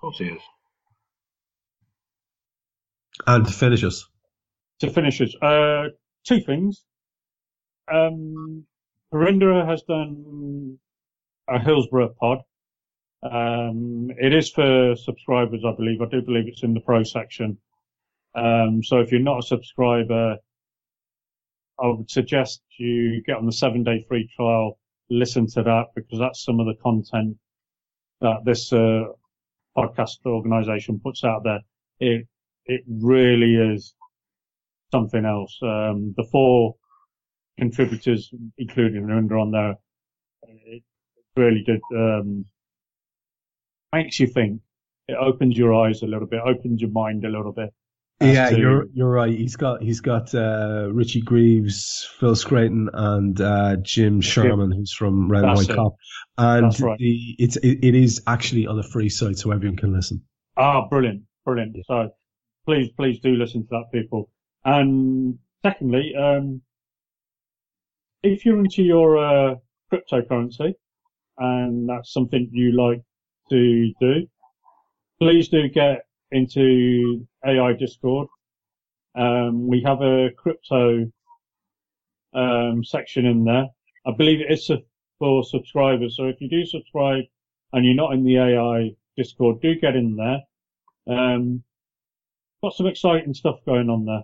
course 0.00 0.18
he 0.18 0.26
is. 0.26 0.42
And 3.26 3.46
to 3.46 3.52
finish 3.52 3.84
us, 3.84 4.06
to 4.80 4.90
finish 4.90 5.20
us, 5.20 5.34
uh, 5.42 5.88
two 6.24 6.40
things. 6.40 6.84
Um, 7.92 8.64
Harinder 9.12 9.66
has 9.66 9.82
done 9.82 10.78
a 11.48 11.58
Hillsborough 11.58 12.14
pod. 12.20 12.38
Um, 13.22 14.10
it 14.18 14.32
is 14.32 14.50
for 14.50 14.94
subscribers, 14.96 15.62
I 15.66 15.74
believe. 15.74 16.00
I 16.00 16.06
do 16.06 16.22
believe 16.22 16.46
it's 16.46 16.62
in 16.62 16.74
the 16.74 16.80
pro 16.80 17.02
section. 17.02 17.58
Um, 18.34 18.82
so 18.84 19.00
if 19.00 19.10
you're 19.10 19.20
not 19.20 19.40
a 19.40 19.46
subscriber, 19.46 20.36
I 21.80 21.86
would 21.86 22.10
suggest 22.10 22.62
you 22.78 23.22
get 23.22 23.36
on 23.36 23.46
the 23.46 23.52
seven 23.52 23.82
day 23.82 24.04
free 24.08 24.28
trial, 24.36 24.78
listen 25.10 25.46
to 25.48 25.62
that 25.62 25.86
because 25.94 26.18
that's 26.18 26.44
some 26.44 26.60
of 26.60 26.66
the 26.66 26.74
content 26.82 27.36
that 28.20 28.44
this, 28.44 28.72
uh, 28.72 29.04
podcast 29.76 30.18
organization 30.26 31.00
puts 31.02 31.24
out 31.24 31.44
there. 31.44 31.60
It, 32.00 32.26
it 32.66 32.82
really 32.88 33.54
is 33.54 33.94
something 34.90 35.24
else. 35.24 35.56
Um, 35.62 36.14
the 36.16 36.24
four 36.24 36.74
contributors, 37.58 38.30
including 38.56 39.04
Narinder 39.04 39.40
on 39.40 39.50
there, 39.50 39.74
it 40.42 40.82
really 41.36 41.62
did, 41.64 41.80
um, 41.94 42.44
makes 43.92 44.18
you 44.18 44.26
think. 44.26 44.60
It 45.08 45.16
opens 45.18 45.56
your 45.56 45.74
eyes 45.74 46.02
a 46.02 46.06
little 46.06 46.28
bit, 46.28 46.40
opens 46.44 46.80
your 46.82 46.90
mind 46.90 47.24
a 47.24 47.30
little 47.30 47.52
bit. 47.52 47.72
Yeah, 48.20 48.50
to- 48.50 48.58
you're 48.58 48.86
you're 48.92 49.10
right. 49.10 49.36
He's 49.36 49.56
got 49.56 49.82
he's 49.82 50.00
got 50.00 50.34
uh, 50.34 50.88
Richie 50.92 51.22
Greaves, 51.22 52.08
Phil 52.18 52.34
Scraton, 52.34 52.88
and 52.92 53.40
uh, 53.40 53.76
Jim 53.76 54.20
Sherman, 54.20 54.72
who's 54.72 54.92
from 54.92 55.30
Red 55.30 55.44
That's 55.44 55.60
White 55.60 55.70
it. 55.70 55.76
Cop, 55.76 55.94
and 56.36 56.80
right. 56.80 56.98
the 56.98 57.36
it's 57.38 57.56
it, 57.56 57.84
it 57.84 57.94
is 57.94 58.22
actually 58.26 58.66
on 58.66 58.78
a 58.78 58.82
free 58.82 59.08
site, 59.08 59.38
so 59.38 59.52
everyone 59.52 59.76
can 59.76 59.92
listen. 59.92 60.22
Ah, 60.56 60.88
brilliant, 60.88 61.22
brilliant. 61.44 61.76
So 61.86 62.10
please, 62.66 62.90
please 62.96 63.18
do 63.20 63.30
listen 63.30 63.62
to 63.62 63.68
that, 63.70 63.84
people. 63.92 64.30
And 64.64 65.38
secondly, 65.62 66.12
um, 66.14 66.60
if 68.22 68.44
you're 68.44 68.58
into 68.58 68.82
your 68.82 69.16
uh, 69.16 69.54
cryptocurrency 69.92 70.74
and 71.38 71.88
that's 71.88 72.12
something 72.12 72.50
you 72.52 72.72
like 72.76 73.02
to 73.50 73.92
do, 74.00 74.26
please 75.20 75.48
do 75.48 75.68
get 75.68 76.02
into 76.30 77.26
AI 77.46 77.72
Discord. 77.74 78.28
Um, 79.14 79.66
we 79.66 79.82
have 79.84 80.00
a 80.02 80.30
crypto 80.36 81.10
um, 82.34 82.84
section 82.84 83.26
in 83.26 83.44
there. 83.44 83.66
I 84.06 84.12
believe 84.16 84.40
it 84.40 84.52
is 84.52 84.70
for 85.18 85.44
subscribers. 85.44 86.16
So 86.16 86.26
if 86.26 86.40
you 86.40 86.48
do 86.48 86.64
subscribe 86.64 87.24
and 87.72 87.84
you're 87.84 87.94
not 87.94 88.12
in 88.12 88.24
the 88.24 88.38
AI 88.38 88.90
Discord. 89.16 89.60
Do 89.60 89.74
get 89.74 89.96
in 89.96 90.16
there. 90.16 90.40
Um, 91.06 91.62
got 92.62 92.74
some 92.74 92.86
exciting 92.86 93.34
stuff 93.34 93.58
going 93.66 93.90
on 93.90 94.04
there. 94.04 94.22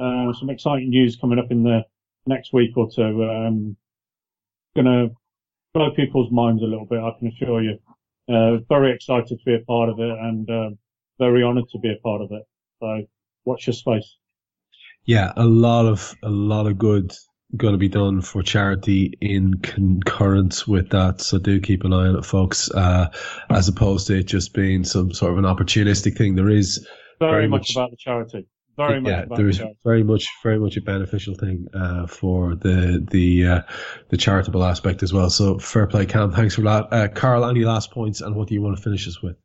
Uh, 0.00 0.32
some 0.32 0.50
exciting 0.50 0.90
news 0.90 1.16
coming 1.16 1.38
up 1.38 1.50
in 1.50 1.62
the 1.62 1.84
next 2.26 2.52
week 2.52 2.76
or 2.76 2.90
two. 2.90 3.24
Um, 3.24 3.76
gonna 4.74 5.08
blow 5.74 5.90
people's 5.90 6.30
minds 6.30 6.62
a 6.62 6.66
little 6.66 6.86
bit, 6.86 7.00
I 7.00 7.10
can 7.18 7.28
assure 7.28 7.62
you. 7.62 7.78
Uh, 8.28 8.58
very 8.68 8.92
excited 8.92 9.28
to 9.28 9.44
be 9.44 9.54
a 9.54 9.60
part 9.60 9.88
of 9.88 9.98
it 9.98 10.18
and, 10.18 10.48
uh, 10.48 10.70
very 11.18 11.42
honoured 11.42 11.68
to 11.70 11.78
be 11.78 11.92
a 11.92 12.00
part 12.02 12.22
of 12.22 12.32
it. 12.32 12.42
So 12.80 13.02
watch 13.44 13.66
your 13.66 13.74
space. 13.74 14.16
Yeah, 15.04 15.32
a 15.36 15.44
lot 15.44 15.86
of 15.86 16.14
a 16.22 16.30
lot 16.30 16.66
of 16.66 16.78
good 16.78 17.12
going 17.56 17.72
to 17.72 17.78
be 17.78 17.88
done 17.88 18.20
for 18.20 18.42
charity 18.42 19.12
in 19.20 19.54
concurrence 19.54 20.68
with 20.68 20.90
that. 20.90 21.20
So 21.20 21.38
do 21.38 21.60
keep 21.60 21.84
an 21.84 21.92
eye 21.92 22.06
on 22.06 22.16
it, 22.16 22.24
folks. 22.24 22.70
Uh, 22.70 23.08
as 23.50 23.66
opposed 23.68 24.06
to 24.06 24.18
it 24.18 24.24
just 24.24 24.54
being 24.54 24.84
some 24.84 25.12
sort 25.12 25.32
of 25.32 25.38
an 25.38 25.44
opportunistic 25.44 26.16
thing, 26.16 26.36
there 26.36 26.50
is 26.50 26.86
Very, 27.18 27.32
Very 27.32 27.48
much, 27.48 27.60
much- 27.60 27.76
about 27.76 27.90
the 27.90 27.96
charity. 27.96 28.46
Very 28.76 29.00
much 29.00 29.10
yeah, 29.10 29.22
about 29.24 29.36
there 29.36 29.46
the 29.46 29.74
very 29.84 30.02
much 30.02 30.26
very 30.42 30.58
much 30.58 30.76
a 30.78 30.80
beneficial 30.80 31.34
thing 31.34 31.66
uh, 31.74 32.06
for 32.06 32.54
the 32.54 33.06
the 33.10 33.46
uh, 33.46 33.62
the 34.08 34.16
charitable 34.16 34.64
aspect 34.64 35.02
as 35.02 35.12
well. 35.12 35.28
So 35.28 35.58
fair 35.58 35.86
play, 35.86 36.06
Kam. 36.06 36.32
Thanks 36.32 36.54
for 36.54 36.62
that, 36.62 36.90
uh, 36.90 37.08
Carl. 37.08 37.44
Any 37.44 37.64
last 37.64 37.90
points, 37.90 38.22
and 38.22 38.34
what 38.34 38.48
do 38.48 38.54
you 38.54 38.62
want 38.62 38.78
to 38.78 38.82
finish 38.82 39.06
us 39.06 39.20
with? 39.20 39.36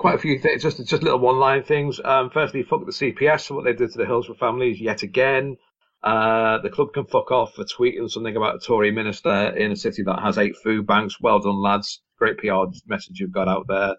Quite 0.00 0.14
a 0.14 0.18
few 0.18 0.38
things, 0.38 0.62
just 0.62 0.78
just 0.86 1.02
little 1.02 1.18
one-line 1.18 1.62
things. 1.62 2.00
Um, 2.02 2.30
firstly, 2.30 2.62
fuck 2.62 2.86
the 2.86 2.90
CPS 2.90 3.46
for 3.46 3.54
what 3.54 3.64
they 3.64 3.74
did 3.74 3.90
to 3.92 3.98
the 3.98 4.06
Hillsborough 4.06 4.36
families 4.36 4.80
yet 4.80 5.02
again. 5.02 5.58
Uh, 6.02 6.56
the 6.62 6.70
club 6.70 6.94
can 6.94 7.04
fuck 7.04 7.30
off 7.30 7.54
for 7.54 7.64
tweeting 7.64 8.10
something 8.10 8.34
about 8.34 8.54
a 8.56 8.58
Tory 8.58 8.90
minister 8.92 9.50
in 9.50 9.70
a 9.72 9.76
city 9.76 10.02
that 10.04 10.20
has 10.22 10.38
eight 10.38 10.56
food 10.56 10.86
banks. 10.86 11.20
Well 11.20 11.38
done, 11.40 11.60
lads. 11.60 12.00
Great 12.18 12.38
PR 12.38 12.64
message 12.86 13.20
you've 13.20 13.30
got 13.30 13.46
out 13.46 13.66
there 13.68 13.96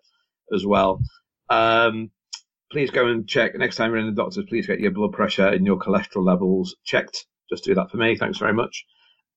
as 0.52 0.66
well. 0.66 1.00
Um, 1.52 2.10
please 2.72 2.90
go 2.90 3.06
and 3.06 3.28
check 3.28 3.56
next 3.56 3.76
time 3.76 3.92
you're 3.92 4.00
in 4.00 4.08
the 4.08 4.20
doctors. 4.20 4.46
Please 4.50 4.66
get 4.66 4.80
your 4.80 4.90
blood 4.90 5.12
pressure 5.12 5.48
and 5.50 5.68
your 5.68 5.78
cholesterol 5.78 6.26
levels 6.26 6.76
checked. 6.84 7.28
Just 7.48 7.64
do 7.64 7.76
that 7.76 7.92
for 7.92 7.98
me. 7.98 8.16
Thanks 8.16 8.40
very 8.40 8.54
much. 8.54 8.86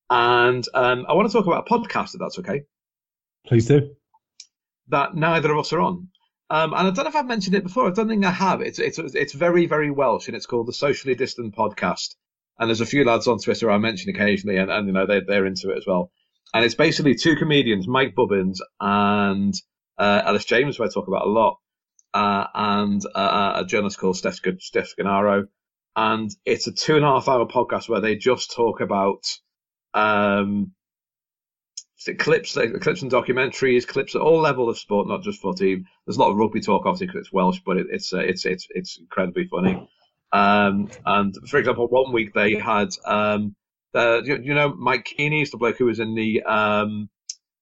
And 0.09 0.67
um, 0.73 1.05
I 1.07 1.13
want 1.13 1.31
to 1.31 1.37
talk 1.37 1.47
about 1.47 1.67
a 1.69 1.71
podcast, 1.71 2.15
if 2.15 2.21
that's 2.21 2.39
okay 2.39 2.63
Please 3.47 3.67
do. 3.67 3.95
that 4.89 5.15
neither 5.15 5.53
of 5.53 5.59
us 5.59 5.73
are 5.75 5.81
on. 5.81 6.09
Um, 6.51 6.75
and 6.75 6.89
I 6.89 6.91
don't 6.91 7.05
know 7.05 7.09
if 7.09 7.17
I've 7.17 7.27
mentioned 7.27 7.57
it 7.57 7.63
before. 7.63 7.89
I 7.89 7.91
don't 7.93 8.09
think 8.09 8.25
I 8.25 8.31
have. 8.31 8.61
It's 8.61 8.79
it's 8.79 8.99
it's 8.99 9.33
very 9.33 9.67
very 9.67 9.91
Welsh, 9.91 10.29
and 10.29 10.37
it's 10.37 10.47
called 10.47 10.67
the 10.67 10.73
Socially 10.73 11.15
Distant 11.15 11.55
Podcast. 11.55 12.15
And 12.59 12.69
there's 12.69 12.83
a 12.83 12.87
few 12.87 13.05
lads 13.05 13.27
on 13.27 13.39
Twitter 13.39 13.71
I 13.71 13.79
mention 13.79 14.11
occasionally, 14.11 14.59
and, 14.59 14.71
and 14.71 14.87
you 14.87 14.93
know 14.93 15.07
they're 15.07 15.25
they're 15.27 15.47
into 15.47 15.71
it 15.71 15.79
as 15.79 15.87
well. 15.87 16.11
And 16.53 16.65
it's 16.65 16.75
basically 16.75 17.15
two 17.15 17.35
comedians, 17.37 17.89
Mike 17.89 18.15
Bubbins 18.15 18.61
and 18.81 19.55
uh, 19.99 20.23
Elis 20.27 20.45
James, 20.45 20.77
who 20.77 20.85
I 20.85 20.89
talk 20.89 21.09
about 21.09 21.27
a 21.27 21.31
lot, 21.31 21.59
uh, 22.13 22.47
and 22.55 23.03
uh, 23.15 23.55
a 23.57 23.65
journalist 23.65 23.99
called 23.99 24.17
Steph, 24.17 24.39
Steph 24.61 24.95
Scanaro. 24.97 25.47
And 25.97 26.31
it's 26.45 26.67
a 26.67 26.73
two 26.73 26.97
and 26.97 27.05
a 27.05 27.09
half 27.09 27.29
hour 27.29 27.47
podcast 27.47 27.89
where 27.89 28.01
they 28.01 28.17
just 28.17 28.53
talk 28.53 28.81
about 28.81 29.25
um, 29.95 30.73
clips, 32.19 32.57
uh, 32.57 32.67
clips 32.81 33.03
and 33.03 33.11
documentaries, 33.11 33.87
clips 33.87 34.15
at 34.15 34.21
all 34.21 34.41
level 34.41 34.69
of 34.69 34.79
sport, 34.79 35.09
not 35.09 35.23
just 35.23 35.41
footy. 35.41 35.85
There's 36.07 36.17
a 36.17 36.21
lot 36.21 36.31
of 36.31 36.37
rugby 36.37 36.61
talk, 36.61 36.85
obviously, 36.85 37.07
because 37.07 37.21
it's 37.21 37.33
Welsh, 37.33 37.61
but 37.65 37.77
it, 37.79 37.87
it's 37.91 38.13
uh, 38.13 38.19
it's 38.19 38.45
it's 38.45 38.67
it's 38.71 38.99
incredibly 38.99 39.47
funny. 39.47 39.89
Um, 40.33 40.91
and 41.07 41.35
for 41.49 41.59
example, 41.59 41.87
one 41.89 42.13
week 42.13 42.35
they 42.35 42.55
had 42.55 42.89
um, 43.05 43.55
uh, 43.95 44.23
you, 44.23 44.39
you 44.43 44.55
know 44.55 44.75
Mike 44.75 45.05
Keeney, 45.05 45.43
is 45.43 45.51
the 45.51 45.57
bloke 45.57 45.79
who 45.79 45.87
was 45.87 46.01
in 46.01 46.15
the 46.15 46.43
um, 46.43 47.09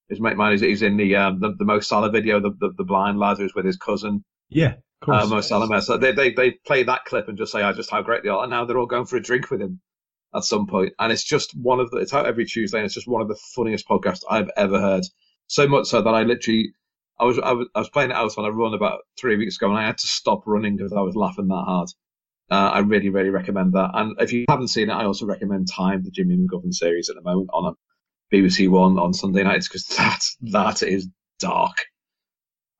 his 0.09 0.21
mate 0.21 0.37
mine 0.37 0.55
is 0.55 0.61
he's 0.61 0.83
in 0.83 0.97
the 0.97 1.17
um, 1.17 1.41
the, 1.41 1.55
the 1.59 1.65
Mo 1.65 1.81
Salah 1.81 2.11
video, 2.11 2.41
the, 2.41 2.51
the 2.59 2.73
the 2.77 2.85
blind 2.85 3.19
lad 3.19 3.39
who's 3.39 3.55
with 3.55 3.65
his 3.65 3.77
cousin 3.77 4.25
Yeah, 4.49 4.75
of 4.75 5.07
course. 5.07 5.25
uh, 5.25 5.27
Mo 5.29 5.41
Salah. 5.41 5.83
So 5.83 5.99
they, 5.99 6.13
they 6.13 6.33
they 6.33 6.51
play 6.67 6.83
that 6.85 7.05
clip 7.05 7.29
and 7.29 7.39
just 7.39 7.53
say, 7.53 7.63
"I 7.63 7.73
just 7.73 7.91
how 7.91 8.03
great 8.03 8.23
they 8.23 8.29
are," 8.29 8.43
and 8.43 8.51
now 8.51 8.65
they're 8.65 8.79
all 8.79 8.87
going 8.87 9.07
for 9.07 9.17
a 9.17 9.23
drink 9.23 9.51
with 9.51 9.61
him 9.61 9.81
at 10.35 10.45
some 10.45 10.67
point. 10.67 10.93
And 10.99 11.13
it's 11.13 11.25
just 11.25 11.57
one 11.57 11.81
of 11.81 11.91
the 11.91 11.99
it's 11.99 12.15
out 12.15 12.27
every 12.27 12.45
Tuesday, 12.45 12.79
and 12.79 12.85
it's 12.85 12.95
just 12.95 13.09
one 13.09 13.23
of 13.23 13.29
the 13.29 13.39
funniest 13.55 13.89
podcasts 13.89 14.25
I've 14.29 14.51
ever 14.57 14.81
heard. 14.81 15.05
So 15.47 15.67
much 15.67 15.87
so 15.87 16.03
that 16.03 16.15
I 16.15 16.23
literally 16.23 16.73
I 17.19 17.25
was 17.25 17.39
I 17.39 17.53
was, 17.53 17.69
I 17.75 17.79
was 17.81 17.91
playing 17.91 18.11
it 18.11 18.17
out 18.17 18.37
on 18.39 18.45
a 18.45 18.53
run 18.53 18.75
about 18.75 19.01
three 19.19 19.37
weeks 19.37 19.57
ago, 19.57 19.69
and 19.69 19.79
I 19.79 19.87
had 19.87 19.99
to 19.99 20.07
stop 20.07 20.43
running 20.47 20.77
because 20.77 20.93
I 20.93 21.01
was 21.01 21.15
laughing 21.15 21.49
that 21.49 21.65
hard. 21.67 21.89
Uh, 22.51 22.71
I 22.71 22.79
really, 22.81 23.09
really 23.09 23.31
recommend 23.31 23.73
that. 23.75 23.91
And 23.95 24.21
if 24.21 24.33
you 24.33 24.45
haven't 24.49 24.69
seen 24.69 24.91
it, 24.91 24.93
I 24.93 25.05
also 25.05 25.25
recommend 25.25 25.69
Time, 25.71 26.03
the 26.03 26.11
Jimmy 26.11 26.37
McGovern 26.37 26.75
series 26.75 27.09
at 27.09 27.17
the 27.17 27.23
moment 27.23 27.49
on 27.53 27.73
a 27.73 28.35
BBC 28.35 28.69
One 28.69 28.99
on 28.99 29.15
Sunday 29.15 29.43
nights 29.43 29.69
because 29.69 29.87
that 29.97 30.25
that 30.51 30.83
is 30.83 31.09
dark. 31.39 31.77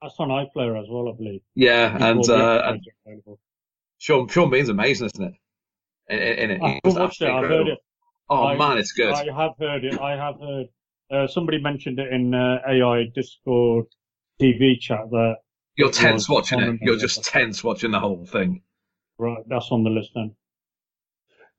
That's 0.01 0.15
on 0.19 0.29
iPlayer 0.29 0.81
as 0.81 0.89
well, 0.91 1.09
I 1.09 1.17
believe. 1.17 1.41
Yeah, 1.55 1.97
and 2.11 2.29
uh, 2.29 2.63
and. 2.65 2.85
Sean 3.99 4.27
Sean 4.27 4.51
Bean's 4.51 4.69
amazing, 4.69 5.07
isn't 5.07 5.25
it? 5.25 5.35
In, 6.09 6.19
in, 6.19 6.39
in 6.39 6.51
it, 6.53 6.63
I 6.63 6.69
He 6.69 6.81
was 6.85 6.95
haven't 6.95 7.03
watched 7.03 7.23
it. 7.23 7.29
I've 7.31 7.49
heard 7.49 7.69
it. 7.69 7.79
Oh 8.31 8.47
I- 8.47 8.57
man, 8.57 8.79
it's 8.79 8.93
good. 8.93 9.13
I 9.13 9.25
have 9.35 9.53
heard 9.59 9.85
it. 9.85 10.01
I 10.01 10.17
have 10.17 10.41
heard. 10.41 10.67
Uh, 11.11 11.27
somebody 11.27 11.61
mentioned 11.61 11.99
it 11.99 12.11
in 12.13 12.33
uh, 12.35 12.59
AI 12.67 13.05
Discord 13.15 13.85
TV 14.41 14.79
chat 14.81 15.11
that 15.11 15.35
You're 15.77 15.91
tense 15.91 16.29
was 16.29 16.35
watching 16.35 16.61
it. 16.61 16.79
You're 16.81 16.95
on. 16.95 17.01
just 17.01 17.23
tense 17.25 17.63
watching 17.63 17.91
the 17.91 18.01
whole 18.01 18.25
thing. 18.25 18.63
right, 19.19 19.43
that's 19.47 19.69
on 19.71 19.85
the 19.85 19.91
list 19.91 20.11
then. 20.15 20.35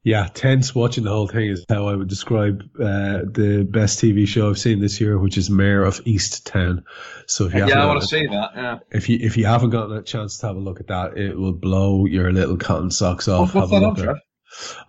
Yeah, 0.06 0.28
tense 0.34 0.76
watching 0.76 1.06
the 1.06 1.12
whole 1.12 1.28
thing 1.28 1.50
is 1.50 1.64
how 1.70 1.88
I 1.88 1.96
would 1.96 2.10
describe 2.10 2.62
uh, 2.78 3.20
the 3.32 3.66
best 3.70 4.00
TV 4.04 4.28
show 4.28 4.50
I've 4.50 4.58
seen 4.60 4.82
this 4.82 5.00
year, 5.00 5.18
which 5.18 5.38
is 5.38 5.50
Mare 5.50 5.84
of 5.86 6.04
Easttown. 6.04 6.84
So 7.28 7.46
if 7.46 7.54
you 7.54 7.60
Yeah, 7.60 7.66
I 7.66 7.70
haven't 7.70 7.88
want 7.88 8.00
got- 8.00 8.02
to 8.02 8.08
see 8.08 8.28
that. 8.28 8.50
Yeah. 8.56 8.80
if 8.92 9.08
you 9.08 9.20
if 9.22 9.38
you 9.38 9.46
haven't 9.46 9.70
gotten 9.70 9.96
a 9.96 10.02
chance 10.02 10.40
to 10.40 10.48
have 10.48 10.56
a 10.58 10.60
look 10.60 10.80
at 10.82 10.88
that, 10.88 11.18
it 11.18 11.38
will 11.38 11.54
blow 11.54 12.06
your 12.06 12.34
little 12.34 12.58
cotton 12.58 12.92
socks 12.92 13.28
off. 13.30 13.54
What's 13.56 13.72
Have 13.72 13.82
a 13.82 13.86
look 13.86 13.94
on, 13.94 14.00
at 14.00 14.04
Trev? 14.04 14.16
it. 14.18 14.22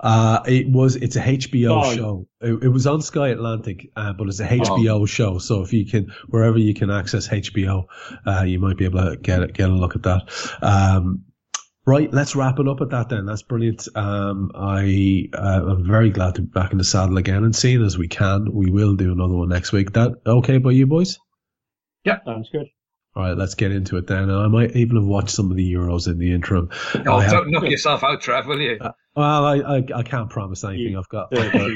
Uh, 0.00 0.40
it 0.46 0.68
was 0.68 0.96
it's 0.96 1.16
a 1.16 1.20
HBO 1.20 1.82
Sky. 1.84 1.96
show. 1.96 2.28
It, 2.40 2.64
it 2.64 2.68
was 2.68 2.86
on 2.86 3.02
Sky 3.02 3.28
Atlantic, 3.28 3.90
uh, 3.96 4.12
but 4.12 4.28
it's 4.28 4.40
a 4.40 4.46
HBO 4.46 5.00
Oh. 5.02 5.06
show. 5.06 5.38
So 5.38 5.62
if 5.62 5.72
you 5.72 5.86
can 5.86 6.12
wherever 6.28 6.58
you 6.58 6.74
can 6.74 6.90
access 6.90 7.28
HBO, 7.28 7.84
uh, 8.26 8.42
you 8.46 8.58
might 8.58 8.76
be 8.76 8.84
able 8.84 9.00
to 9.10 9.16
get 9.16 9.42
it, 9.42 9.52
get 9.54 9.70
a 9.70 9.72
look 9.72 9.96
at 9.96 10.02
that. 10.04 10.22
Um, 10.62 11.24
right, 11.86 12.12
let's 12.12 12.34
wrap 12.36 12.58
it 12.58 12.68
up 12.68 12.80
at 12.80 12.90
that 12.90 13.08
then. 13.08 13.26
That's 13.26 13.42
brilliant. 13.42 13.86
Um, 13.96 14.52
I 14.54 15.28
uh, 15.32 15.62
I'm 15.68 15.86
very 15.86 16.10
glad 16.10 16.34
to 16.36 16.42
be 16.42 16.48
back 16.48 16.72
in 16.72 16.78
the 16.78 16.84
saddle 16.84 17.16
again 17.18 17.44
and 17.44 17.54
seeing 17.56 17.82
as 17.84 17.96
we 17.98 18.08
can, 18.08 18.52
we 18.52 18.70
will 18.70 18.94
do 18.96 19.12
another 19.12 19.34
one 19.34 19.48
next 19.48 19.72
week. 19.72 19.92
That 19.92 20.12
okay 20.26 20.58
by 20.58 20.72
you 20.72 20.86
boys? 20.86 21.18
Yeah, 22.04 22.18
sounds 22.24 22.50
good. 22.50 22.66
All 23.16 23.22
right, 23.22 23.36
let's 23.38 23.54
get 23.54 23.70
into 23.70 23.96
it 23.96 24.08
then. 24.08 24.24
And 24.28 24.32
I 24.32 24.48
might 24.48 24.74
even 24.74 24.96
have 24.96 25.04
watched 25.04 25.30
some 25.30 25.50
of 25.50 25.56
the 25.56 25.72
Euros 25.72 26.08
in 26.08 26.18
the 26.18 26.32
interim. 26.34 26.68
Oh, 27.06 27.14
I 27.18 27.28
don't 27.28 27.50
knock 27.50 27.62
yourself 27.62 28.02
out, 28.02 28.20
Trev, 28.20 28.46
will 28.46 28.60
you? 28.60 28.78
Well, 29.16 29.44
I, 29.44 29.56
I 29.78 29.82
I 29.96 30.02
can't 30.02 30.30
promise 30.30 30.64
anything. 30.64 30.96
I've 30.96 31.08
got 31.08 31.28
I've 31.36 31.52
got, 31.52 31.70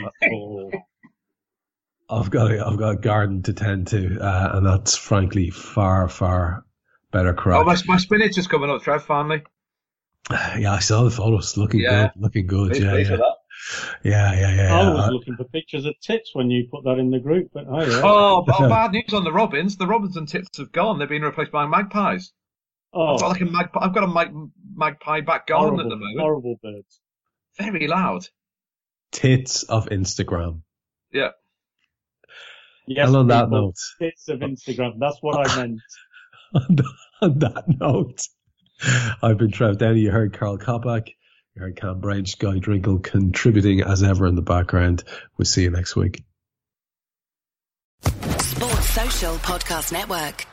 I've 2.10 2.30
got 2.30 2.50
a, 2.50 2.66
I've 2.66 2.78
got 2.78 2.90
a 2.90 2.96
garden 2.96 3.42
to 3.42 3.52
tend 3.52 3.88
to, 3.88 4.18
uh, 4.20 4.50
and 4.54 4.66
that's 4.66 4.96
frankly 4.96 5.50
far 5.50 6.08
far 6.08 6.64
better 7.10 7.34
Oh, 7.46 7.64
my, 7.64 7.76
my 7.86 7.96
spinach 7.98 8.36
is 8.38 8.46
coming 8.46 8.70
up, 8.70 8.82
Trev, 8.82 9.02
finally. 9.04 9.42
yeah, 10.30 10.72
I 10.72 10.78
saw 10.78 11.04
the 11.04 11.10
photos. 11.10 11.56
Looking 11.56 11.80
Yeah. 11.80 12.10
good. 12.14 12.22
Looking 12.22 12.46
good. 12.46 12.70
Pleased- 12.70 12.82
Yeah, 12.84 12.90
pleased 12.90 13.10
yeah. 13.10 13.16
with 13.16 13.20
that. 13.20 13.34
yeah, 14.04 14.32
yeah, 14.32 14.54
yeah, 14.54 14.74
I 14.74 14.82
yeah. 14.82 14.94
was 14.94 15.10
looking 15.10 15.36
for 15.36 15.44
pictures 15.44 15.84
of 15.84 15.94
tits 16.00 16.30
when 16.34 16.50
you 16.50 16.68
put 16.70 16.84
that 16.84 16.98
in 16.98 17.10
the 17.10 17.18
group, 17.18 17.50
but 17.52 17.64
oh 17.68 17.80
yeah. 17.82 18.00
Oh, 18.04 18.44
oh, 18.58 18.68
bad 18.68 18.92
news 18.92 19.12
on 19.12 19.24
the 19.24 19.32
Robins. 19.32 19.76
The 19.76 19.86
Robinson 19.86 20.26
tits 20.26 20.58
have 20.58 20.72
gone. 20.72 20.98
They've 20.98 21.08
been 21.08 21.22
replaced 21.22 21.52
by 21.52 21.66
magpies. 21.66 22.32
Oh, 22.92 23.14
I've 23.14 23.20
got 23.20 23.28
like 23.28 23.40
a 23.42 23.46
magpie. 23.46 23.80
I've 23.84 23.94
got 23.94 24.04
a 24.04 24.08
mag, 24.08 24.28
magpie 24.74 25.20
back 25.20 25.46
garden 25.46 25.74
horrible, 25.74 25.80
at 25.82 25.88
the 25.90 25.96
moment. 25.96 26.20
horrible 26.20 26.56
birds. 26.62 27.00
Very 27.58 27.86
loud. 27.88 28.26
tits 29.12 29.62
of 29.64 29.86
Instagram. 29.86 30.62
Yeah. 31.12 31.30
Yes, 32.86 33.08
and 33.08 33.16
on 33.16 33.26
that 33.28 33.50
note, 33.50 33.76
tits 33.98 34.28
of 34.28 34.40
Instagram. 34.40 34.92
That's 34.98 35.18
what 35.20 35.46
I 35.48 35.56
meant. 35.66 35.80
on 36.54 36.76
that, 36.76 36.94
on 37.20 37.38
that 37.40 37.64
note, 37.68 38.20
I've 39.22 39.36
been 39.38 39.50
Trev 39.50 39.78
Downey. 39.78 40.00
You 40.00 40.10
heard 40.10 40.32
Karl 40.32 40.56
Coppack. 40.58 41.08
You 41.54 41.62
heard 41.62 41.76
Kam 41.76 42.00
Brainch, 42.00 42.38
Guy 42.38 42.58
Drinkel 42.60 43.02
contributing 43.02 43.82
as 43.82 44.02
ever 44.02 44.26
in 44.26 44.36
the 44.36 44.42
background. 44.42 45.04
We'll 45.36 45.46
see 45.46 45.64
you 45.64 45.70
next 45.70 45.96
week. 45.96 46.22
Sports 48.02 48.90
Social 48.90 49.34
Podcast 49.36 49.92
Network. 49.92 50.46